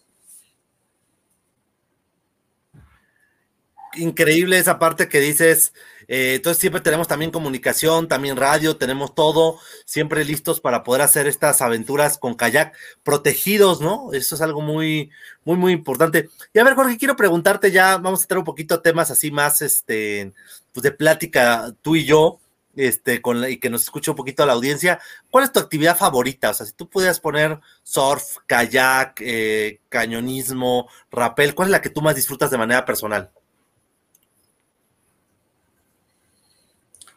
increíble 3.96 4.58
esa 4.58 4.80
parte 4.80 5.08
que 5.08 5.20
dices. 5.20 5.74
Eh, 6.12 6.34
entonces 6.38 6.60
siempre 6.60 6.82
tenemos 6.82 7.08
también 7.08 7.30
comunicación, 7.30 8.08
también 8.08 8.36
radio, 8.36 8.76
tenemos 8.78 9.14
todo, 9.14 9.60
siempre 9.86 10.26
listos 10.26 10.60
para 10.60 10.84
poder 10.84 11.04
hacer 11.04 11.28
estas 11.28 11.62
aventuras 11.62 12.18
con 12.18 12.34
kayak 12.34 12.76
protegidos, 13.04 13.80
¿no? 13.80 14.12
Eso 14.12 14.34
es 14.34 14.42
algo 14.42 14.62
muy, 14.62 15.12
muy, 15.46 15.56
muy 15.56 15.72
importante. 15.72 16.30
Y 16.52 16.58
a 16.58 16.64
ver, 16.64 16.74
Jorge, 16.74 16.98
quiero 16.98 17.16
preguntarte 17.16 17.72
ya, 17.72 17.98
vamos 17.98 18.24
a 18.24 18.28
tener 18.28 18.40
un 18.40 18.46
poquito 18.46 18.82
temas 18.82 19.12
así 19.12 19.30
más, 19.30 19.62
este, 19.62 20.34
pues 20.74 20.82
de 20.82 20.92
plática 20.92 21.76
tú 21.84 21.96
y 21.96 22.06
yo, 22.06 22.40
este, 22.76 23.22
con 23.22 23.48
y 23.48 23.60
que 23.60 23.70
nos 23.70 23.84
escuche 23.84 24.10
un 24.10 24.18
poquito 24.18 24.44
la 24.48 24.54
audiencia. 24.54 25.00
¿Cuál 25.30 25.44
es 25.44 25.52
tu 25.52 25.60
actividad 25.60 25.96
favorita? 25.96 26.50
O 26.50 26.54
sea, 26.56 26.66
si 26.66 26.74
tú 26.74 26.90
pudieras 26.90 27.20
poner 27.20 27.60
surf, 27.84 28.38
kayak, 28.48 29.22
eh, 29.22 29.80
cañonismo, 29.90 30.90
rappel, 31.12 31.54
¿cuál 31.54 31.68
es 31.68 31.72
la 31.72 31.82
que 31.82 31.92
tú 31.92 32.02
más 32.02 32.16
disfrutas 32.16 32.50
de 32.50 32.58
manera 32.58 32.84
personal? 32.84 33.32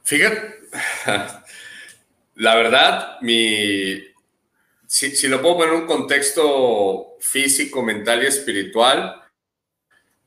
Fíjate, 0.05 0.61
la 2.35 2.55
verdad, 2.57 3.21
mi, 3.21 4.03
si, 4.87 5.27
lo 5.29 5.41
puedo 5.41 5.57
poner 5.57 5.75
en 5.75 5.81
un 5.83 5.87
contexto 5.87 7.17
físico, 7.21 7.83
mental 7.83 8.23
y 8.23 8.27
espiritual, 8.27 9.23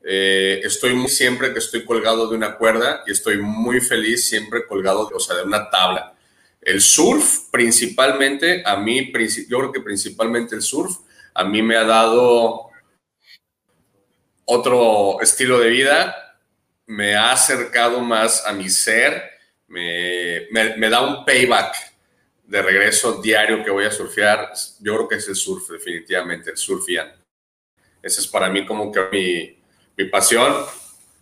eh, 0.03 0.61
estoy 0.63 1.07
siempre 1.07 1.53
que 1.53 1.59
estoy 1.59 1.83
colgado 1.85 2.27
de 2.27 2.35
una 2.35 2.57
cuerda 2.57 3.03
y 3.05 3.11
estoy 3.11 3.37
muy 3.37 3.81
feliz 3.81 4.27
siempre 4.27 4.65
colgado, 4.65 5.09
o 5.13 5.19
sea, 5.19 5.35
de 5.35 5.43
una 5.43 5.69
tabla. 5.69 6.15
El 6.61 6.81
surf, 6.81 7.49
principalmente, 7.51 8.63
a 8.65 8.75
mí, 8.77 9.11
yo 9.47 9.59
creo 9.59 9.71
que 9.71 9.81
principalmente 9.81 10.55
el 10.55 10.61
surf, 10.61 10.97
a 11.33 11.43
mí 11.43 11.61
me 11.61 11.75
ha 11.75 11.83
dado 11.83 12.69
otro 14.45 15.21
estilo 15.21 15.59
de 15.59 15.69
vida, 15.69 16.15
me 16.87 17.15
ha 17.15 17.31
acercado 17.31 18.01
más 18.01 18.45
a 18.47 18.53
mi 18.53 18.69
ser, 18.69 19.34
me, 19.67 20.89
da 20.89 21.01
un 21.01 21.25
payback 21.25 21.75
de 22.43 22.61
regreso 22.61 23.21
diario 23.21 23.63
que 23.63 23.71
voy 23.71 23.85
a 23.85 23.91
surfear. 23.91 24.51
Yo 24.79 24.95
creo 24.95 25.07
que 25.07 25.15
es 25.15 25.27
el 25.27 25.35
surf, 25.35 25.69
definitivamente, 25.69 26.51
el 26.51 26.57
surfian. 26.57 27.11
Esa 28.01 28.21
es 28.21 28.27
para 28.27 28.49
mí 28.49 28.65
como 28.65 28.91
que 28.91 29.57
mi, 29.97 30.05
pasión, 30.05 30.53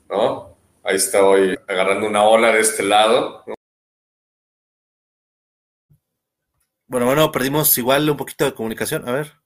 ¿no? 0.10 0.58
Ahí 0.84 0.98
estoy 0.98 1.58
agarrando 1.68 2.08
una 2.08 2.24
ola 2.24 2.52
de 2.52 2.60
este 2.60 2.84
lado. 2.84 3.44
Bueno, 6.88 7.06
bueno, 7.06 7.32
perdimos 7.32 7.78
igual 7.78 8.10
un 8.10 8.18
poquito 8.18 8.46
de 8.46 8.54
comunicación. 8.54 9.08
A 9.08 9.14
ver. 9.14 9.43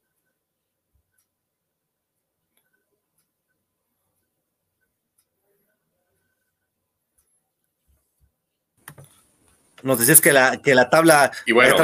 Nos 9.88 9.99
decías 9.99 10.19
que 10.19 10.33
la, 10.33 10.61
que 10.61 10.75
la 10.75 10.89
tabla. 10.89 11.31
Y 11.45 11.53
bueno, 11.53 11.77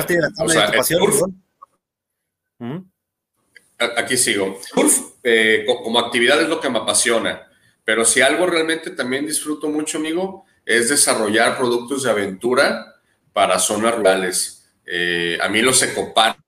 Aquí 3.97 4.17
sigo. 4.17 4.59
Surf, 4.61 4.99
eh, 5.23 5.65
como 5.65 5.99
actividad 5.99 6.41
es 6.41 6.49
lo 6.49 6.59
que 6.59 6.69
me 6.69 6.79
apasiona, 6.79 7.47
pero 7.85 8.03
si 8.03 8.19
algo 8.19 8.45
realmente 8.45 8.91
también 8.91 9.25
disfruto 9.25 9.69
mucho, 9.69 9.99
amigo, 9.99 10.43
es 10.65 10.89
desarrollar 10.89 11.57
productos 11.57 12.03
de 12.03 12.09
aventura 12.09 12.93
para 13.31 13.57
zonas 13.57 13.95
rurales. 13.95 14.69
Eh, 14.85 15.37
a 15.41 15.47
mí 15.47 15.61
los 15.61 15.81
ecoparques, 15.81 16.43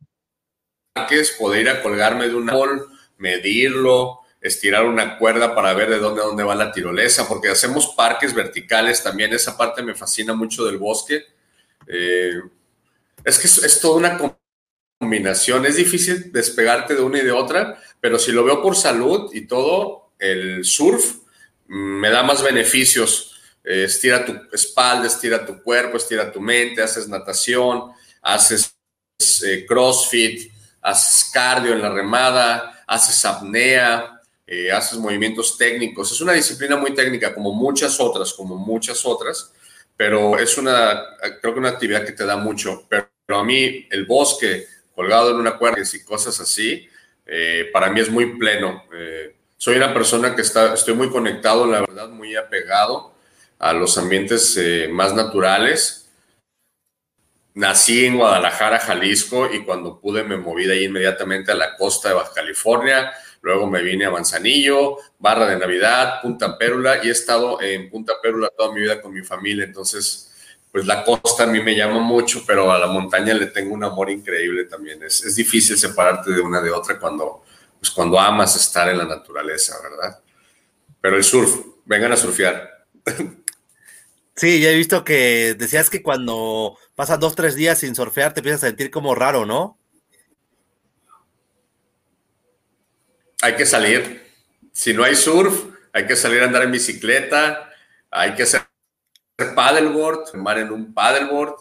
poder 1.40 1.62
ir 1.62 1.70
a 1.70 1.82
colgarme 1.82 2.28
de 2.28 2.36
un 2.36 2.50
árbol, 2.50 2.86
medirlo, 3.18 4.20
estirar 4.42 4.86
una 4.86 5.18
cuerda 5.18 5.56
para 5.56 5.74
ver 5.74 5.90
de 5.90 6.00
dónde, 6.00 6.22
dónde 6.22 6.44
va 6.44 6.54
la 6.54 6.74
tirolesa, 6.74 7.30
porque 7.30 7.48
hacemos 7.48 7.94
parques 7.96 8.34
verticales 8.34 9.02
también. 9.02 9.32
Esa 9.32 9.58
parte 9.58 9.82
me 9.82 9.96
fascina 9.96 10.34
mucho 10.34 10.66
del 10.66 10.80
bosque 10.80 11.34
eh, 11.88 12.42
es 13.24 13.40
que 13.40 13.48
es, 13.48 13.80
toda 13.80 13.98
una 13.98 14.38
combinación. 15.00 15.66
Es 15.66 15.76
difícil 15.76 16.32
despegarte 16.32 16.96
de 16.96 17.02
una 17.02 17.20
y 17.20 17.24
de 17.24 17.32
otra, 17.32 17.82
pero 18.00 18.20
si 18.20 18.32
lo 18.32 18.44
veo 18.44 18.62
por 18.62 18.76
salud 18.76 19.32
y 19.34 19.48
todo, 19.48 20.12
el 20.20 20.64
surf 20.64 21.18
mm, 21.68 22.00
me 22.00 22.10
da 22.10 22.24
más 22.24 22.44
beneficios. 22.44 23.32
Eh, 23.64 23.86
estira 23.86 24.24
tu 24.24 24.36
espalda, 24.54 25.08
estira 25.08 25.46
tu 25.46 25.62
cuerpo, 25.62 25.98
estira 25.98 26.32
tu 26.32 26.40
mente, 26.40 26.84
haces 26.84 27.08
natación, 27.08 27.92
haces 28.22 28.76
eh, 29.44 29.66
crossfit, 29.68 30.52
haces 30.82 31.32
cardio 31.32 31.74
en 31.74 31.82
la 31.82 31.90
remada, 31.90 32.84
haces 32.86 33.26
apnea, 33.26 34.22
haces 34.72 35.00
movimientos 35.00 35.58
técnicos. 35.58 36.12
Es 36.12 36.22
una 36.22 36.34
disciplina 36.34 36.76
muy 36.76 36.94
técnica, 36.94 37.34
como 37.34 37.52
muchas 37.52 38.00
otras, 38.00 38.32
como 38.34 38.56
muchas 38.56 39.04
otras 39.04 39.55
pero 39.98 40.38
es 40.38 40.58
una, 40.58 41.04
creo 41.42 41.54
que 41.54 41.60
una 41.60 41.70
actividad 41.70 42.06
que 42.06 42.12
te 42.12 42.26
da 42.26 42.38
mucho. 42.38 42.86
Pero, 42.90 43.08
a 43.28 43.44
mí 43.44 43.88
el 43.90 44.06
bosque 44.06 44.68
colgado 44.94 45.32
en 45.32 45.38
una 45.38 45.58
cuerda 45.58 45.82
y 45.82 46.04
cosas 46.04 46.40
así, 46.40 46.88
eh, 47.26 47.70
para 47.74 47.90
mí 47.90 48.00
es 48.00 48.10
muy 48.10 48.38
pleno. 48.38 48.84
Eh, 48.94 49.36
soy 49.58 49.78
una 49.78 49.94
persona 49.94 50.36
que 50.36 50.42
está, 50.42 50.74
estoy 50.74 50.94
muy 50.94 51.10
conectado, 51.10 51.66
la 51.66 51.82
verdad, 51.82 52.10
muy 52.10 52.36
apegado 52.36 53.16
a 53.58 53.74
los 53.74 53.98
ambientes 53.98 54.56
eh, 54.58 54.88
más 54.92 55.16
naturales. 55.16 56.08
Nací 57.56 58.06
en 58.06 58.18
Guadalajara, 58.18 58.80
Jalisco, 58.80 59.50
y 59.52 59.64
cuando 59.64 60.00
pude 60.00 60.24
me 60.24 60.38
moví 60.38 60.66
de 60.66 60.74
ahí 60.74 60.84
inmediatamente 60.84 61.52
a 61.52 61.56
la 61.56 61.76
costa 61.78 62.10
de 62.10 62.16
Baja 62.16 62.34
California. 62.36 63.12
Luego 63.46 63.70
me 63.70 63.84
vine 63.84 64.06
a 64.06 64.10
Manzanillo, 64.10 64.98
Barra 65.20 65.46
de 65.46 65.56
Navidad, 65.56 66.20
Punta 66.20 66.58
Pérula 66.58 67.06
y 67.06 67.10
he 67.10 67.12
estado 67.12 67.62
en 67.62 67.92
Punta 67.92 68.14
Pérula 68.20 68.50
toda 68.58 68.74
mi 68.74 68.82
vida 68.82 69.00
con 69.00 69.14
mi 69.14 69.22
familia. 69.22 69.66
Entonces, 69.66 70.34
pues 70.72 70.88
la 70.88 71.04
costa 71.04 71.44
a 71.44 71.46
mí 71.46 71.62
me 71.62 71.76
llama 71.76 72.00
mucho, 72.00 72.44
pero 72.48 72.72
a 72.72 72.80
la 72.80 72.88
montaña 72.88 73.36
le 73.36 73.46
tengo 73.46 73.76
un 73.76 73.84
amor 73.84 74.10
increíble 74.10 74.66
también. 74.66 75.04
Es, 75.04 75.36
difícil 75.36 75.78
separarte 75.78 76.32
de 76.32 76.42
una 76.42 76.60
de 76.60 76.72
otra 76.72 76.98
cuando, 76.98 77.44
pues 77.78 77.92
cuando 77.92 78.20
amas 78.20 78.56
estar 78.56 78.90
en 78.90 78.98
la 78.98 79.06
naturaleza, 79.06 79.76
¿verdad? 79.80 80.20
Pero 81.00 81.16
el 81.16 81.24
surf, 81.24 81.56
vengan 81.86 82.14
a 82.14 82.18
surfear. 82.18 82.88
Sí, 84.36 84.60
ya 84.60 84.72
he 84.72 84.76
visto 84.76 85.04
que 85.04 85.54
decías 85.54 85.92
que 85.92 86.02
cuando 86.02 86.80
pasas 86.96 87.20
dos, 87.20 87.36
tres 87.36 87.54
días 87.54 87.78
sin 87.78 87.94
surfear 87.94 88.34
te 88.34 88.40
empiezas 88.40 88.64
a 88.64 88.68
sentir 88.68 88.90
como 88.90 89.14
raro, 89.14 89.46
¿no? 89.46 89.78
Hay 93.46 93.56
que 93.56 93.66
salir. 93.66 94.24
Si 94.72 94.94
no 94.94 95.04
hay 95.04 95.16
surf, 95.16 95.66
hay 95.94 96.08
que 96.08 96.16
salir 96.16 96.42
a 96.42 96.46
andar 96.46 96.64
en 96.64 96.72
bicicleta, 96.72 97.70
hay 98.10 98.34
que 98.34 98.44
hacer 98.44 98.62
paddleboard, 99.56 100.32
tomar 100.32 100.58
en 100.58 100.72
un 100.72 100.94
paddleboard, 100.94 101.56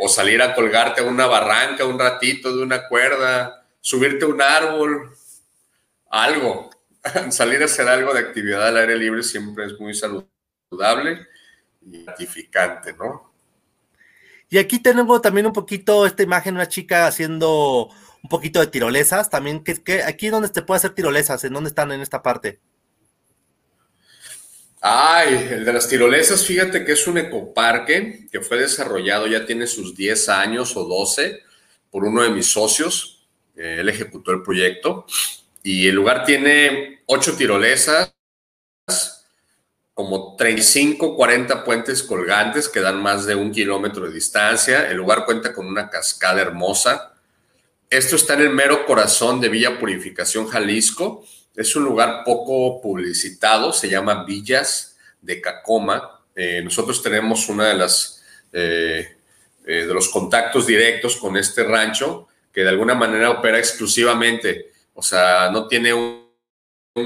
o 0.00 0.08
salir 0.08 0.40
a 0.40 0.54
colgarte 0.54 1.00
a 1.00 1.04
una 1.04 1.26
barranca 1.26 1.84
un 1.84 1.98
ratito 1.98 2.56
de 2.56 2.62
una 2.62 2.86
cuerda, 2.86 3.66
subirte 3.80 4.24
a 4.24 4.28
un 4.28 4.40
árbol, 4.40 5.10
algo. 6.10 6.70
salir 7.30 7.62
a 7.62 7.64
hacer 7.64 7.88
algo 7.88 8.12
de 8.14 8.20
actividad 8.20 8.68
al 8.68 8.76
aire 8.76 8.96
libre 8.96 9.22
siempre 9.22 9.66
es 9.66 9.80
muy 9.80 9.94
saludable 9.94 11.26
y 11.82 12.04
gratificante, 12.04 12.92
¿no? 12.92 13.32
Y 14.50 14.58
aquí 14.58 14.78
tenemos 14.78 15.20
también 15.20 15.46
un 15.46 15.52
poquito 15.52 16.06
esta 16.06 16.22
imagen, 16.22 16.54
una 16.54 16.68
chica 16.68 17.06
haciendo 17.06 17.90
un 18.22 18.28
poquito 18.28 18.60
de 18.60 18.66
tirolesas 18.66 19.30
también. 19.30 19.62
que, 19.62 20.02
aquí 20.02 20.28
donde 20.28 20.48
te 20.48 20.62
puede 20.62 20.78
hacer 20.78 20.94
tirolesas? 20.94 21.44
¿En 21.44 21.52
dónde 21.52 21.68
están 21.68 21.92
en 21.92 22.00
esta 22.00 22.22
parte? 22.22 22.60
Ay, 24.80 25.48
el 25.50 25.64
de 25.64 25.72
las 25.72 25.88
tirolesas, 25.88 26.46
fíjate 26.46 26.84
que 26.84 26.92
es 26.92 27.06
un 27.08 27.18
ecoparque 27.18 28.28
que 28.30 28.40
fue 28.40 28.58
desarrollado, 28.58 29.26
ya 29.26 29.44
tiene 29.44 29.66
sus 29.66 29.96
10 29.96 30.28
años 30.28 30.76
o 30.76 30.84
12 30.84 31.42
por 31.90 32.04
uno 32.04 32.22
de 32.22 32.30
mis 32.30 32.46
socios. 32.46 33.26
Eh, 33.56 33.78
él 33.80 33.88
ejecutó 33.88 34.30
el 34.30 34.42
proyecto 34.42 35.04
y 35.64 35.88
el 35.88 35.96
lugar 35.96 36.24
tiene 36.24 37.02
8 37.06 37.34
tirolesas, 37.36 38.14
como 39.94 40.36
35, 40.36 41.16
40 41.16 41.64
puentes 41.64 42.04
colgantes 42.04 42.68
que 42.68 42.78
dan 42.78 43.02
más 43.02 43.26
de 43.26 43.34
un 43.34 43.50
kilómetro 43.50 44.06
de 44.06 44.12
distancia. 44.12 44.88
El 44.88 44.98
lugar 44.98 45.24
cuenta 45.24 45.52
con 45.52 45.66
una 45.66 45.90
cascada 45.90 46.40
hermosa. 46.40 47.14
Esto 47.90 48.16
está 48.16 48.34
en 48.34 48.40
el 48.40 48.50
mero 48.50 48.84
corazón 48.84 49.40
de 49.40 49.48
Villa 49.48 49.78
Purificación, 49.78 50.46
Jalisco 50.46 51.24
es 51.58 51.74
un 51.74 51.84
lugar 51.84 52.22
poco 52.24 52.80
publicitado, 52.80 53.72
se 53.72 53.88
llama 53.88 54.24
Villas 54.24 54.96
de 55.20 55.40
Cacoma. 55.40 56.20
Eh, 56.36 56.62
nosotros 56.62 57.02
tenemos 57.02 57.48
una 57.48 57.66
de 57.66 57.74
las 57.74 58.22
eh, 58.52 59.16
eh, 59.66 59.84
de 59.84 59.92
los 59.92 60.08
contactos 60.08 60.68
directos 60.68 61.16
con 61.16 61.36
este 61.36 61.64
rancho 61.64 62.28
que 62.52 62.62
de 62.62 62.68
alguna 62.68 62.94
manera 62.94 63.30
opera 63.30 63.58
exclusivamente, 63.58 64.70
o 64.94 65.02
sea, 65.02 65.50
no 65.50 65.66
tiene 65.66 65.92
un, 65.92 66.28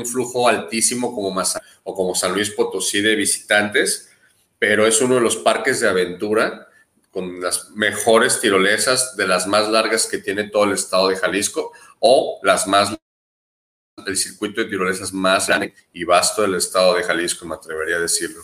flujo 0.05 0.49
altísimo 0.49 1.15
como 1.15 1.35
o 1.85 1.95
como 1.95 2.15
San 2.15 2.33
Luis 2.33 2.51
Potosí 2.51 3.03
de 3.03 3.15
visitantes, 3.15 4.11
pero 4.59 4.87
es 4.87 5.01
uno 5.03 5.17
de 5.17 5.21
los 5.21 5.37
parques 5.37 5.81
de 5.81 5.89
aventura 5.89 6.69
con 7.13 7.41
las 7.41 7.71
mejores 7.73 8.41
tirolesas, 8.41 9.17
de 9.17 9.29
las 9.29 9.47
más 9.47 9.69
largas 9.69 10.07
que 10.07 10.19
tiene 10.19 10.49
todo 10.49 10.65
el 10.65 10.73
estado 10.73 11.09
de 11.09 11.17
Jalisco 11.17 11.73
o 12.01 12.41
las 12.43 12.67
más 12.67 12.97
el 14.07 14.17
circuito 14.17 14.63
de 14.63 14.69
tirolesas 14.69 15.13
más 15.13 15.47
grande 15.47 15.75
y 15.93 16.05
vasto 16.05 16.43
del 16.43 16.55
estado 16.55 16.95
de 16.95 17.03
Jalisco, 17.03 17.47
me 17.47 17.55
atrevería 17.55 17.97
a 17.97 18.01
decirlo. 18.01 18.43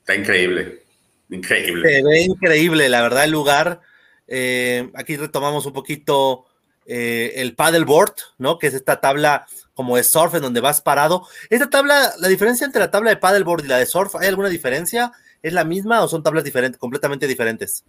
Está 0.00 0.14
increíble, 0.14 0.84
increíble. 1.28 1.88
Se 1.88 2.02
ve 2.02 2.22
increíble, 2.22 2.88
la 2.88 3.02
verdad, 3.02 3.24
el 3.24 3.32
lugar. 3.32 3.80
Eh, 4.28 4.90
aquí 4.94 5.16
retomamos 5.16 5.66
un 5.66 5.72
poquito 5.72 6.46
eh, 6.86 7.32
el 7.36 7.56
paddleboard, 7.56 8.14
¿no? 8.38 8.58
Que 8.58 8.68
es 8.68 8.74
esta 8.74 9.00
tabla 9.00 9.46
como 9.74 9.96
de 9.96 10.04
surf 10.04 10.34
en 10.34 10.42
donde 10.42 10.60
vas 10.60 10.80
parado. 10.80 11.26
Esta 11.50 11.68
tabla, 11.68 12.14
la 12.18 12.28
diferencia 12.28 12.64
entre 12.64 12.80
la 12.80 12.90
tabla 12.90 13.10
de 13.10 13.16
paddleboard 13.16 13.64
y 13.64 13.68
la 13.68 13.78
de 13.78 13.86
surf, 13.86 14.14
¿hay 14.16 14.28
alguna 14.28 14.48
diferencia? 14.48 15.12
¿Es 15.42 15.52
la 15.52 15.64
misma 15.64 16.02
o 16.02 16.08
son 16.08 16.22
tablas 16.22 16.44
diferentes, 16.44 16.78
completamente 16.78 17.26
diferentes? 17.26 17.84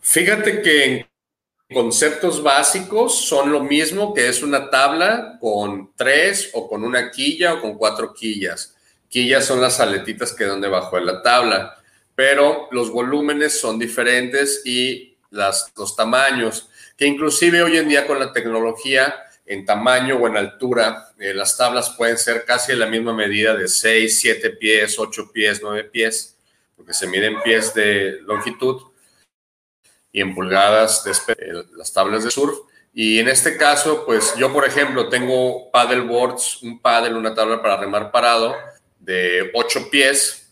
Fíjate 0.00 0.62
que 0.62 1.06
conceptos 1.72 2.42
básicos 2.42 3.26
son 3.26 3.52
lo 3.52 3.60
mismo 3.60 4.14
que 4.14 4.28
es 4.28 4.42
una 4.42 4.70
tabla 4.70 5.36
con 5.40 5.92
tres 5.96 6.50
o 6.54 6.68
con 6.68 6.84
una 6.84 7.10
quilla 7.10 7.54
o 7.54 7.60
con 7.60 7.74
cuatro 7.74 8.14
quillas. 8.14 8.74
Quillas 9.08 9.44
son 9.44 9.60
las 9.60 9.80
aletitas 9.80 10.32
que 10.32 10.44
dan 10.44 10.60
debajo 10.60 10.96
de 10.96 11.04
la 11.04 11.22
tabla, 11.22 11.76
pero 12.14 12.68
los 12.70 12.90
volúmenes 12.90 13.60
son 13.60 13.78
diferentes 13.78 14.62
y 14.64 15.16
las, 15.30 15.72
los 15.76 15.94
tamaños, 15.94 16.68
que 16.96 17.06
inclusive 17.06 17.62
hoy 17.62 17.76
en 17.76 17.88
día 17.88 18.06
con 18.06 18.18
la 18.18 18.32
tecnología 18.32 19.25
en 19.46 19.64
tamaño 19.64 20.16
o 20.16 20.26
en 20.26 20.36
altura, 20.36 21.12
eh, 21.18 21.32
las 21.32 21.56
tablas 21.56 21.94
pueden 21.96 22.18
ser 22.18 22.44
casi 22.44 22.72
de 22.72 22.78
la 22.78 22.86
misma 22.86 23.14
medida 23.14 23.54
de 23.54 23.68
6, 23.68 24.20
7 24.20 24.50
pies, 24.50 24.98
8 24.98 25.30
pies, 25.32 25.60
9 25.62 25.84
pies, 25.84 26.36
porque 26.74 26.92
se 26.92 27.06
miden 27.06 27.40
pies 27.42 27.72
de 27.72 28.18
longitud 28.22 28.82
y 30.12 30.20
en 30.20 30.34
pulgadas 30.34 31.04
de 31.04 31.64
las 31.76 31.92
tablas 31.92 32.24
de 32.24 32.30
surf. 32.30 32.58
Y 32.92 33.18
en 33.18 33.28
este 33.28 33.56
caso, 33.56 34.04
pues 34.06 34.34
yo, 34.36 34.52
por 34.52 34.64
ejemplo, 34.64 35.08
tengo 35.08 35.70
paddleboards, 35.70 36.62
un 36.62 36.80
paddle, 36.80 37.14
una 37.14 37.34
tabla 37.34 37.60
para 37.60 37.76
remar 37.76 38.10
parado 38.10 38.56
de 38.98 39.50
8 39.52 39.90
pies. 39.90 40.50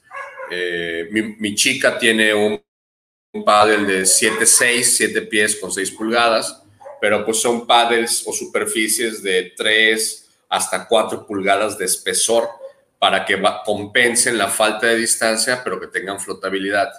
Eh, 0.51 1.09
mi, 1.11 1.55
chica 1.55 1.99
tiene 1.99 2.35
un, 2.35 2.63
un 3.33 3.45
paddle 3.45 3.87
de 3.87 4.07
7, 4.07 4.45
6, 4.45 4.97
7 4.97 5.23
pies 5.23 5.57
con 5.57 5.73
6 5.73 5.91
pulgadas, 5.93 6.64
pero 7.05 7.23
pues 7.23 7.39
son 7.39 7.67
paddles 7.67 8.27
o 8.27 8.33
superficies 8.33 9.23
de 9.23 9.53
3 9.55 10.27
hasta 10.49 10.89
4 10.89 11.27
pulgadas 11.27 11.77
de 11.77 11.85
espesor 11.85 12.49
para 12.99 13.27
que 13.27 13.39
compensen 13.67 14.39
la 14.39 14.49
falta 14.49 14.87
de 14.87 14.97
distancia, 14.97 15.61
pero 15.63 15.79
que 15.79 15.89
tengan 15.89 16.19
flotabilidad. 16.19 16.91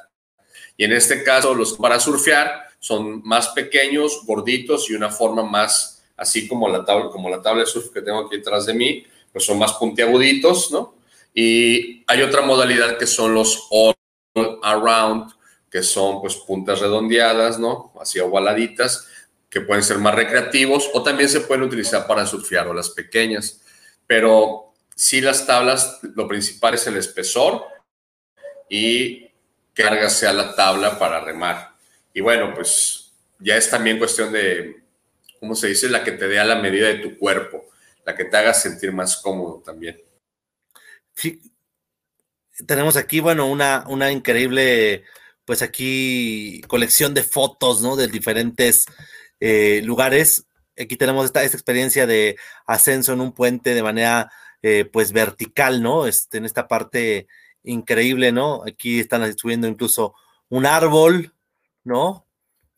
Y 0.78 0.84
en 0.84 0.94
este 0.94 1.24
caso, 1.24 1.56
los 1.56 1.74
para 1.74 2.00
surfear 2.00 2.68
son 2.78 3.24
más 3.24 3.48
pequeños, 3.48 4.22
gorditos 4.28 4.92
y 4.92 4.94
una 4.94 5.10
forma 5.10 5.42
más, 5.42 6.04
así 6.16 6.48
como 6.48 6.70
la 6.70 6.86
tabla, 6.86 7.10
como 7.10 7.28
la 7.28 7.42
tabla 7.42 7.62
de 7.62 7.68
surf 7.68 7.90
que 7.90 8.04
tengo 8.04 8.28
aquí 8.28 8.38
detrás 8.38 8.68
de 8.68 8.76
mí, 8.76 9.08
pues 9.34 9.44
son 9.44 9.58
más 9.58 9.74
puntiaguditos, 9.74 10.70
¿no? 10.70 11.00
Y 11.34 12.04
hay 12.06 12.22
otra 12.22 12.44
modalidad 12.44 13.00
que 13.00 13.08
son 13.08 13.34
los 13.34 13.66
all 13.72 13.96
around, 14.62 15.32
que 15.72 15.82
son 15.82 16.22
pues 16.22 16.36
puntas 16.36 16.80
redondeadas, 16.80 17.58
¿no? 17.58 17.92
Así 18.00 18.20
ovaladitas, 18.20 19.08
que 19.56 19.62
pueden 19.62 19.86
ser 19.86 20.00
más 20.00 20.14
recreativos 20.14 20.90
o 20.94 21.02
también 21.02 21.30
se 21.30 21.40
pueden 21.40 21.64
utilizar 21.64 22.06
para 22.06 22.28
surfear 22.28 22.68
o 22.68 22.74
las 22.74 22.90
pequeñas. 22.90 23.62
Pero 24.06 24.74
sí 24.94 25.22
las 25.22 25.48
tablas, 25.48 26.00
lo 26.14 26.28
principal 26.28 26.74
es 26.74 26.86
el 26.88 26.98
espesor 26.98 27.64
y 28.70 29.32
carga 29.74 30.10
sea 30.10 30.34
la 30.34 30.54
tabla 30.56 31.00
para 31.00 31.22
remar. 31.22 31.74
Y 32.14 32.20
bueno, 32.20 32.54
pues 32.54 33.14
ya 33.40 33.56
es 33.56 33.70
también 33.70 33.98
cuestión 33.98 34.34
de, 34.34 34.84
¿cómo 35.40 35.56
se 35.56 35.68
dice? 35.68 35.88
La 35.88 36.04
que 36.04 36.12
te 36.12 36.28
dé 36.28 36.38
a 36.38 36.44
la 36.44 36.58
medida 36.58 36.90
de 36.90 36.96
tu 36.96 37.18
cuerpo, 37.18 37.64
la 38.06 38.14
que 38.14 38.26
te 38.26 38.36
haga 38.36 38.54
sentir 38.54 38.92
más 38.92 39.16
cómodo 39.16 39.64
también. 39.66 40.02
Sí. 41.14 41.40
Tenemos 42.68 42.98
aquí, 42.98 43.22
bueno, 43.22 43.50
una, 43.50 43.86
una 43.88 44.12
increíble, 44.12 45.06
pues 45.46 45.62
aquí 45.62 46.60
colección 46.68 47.14
de 47.14 47.24
fotos, 47.24 47.82
¿no? 47.82 47.96
De 47.96 48.10
diferentes 48.10 48.86
eh, 49.40 49.82
lugares. 49.84 50.46
Aquí 50.78 50.98
tenemos 50.98 51.26
esta, 51.26 51.44
experiencia 51.44 52.06
de 52.06 52.38
ascenso 52.66 53.14
en 53.14 53.22
un 53.22 53.32
puente 53.32 53.74
de 53.74 53.84
manera, 53.84 54.32
eh, 54.62 54.86
pues, 54.86 55.12
vertical, 55.12 55.82
¿no? 55.82 56.08
Este, 56.08 56.38
en 56.38 56.46
esta 56.46 56.68
parte 56.68 57.28
increíble, 57.64 58.32
¿no? 58.32 58.64
Aquí 58.66 59.00
están 59.00 59.38
subiendo 59.38 59.68
incluso 59.68 60.16
un 60.50 60.66
árbol, 60.66 61.34
¿no? 61.84 62.26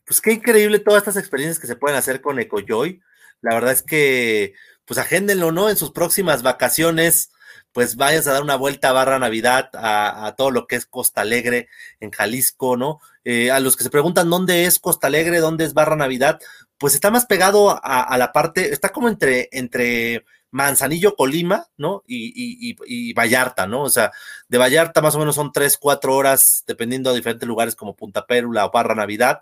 Pues 0.04 0.20
qué 0.20 0.32
increíble 0.32 0.78
todas 0.78 1.02
estas 1.02 1.16
experiencias 1.16 1.58
que 1.58 1.66
se 1.66 1.76
pueden 1.76 1.98
hacer 1.98 2.20
con 2.20 2.38
EcoJoy. 2.38 3.02
La 3.42 3.54
verdad 3.54 3.72
es 3.72 3.82
que, 3.82 4.54
pues 4.84 4.98
agéndenlo, 4.98 5.52
¿no? 5.52 5.68
En 5.68 5.76
sus 5.76 5.90
próximas 5.90 6.42
vacaciones, 6.42 7.30
pues 7.78 7.94
vayas 7.94 8.26
a 8.26 8.32
dar 8.32 8.42
una 8.42 8.56
vuelta 8.56 8.88
a 8.88 8.92
Barra 8.92 9.20
Navidad, 9.20 9.70
a, 9.72 10.34
todo 10.36 10.50
lo 10.50 10.66
que 10.66 10.74
es 10.74 10.84
Costa 10.84 11.20
Alegre 11.20 11.68
en 12.00 12.10
Jalisco, 12.10 12.76
¿no? 12.76 12.98
Eh, 13.22 13.52
a 13.52 13.60
los 13.60 13.76
que 13.76 13.84
se 13.84 13.90
preguntan 13.90 14.28
dónde 14.28 14.64
es 14.64 14.80
Costa 14.80 15.06
Alegre, 15.06 15.38
dónde 15.38 15.64
es 15.64 15.74
Barra 15.74 15.94
Navidad, 15.94 16.40
pues 16.76 16.94
está 16.94 17.12
más 17.12 17.26
pegado 17.26 17.78
a, 17.80 18.18
la 18.18 18.32
parte, 18.32 18.72
está 18.72 18.88
como 18.88 19.08
entre, 19.08 19.48
entre 19.52 20.24
Manzanillo, 20.50 21.14
Colima, 21.14 21.68
¿no? 21.76 22.02
Y, 22.04 23.12
Vallarta, 23.12 23.68
¿no? 23.68 23.82
O 23.82 23.90
sea, 23.90 24.10
de 24.48 24.58
Vallarta 24.58 25.00
más 25.00 25.14
o 25.14 25.20
menos 25.20 25.36
son 25.36 25.52
tres, 25.52 25.78
cuatro 25.78 26.16
horas, 26.16 26.64
dependiendo 26.66 27.10
de 27.10 27.18
diferentes 27.18 27.46
lugares 27.46 27.76
como 27.76 27.94
Punta 27.94 28.26
Pérula 28.26 28.66
o 28.66 28.72
Barra 28.72 28.96
Navidad. 28.96 29.40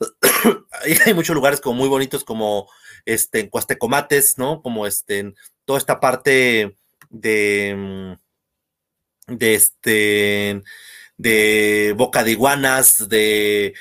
hay 1.06 1.14
muchos 1.14 1.34
lugares 1.34 1.62
como 1.62 1.76
muy 1.76 1.88
bonitos 1.88 2.24
como 2.24 2.68
este 3.06 3.40
en 3.40 3.48
Cuastecomates, 3.48 4.36
¿no? 4.36 4.60
Como 4.60 4.86
este 4.86 5.20
en 5.20 5.34
toda 5.64 5.78
esta 5.78 5.98
parte 5.98 6.76
de 7.12 8.16
mm, 9.28 9.36
de 9.38 9.54
este 9.54 10.62
de 11.16 11.94
Boca 11.96 12.24
de 12.24 12.32
Iguanas, 12.32 13.08
de, 13.08 13.74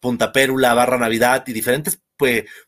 Punta 0.00 0.32
Pérula, 0.32 0.74
Barra 0.74 0.98
Navidad 0.98 1.44
y 1.46 1.52
diferentes 1.54 2.02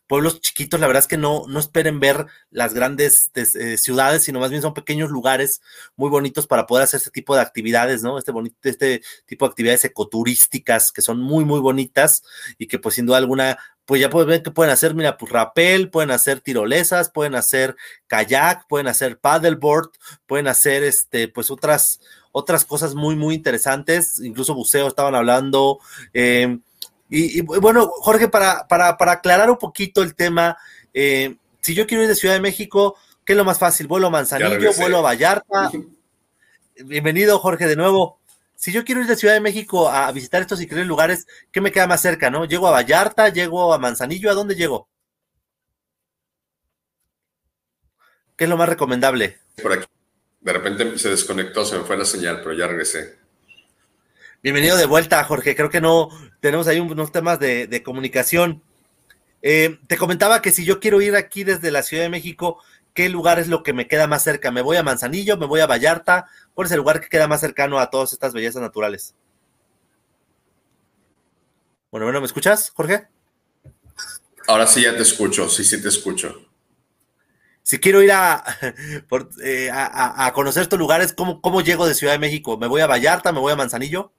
pueblos 0.07 0.41
chiquitos, 0.41 0.79
la 0.79 0.87
verdad 0.87 1.03
es 1.03 1.07
que 1.07 1.17
no, 1.17 1.45
no 1.47 1.59
esperen 1.59 1.99
ver 1.99 2.25
las 2.49 2.73
grandes 2.73 3.31
eh, 3.35 3.77
ciudades, 3.77 4.23
sino 4.23 4.39
más 4.39 4.49
bien 4.49 4.61
son 4.61 4.73
pequeños 4.73 5.11
lugares 5.11 5.61
muy 5.95 6.09
bonitos 6.09 6.47
para 6.47 6.65
poder 6.65 6.83
hacer 6.83 6.97
este 6.97 7.11
tipo 7.11 7.35
de 7.35 7.41
actividades, 7.41 8.03
¿no? 8.03 8.17
Este, 8.17 8.31
bonito, 8.31 8.57
este 8.63 9.01
tipo 9.25 9.45
de 9.45 9.51
actividades 9.51 9.85
ecoturísticas 9.85 10.91
que 10.91 11.01
son 11.01 11.21
muy, 11.21 11.45
muy 11.45 11.59
bonitas 11.59 12.21
y 12.57 12.67
que 12.67 12.79
pues 12.79 12.95
sin 12.95 13.05
duda 13.05 13.17
alguna, 13.17 13.57
pues 13.85 14.01
ya 14.01 14.09
pueden 14.09 14.29
ver 14.29 14.43
que 14.43 14.51
pueden 14.51 14.73
hacer, 14.73 14.95
mira, 14.95 15.17
pues 15.17 15.31
rapel, 15.31 15.89
pueden 15.89 16.11
hacer 16.11 16.41
tirolesas, 16.41 17.09
pueden 17.09 17.35
hacer 17.35 17.75
kayak, 18.07 18.67
pueden 18.67 18.87
hacer 18.87 19.19
paddleboard, 19.19 19.89
pueden 20.25 20.47
hacer, 20.47 20.83
este, 20.83 21.27
pues 21.27 21.51
otras, 21.51 21.99
otras 22.31 22.65
cosas 22.65 22.95
muy, 22.95 23.15
muy 23.15 23.35
interesantes, 23.35 24.19
incluso 24.19 24.55
buceo 24.55 24.87
estaban 24.87 25.15
hablando, 25.15 25.79
eh, 26.13 26.57
y, 27.09 27.41
bueno, 27.41 27.87
Jorge, 27.87 28.27
para, 28.27 28.67
para, 28.67 28.97
para, 28.97 29.13
aclarar 29.13 29.51
un 29.51 29.57
poquito 29.57 30.01
el 30.01 30.15
tema, 30.15 30.57
eh, 30.93 31.35
si 31.61 31.75
yo 31.75 31.85
quiero 31.85 32.03
ir 32.03 32.09
de 32.09 32.15
Ciudad 32.15 32.33
de 32.33 32.41
México, 32.41 32.97
¿qué 33.23 33.33
es 33.33 33.37
lo 33.37 33.45
más 33.45 33.59
fácil? 33.59 33.87
¿Vuelo 33.87 34.07
a 34.07 34.09
Manzanillo? 34.09 34.73
¿Vuelo 34.73 34.97
a 34.97 35.01
Vallarta? 35.01 35.71
Bienvenido, 36.83 37.37
Jorge, 37.39 37.67
de 37.67 37.75
nuevo. 37.75 38.19
Si 38.65 38.71
yo 38.71 38.83
quiero 38.83 39.01
ir 39.01 39.05
de 39.05 39.15
Ciudad 39.15 39.35
de 39.35 39.41
México 39.41 39.89
a 39.89 40.11
visitar 40.11 40.41
estos 40.41 40.59
increíbles 40.59 40.87
lugares, 40.87 41.27
¿qué 41.51 41.61
me 41.61 41.71
queda 41.71 41.85
más 41.85 42.01
cerca, 42.01 42.31
no? 42.31 42.45
¿Llego 42.45 42.67
a 42.67 42.71
Vallarta? 42.71 43.29
¿Llego 43.29 43.71
a 43.71 43.77
Manzanillo? 43.77 44.31
¿A 44.31 44.33
dónde 44.33 44.55
llego? 44.55 44.89
¿Qué 48.35 48.45
es 48.45 48.49
lo 48.49 48.57
más 48.57 48.67
recomendable? 48.67 49.37
por 49.61 49.73
aquí. 49.73 49.85
De 50.41 50.51
repente 50.51 50.97
se 50.97 51.11
desconectó, 51.11 51.63
se 51.63 51.77
me 51.77 51.83
fue 51.83 51.95
la 51.95 52.05
señal, 52.05 52.41
pero 52.41 52.53
ya 52.53 52.65
regresé. 52.65 53.19
Bienvenido 54.41 54.77
de 54.77 54.87
vuelta, 54.87 55.23
Jorge. 55.25 55.55
Creo 55.55 55.69
que 55.69 55.79
no 55.79 56.09
tenemos 56.39 56.67
ahí 56.67 56.79
unos 56.79 57.11
temas 57.11 57.39
de, 57.39 57.83
comunicación. 57.85 58.63
Eh, 59.43 59.77
te 59.85 59.95
comentaba 59.95 60.41
que 60.41 60.51
si 60.51 60.65
yo 60.65 60.79
quiero 60.79 61.01
ir 61.01 61.15
aquí 61.15 61.43
desde 61.43 61.69
la 61.69 61.83
Ciudad 61.83 62.01
de 62.01 62.09
México, 62.09 62.63
¿qué 62.95 63.09
lugar 63.09 63.37
es 63.37 63.47
lo 63.49 63.61
que 63.61 63.73
me 63.73 63.87
queda 63.87 64.07
más 64.07 64.23
cerca? 64.23 64.49
¿Me 64.49 64.61
voy 64.63 64.77
a 64.77 64.83
Manzanillo? 64.83 65.37
¿Me 65.37 65.45
voy 65.45 65.59
a 65.59 65.67
Vallarta? 65.67 66.27
¿Cuál 66.55 66.65
es 66.65 66.71
el 66.71 66.77
lugar 66.77 67.01
que 67.01 67.09
queda 67.09 67.27
más 67.27 67.41
cercano 67.41 67.77
a 67.77 67.91
todas 67.91 68.13
estas 68.13 68.33
bellezas 68.33 68.61
naturales? 68.61 69.13
Bueno, 71.91 72.05
bueno, 72.05 72.21
¿me 72.21 72.25
escuchas, 72.25 72.71
Jorge? 72.71 73.07
Ahora 74.47 74.65
sí 74.65 74.81
ya 74.81 74.95
te 74.95 75.03
escucho, 75.03 75.49
sí, 75.49 75.63
sí 75.63 75.81
te 75.81 75.89
escucho. 75.89 76.49
Si 77.61 77.79
quiero 77.79 78.01
ir 78.01 78.11
a, 78.11 78.43
eh, 79.43 79.69
a, 79.71 80.31
conocer 80.33 80.63
estos 80.63 80.79
lugares, 80.79 81.13
¿cómo, 81.13 81.41
¿cómo 81.41 81.61
llego 81.61 81.87
de 81.87 81.95
Ciudad 81.95 82.13
de 82.13 82.19
México? 82.19 82.57
¿Me 82.57 82.67
voy 82.67 82.81
a 82.81 82.87
Vallarta? 82.87 83.31
¿Me 83.33 83.39
voy 83.39 83.51
a 83.51 83.57
Manzanillo? 83.57 84.13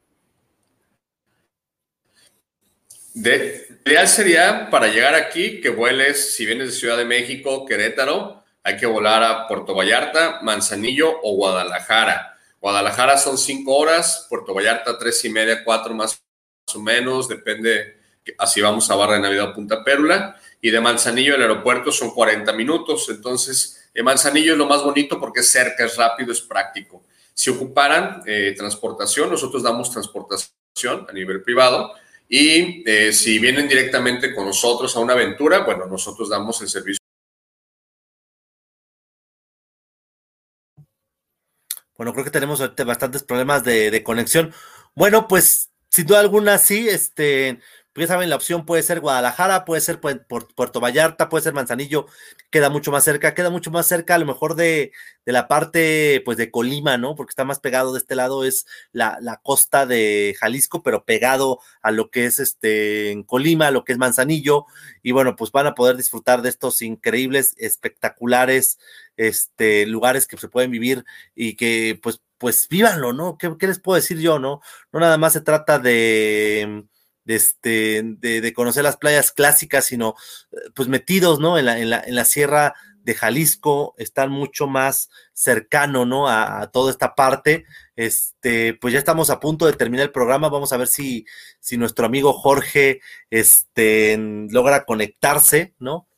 De, 3.14 3.81
ideal 3.87 4.09
sería 4.09 4.68
para 4.68 4.89
llegar 4.89 5.14
aquí 5.14 5.62
que 5.62 5.70
vueles, 5.70 6.35
si 6.35 6.45
vienes 6.45 6.66
de 6.66 6.72
Ciudad 6.72 6.99
de 6.99 7.07
México, 7.07 7.64
Querétaro, 7.64 8.36
hay 8.66 8.76
que 8.76 8.86
volar 8.86 9.22
a 9.22 9.46
Puerto 9.46 9.76
Vallarta, 9.76 10.40
Manzanillo 10.42 11.20
o 11.22 11.36
Guadalajara. 11.36 12.36
Guadalajara 12.60 13.16
son 13.16 13.38
cinco 13.38 13.76
horas, 13.76 14.26
Puerto 14.28 14.52
Vallarta 14.52 14.98
tres 14.98 15.24
y 15.24 15.28
media, 15.28 15.62
cuatro 15.62 15.94
más 15.94 16.20
o 16.74 16.80
menos, 16.80 17.28
depende, 17.28 18.00
así 18.38 18.60
vamos 18.60 18.90
a 18.90 18.96
Barra 18.96 19.14
de 19.14 19.20
Navidad 19.20 19.54
Punta 19.54 19.84
Pérula, 19.84 20.34
y 20.60 20.70
de 20.70 20.80
Manzanillo 20.80 21.36
el 21.36 21.42
aeropuerto 21.42 21.92
son 21.92 22.10
40 22.10 22.52
minutos, 22.54 23.08
entonces 23.08 23.88
en 23.94 24.04
Manzanillo 24.04 24.54
es 24.54 24.58
lo 24.58 24.66
más 24.66 24.82
bonito 24.82 25.20
porque 25.20 25.42
es 25.42 25.48
cerca, 25.48 25.84
es 25.84 25.96
rápido, 25.96 26.32
es 26.32 26.40
práctico. 26.40 27.04
Si 27.32 27.50
ocuparan 27.50 28.24
eh, 28.26 28.52
transportación, 28.58 29.30
nosotros 29.30 29.62
damos 29.62 29.92
transportación 29.92 31.06
a 31.08 31.12
nivel 31.12 31.40
privado, 31.40 31.92
y 32.28 32.82
eh, 32.84 33.12
si 33.12 33.38
vienen 33.38 33.68
directamente 33.68 34.34
con 34.34 34.44
nosotros 34.44 34.96
a 34.96 34.98
una 34.98 35.12
aventura, 35.12 35.60
bueno, 35.60 35.86
nosotros 35.86 36.28
damos 36.28 36.60
el 36.62 36.68
servicio. 36.68 37.05
Bueno, 41.97 42.12
creo 42.12 42.24
que 42.24 42.30
tenemos 42.30 42.61
bastantes 42.84 43.22
problemas 43.22 43.64
de, 43.64 43.90
de 43.90 44.03
conexión. 44.03 44.53
Bueno, 44.94 45.28
pues 45.28 45.70
sin 45.90 46.07
duda 46.07 46.20
alguna, 46.20 46.59
sí, 46.59 46.88
este, 46.88 47.61
saben, 48.07 48.28
la 48.28 48.36
opción 48.36 48.66
puede 48.66 48.82
ser 48.82 49.01
Guadalajara, 49.01 49.64
puede 49.64 49.80
ser 49.80 50.01
Puerto 50.01 50.80
Vallarta, 50.80 51.30
puede 51.30 51.44
ser 51.44 51.55
Manzanillo, 51.55 52.07
queda 52.51 52.68
mucho 52.68 52.92
más 52.92 53.05
cerca, 53.05 53.32
queda 53.32 53.49
mucho 53.49 53.70
más 53.70 53.86
cerca 53.86 54.14
a 54.14 54.18
lo 54.18 54.26
mejor 54.26 54.55
de, 54.55 54.92
la 55.24 55.49
parte 55.49 56.20
pues 56.24 56.36
de 56.36 56.51
Colima, 56.51 56.99
¿no? 56.99 57.14
Porque 57.14 57.30
está 57.30 57.44
más 57.44 57.59
pegado 57.59 57.92
de 57.94 57.99
este 57.99 58.14
lado, 58.14 58.44
es 58.44 58.66
la, 58.92 59.40
costa 59.42 59.86
de 59.86 60.36
Jalisco, 60.38 60.82
pero 60.82 61.05
pegado 61.05 61.61
a 61.80 61.90
lo 61.90 62.11
que 62.11 62.26
es 62.26 62.38
este 62.38 63.12
en 63.12 63.22
Colima, 63.22 63.70
lo 63.70 63.84
que 63.84 63.92
es 63.92 63.99
Manzanillo, 63.99 64.66
y 65.03 65.12
bueno, 65.12 65.34
pues 65.34 65.51
van 65.51 65.66
a 65.66 65.74
poder 65.74 65.97
disfrutar 65.97 66.42
de 66.42 66.51
estos 66.51 66.82
increíbles, 66.82 67.55
espectaculares 67.57 68.78
este, 69.16 69.86
lugares 69.86 70.26
que 70.26 70.36
se 70.36 70.49
pueden 70.49 70.70
vivir 70.70 71.05
y 71.34 71.57
que 71.57 71.99
pues 72.03 72.20
pues 72.38 72.68
vívanlo, 72.68 73.12
¿no? 73.12 73.38
¿Qué, 73.38 73.66
les 73.66 73.78
puedo 73.78 73.97
decir 73.97 74.18
yo, 74.18 74.38
no? 74.38 74.61
No 74.92 75.01
nada 75.01 75.18
más 75.18 75.32
se 75.32 75.40
trata 75.40 75.78
de, 75.78 76.84
de, 77.27 77.35
este, 77.35 78.03
de, 78.05 78.53
conocer 78.55 78.85
las 78.85 78.97
playas 78.97 79.33
clásicas, 79.33 79.85
sino 79.85 80.14
eh, 80.53 80.57
pues 80.74 80.89
metidos, 80.89 81.41
¿no? 81.41 81.59
En 81.59 81.66
la, 81.66 81.79
en 81.79 81.91
la, 81.91 82.01
en 82.01 82.14
la 82.14 82.24
sierra 82.24 82.74
de 83.03 83.14
Jalisco, 83.14 83.95
están 83.99 84.31
mucho 84.31 84.66
más 84.66 85.11
cercano, 85.33 86.07
¿no? 86.07 86.29
A, 86.29 86.70
toda 86.72 86.91
esta 86.91 87.14
parte. 87.14 87.66
Este, 87.95 88.74
pues 88.74 88.93
ya 88.93 88.99
estamos 88.99 89.31
a 89.31 89.41
punto 89.41 89.66
de 89.66 89.74
terminar 89.74 90.07
el 90.07 90.12
programa. 90.12 90.49
Vamos 90.49 90.72
a 90.72 90.77
ver 90.77 90.89
si, 90.89 91.27
si 91.61 91.77
nuestro 91.77 92.07
amigo 92.07 92.33
Jorge, 92.33 93.01
este, 93.31 94.16
logra 94.51 94.85
conectarse, 94.85 95.74
¿no? 95.79 96.09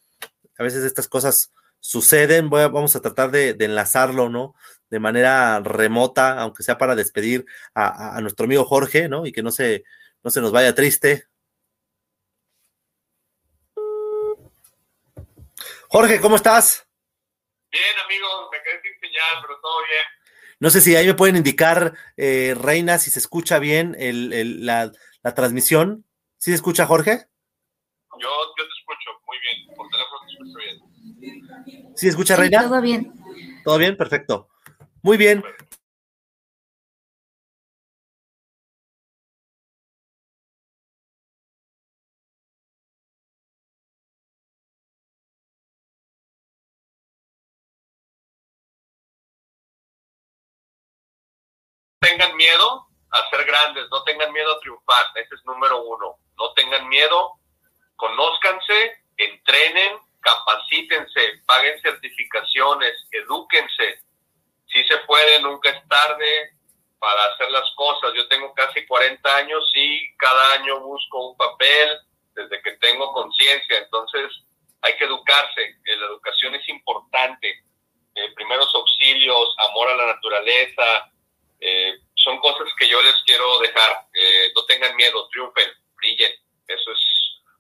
A 0.59 0.63
veces 0.63 0.85
estas 0.85 1.09
cosas 1.09 1.53
suceden. 1.81 2.51
Voy 2.51 2.63
vamos 2.63 2.97
a 2.97 3.01
tratar 3.01 3.31
de, 3.31 3.55
de 3.55 3.65
enlazarlo, 3.65 4.29
¿no? 4.29 4.55
de 4.91 5.01
manera 5.01 5.61
remota, 5.61 6.41
aunque 6.41 6.63
sea 6.63 6.79
para 6.79 6.95
despedir 6.95 7.45
a, 7.75 8.19
nuestro 8.21 8.45
amigo 8.47 8.65
Jorge, 8.65 9.09
¿no? 9.09 9.27
Y 9.27 9.33
que 9.33 9.43
no 9.43 9.51
se, 9.51 9.85
no 10.29 10.33
se 10.33 10.43
nos 10.43 10.53
vaya 10.53 10.75
triste. 10.75 11.27
Jorge, 15.89 16.21
¿cómo 16.21 16.37
estás? 16.37 16.87
Bien, 17.73 17.83
amigo, 18.05 18.51
me 18.53 18.63
quedé 18.63 18.83
sin 18.83 19.01
señal, 19.01 19.41
pero 19.41 19.59
todo 19.63 19.79
bien. 19.87 20.05
No 20.61 20.69
sé 20.69 20.83
si 20.83 20.95
ahí 20.97 21.07
me 21.07 21.15
pueden 21.15 21.37
indicar, 21.37 21.95
eh, 22.19 22.55
Reina, 22.61 22.99
si 22.99 23.11
se 23.11 23.21
escucha 23.21 23.59
bien 23.59 23.97
la, 23.99 24.93
transmisión. 25.35 26.05
¿Sí 26.37 26.51
se 26.51 26.57
escucha, 26.57 26.85
Jorge? 26.85 27.27
Yo, 28.21 28.29
yo 28.29 28.65
te 28.67 28.73
escucho 28.81 29.11
muy 29.27 29.39
bien, 29.41 29.77
por 29.77 29.89
teléfono 29.89 30.21
te 30.27 30.33
escucho 30.35 30.59
bien. 30.59 31.97
¿Sí 31.97 32.05
se 32.05 32.09
escucha, 32.09 32.37
Reina? 32.37 32.69
Todo 32.69 32.83
bien. 32.83 33.15
¿Todo 33.65 33.79
bien? 33.79 33.97
Perfecto. 33.97 34.51
Muy 35.01 35.17
bien. 35.17 35.43
Miedo 52.49 52.87
a 53.11 53.31
ser 53.31 53.45
grandes, 53.45 53.89
no 53.91 54.03
tengan 54.05 54.33
miedo 54.33 54.55
a 54.55 54.61
triunfar, 54.61 55.07
ese 55.15 55.35
es 55.35 55.45
número 55.45 55.83
uno. 55.83 56.17
No 56.37 56.53
tengan 56.53 56.89
miedo, 56.89 57.33
conózcanse, 57.97 59.05
entrenen, 59.17 59.99
capacítense, 60.21 61.43
paguen 61.47 61.81
certificaciones, 61.81 62.95
edúquense, 63.13 64.01
si 64.67 64.85
se 64.85 64.99
puede, 64.99 65.41
nunca 65.41 65.71
es 65.71 65.89
tarde 65.89 66.51
para 66.99 67.25
hacer 67.25 67.51
las 67.51 67.71
cosas. 67.75 68.13
Yo 68.15 68.29
tengo 68.29 68.53
casi 68.55 68.87
40 68.87 69.37
años 69.37 69.71
y 69.75 70.15
cada 70.17 70.55
año 70.55 70.81
busco 70.81 71.31
un 71.31 71.37
papel 71.37 71.89
desde 72.35 72.63
que 72.63 72.73
tengo 72.73 73.13
conciencia, 73.13 73.79
entonces 73.79 74.31
hay 74.83 74.97
que 74.97 75.05
educarse, 75.05 75.77
la 75.85 76.07
educación 76.07 76.55
es 76.55 76.69
importante, 76.69 77.65
eh, 78.15 78.33
primeros 78.35 78.73
auxilios, 78.75 79.57
amor 79.71 79.89
a 79.89 79.97
la 79.97 80.07
naturaleza, 80.07 81.11
eh, 81.61 81.99
cosas 82.41 82.69
que 82.79 82.89
yo 82.89 83.01
les 83.03 83.17
quiero 83.25 83.59
dejar, 83.61 84.07
no 84.55 84.65
tengan 84.65 84.95
miedo, 84.97 85.29
triunfen, 85.29 85.69
brillen, 85.97 86.33
eso 86.67 86.93
es 86.93 86.99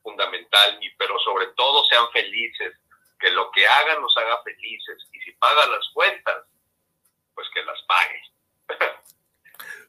fundamental, 0.02 0.78
y, 0.80 0.90
pero 0.96 1.18
sobre 1.20 1.46
todo 1.56 1.84
sean 1.88 2.10
felices, 2.12 2.74
que 3.18 3.30
lo 3.30 3.50
que 3.50 3.66
hagan 3.66 4.00
los 4.00 4.16
haga 4.16 4.42
felices, 4.42 4.96
y 5.12 5.20
si 5.20 5.32
pagan 5.32 5.70
las 5.70 5.88
cuentas, 5.92 6.44
pues 7.34 7.46
que 7.54 7.62
las 7.64 7.78
pague. 7.86 8.22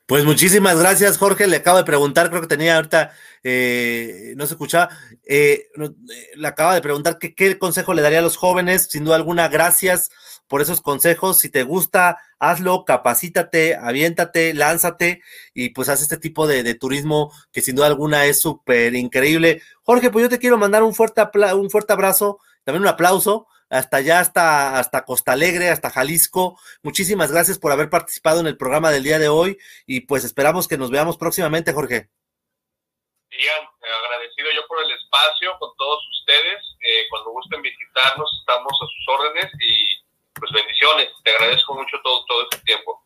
Pues 0.09 0.25
muchísimas 0.25 0.79
gracias, 0.79 1.19
Jorge. 1.19 1.45
Le 1.45 1.57
acabo 1.57 1.77
de 1.77 1.83
preguntar, 1.83 2.29
creo 2.29 2.41
que 2.41 2.47
tenía 2.47 2.77
ahorita, 2.77 3.15
eh, 3.43 4.33
no 4.35 4.47
se 4.47 4.55
escuchaba, 4.55 4.89
eh, 5.23 5.67
eh, 5.79 6.31
le 6.33 6.47
acaba 6.47 6.73
de 6.73 6.81
preguntar 6.81 7.19
que, 7.19 7.35
qué 7.35 7.59
consejo 7.59 7.93
le 7.93 8.01
daría 8.01 8.17
a 8.17 8.23
los 8.23 8.35
jóvenes. 8.35 8.87
Sin 8.89 9.05
duda 9.05 9.17
alguna, 9.17 9.49
gracias 9.49 10.09
por 10.49 10.61
esos 10.61 10.81
consejos. 10.81 11.37
Si 11.37 11.49
te 11.49 11.63
gusta, 11.63 12.17
hazlo, 12.39 12.83
capacítate, 12.83 13.75
aviéntate, 13.75 14.53
lánzate 14.53 15.21
y 15.53 15.69
pues 15.69 15.87
haz 15.87 16.01
este 16.01 16.17
tipo 16.17 16.47
de, 16.47 16.73
turismo 16.73 17.31
que 17.53 17.61
sin 17.61 17.75
duda 17.75 17.87
alguna 17.87 18.25
es 18.25 18.41
súper 18.41 18.95
increíble. 18.95 19.61
Jorge, 19.83 20.09
pues 20.09 20.23
yo 20.23 20.29
te 20.29 20.39
quiero 20.39 20.57
mandar 20.57 20.83
un 20.83 20.93
fuerte, 20.93 21.21
un 21.53 21.69
fuerte 21.69 21.93
abrazo, 21.93 22.39
también 22.65 22.81
un 22.81 22.89
aplauso 22.89 23.47
hasta 23.69 23.97
allá, 23.97 24.19
hasta, 24.19 24.79
hasta 24.79 25.05
Costa 25.05 25.33
Alegre, 25.33 25.69
hasta 25.69 25.91
Jalisco. 25.91 26.59
Muchísimas 26.81 27.31
gracias 27.31 27.59
por 27.59 27.71
haber 27.71 27.89
participado 27.89 28.39
en 28.39 28.47
el 28.47 28.57
programa 28.57 28.89
del 28.91 29.03
día 29.03 29.19
de 29.19 29.29
hoy 29.29 29.57
y 29.85 30.01
pues 30.01 30.23
esperamos 30.23 30.67
que 30.67 30.77
nos 30.77 30.89
veamos 30.89 31.17
próximamente, 31.17 31.71
Jorge. 31.71 32.09
Bien, 33.29 33.61
agradecido 33.81 34.49
yo 34.55 34.65
por 34.67 34.81
el 34.83 34.91
espacio 34.91 35.51
con 35.59 35.69
todos 35.77 36.01
ustedes. 36.19 36.59
Eh, 36.81 37.05
cuando 37.09 37.31
gusten 37.31 37.61
visitarnos, 37.61 38.29
estamos 38.39 38.73
a 38.73 38.85
sus 38.85 39.05
órdenes 39.07 39.51
y 39.59 39.88
pues 40.39 40.51
bendiciones. 40.51 41.09
Te 41.23 41.31
agradezco 41.31 41.75
mucho 41.75 41.97
todo, 42.03 42.25
todo 42.25 42.43
este 42.43 42.63
tiempo. 42.65 43.05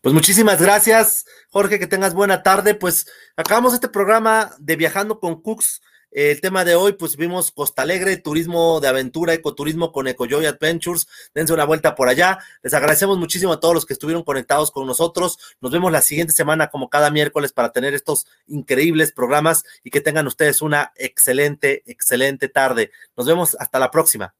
Pues 0.00 0.14
muchísimas 0.14 0.60
gracias, 0.60 1.26
Jorge, 1.50 1.78
que 1.78 1.86
tengas 1.86 2.14
buena 2.14 2.42
tarde. 2.42 2.74
Pues 2.74 3.10
acabamos 3.36 3.74
este 3.74 3.88
programa 3.88 4.50
de 4.58 4.76
Viajando 4.76 5.18
con 5.18 5.40
Cooks 5.42 5.80
el 6.14 6.40
tema 6.40 6.64
de 6.64 6.76
hoy, 6.76 6.92
pues 6.92 7.16
vimos 7.16 7.50
Costa 7.50 7.82
Alegre, 7.82 8.16
turismo 8.16 8.78
de 8.78 8.86
aventura, 8.86 9.34
ecoturismo 9.34 9.90
con 9.90 10.06
EcoJoy 10.06 10.46
Adventures. 10.46 11.08
Dense 11.34 11.52
una 11.52 11.64
vuelta 11.64 11.96
por 11.96 12.08
allá. 12.08 12.38
Les 12.62 12.72
agradecemos 12.72 13.18
muchísimo 13.18 13.52
a 13.52 13.58
todos 13.58 13.74
los 13.74 13.84
que 13.84 13.94
estuvieron 13.94 14.22
conectados 14.22 14.70
con 14.70 14.86
nosotros. 14.86 15.56
Nos 15.60 15.72
vemos 15.72 15.90
la 15.90 16.02
siguiente 16.02 16.32
semana, 16.32 16.68
como 16.68 16.88
cada 16.88 17.10
miércoles, 17.10 17.52
para 17.52 17.72
tener 17.72 17.94
estos 17.94 18.28
increíbles 18.46 19.10
programas 19.10 19.64
y 19.82 19.90
que 19.90 20.00
tengan 20.00 20.28
ustedes 20.28 20.62
una 20.62 20.92
excelente, 20.94 21.82
excelente 21.86 22.48
tarde. 22.48 22.92
Nos 23.16 23.26
vemos 23.26 23.56
hasta 23.58 23.80
la 23.80 23.90
próxima. 23.90 24.36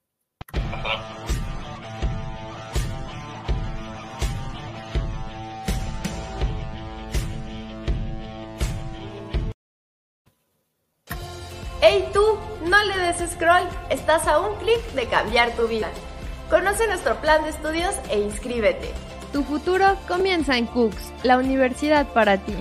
¡Hey 11.87 12.09
tú! 12.15 12.39
No 12.67 12.83
le 12.83 12.97
des 12.97 13.31
scroll, 13.33 13.69
estás 13.91 14.27
a 14.27 14.39
un 14.39 14.57
clic 14.57 14.81
de 14.95 15.07
cambiar 15.07 15.51
tu 15.51 15.69
vida. 15.69 15.89
Conoce 16.49 16.87
nuestro 16.87 17.17
plan 17.17 17.45
de 17.45 17.51
estudios 17.51 17.95
e 18.09 18.21
inscríbete. 18.21 18.91
Tu 19.35 19.43
futuro 19.45 19.99
comienza 20.09 20.57
en 20.57 20.65
Cooks, 20.65 21.13
la 21.25 21.37
universidad 21.37 22.07
para 22.07 22.39
ti. 22.39 22.55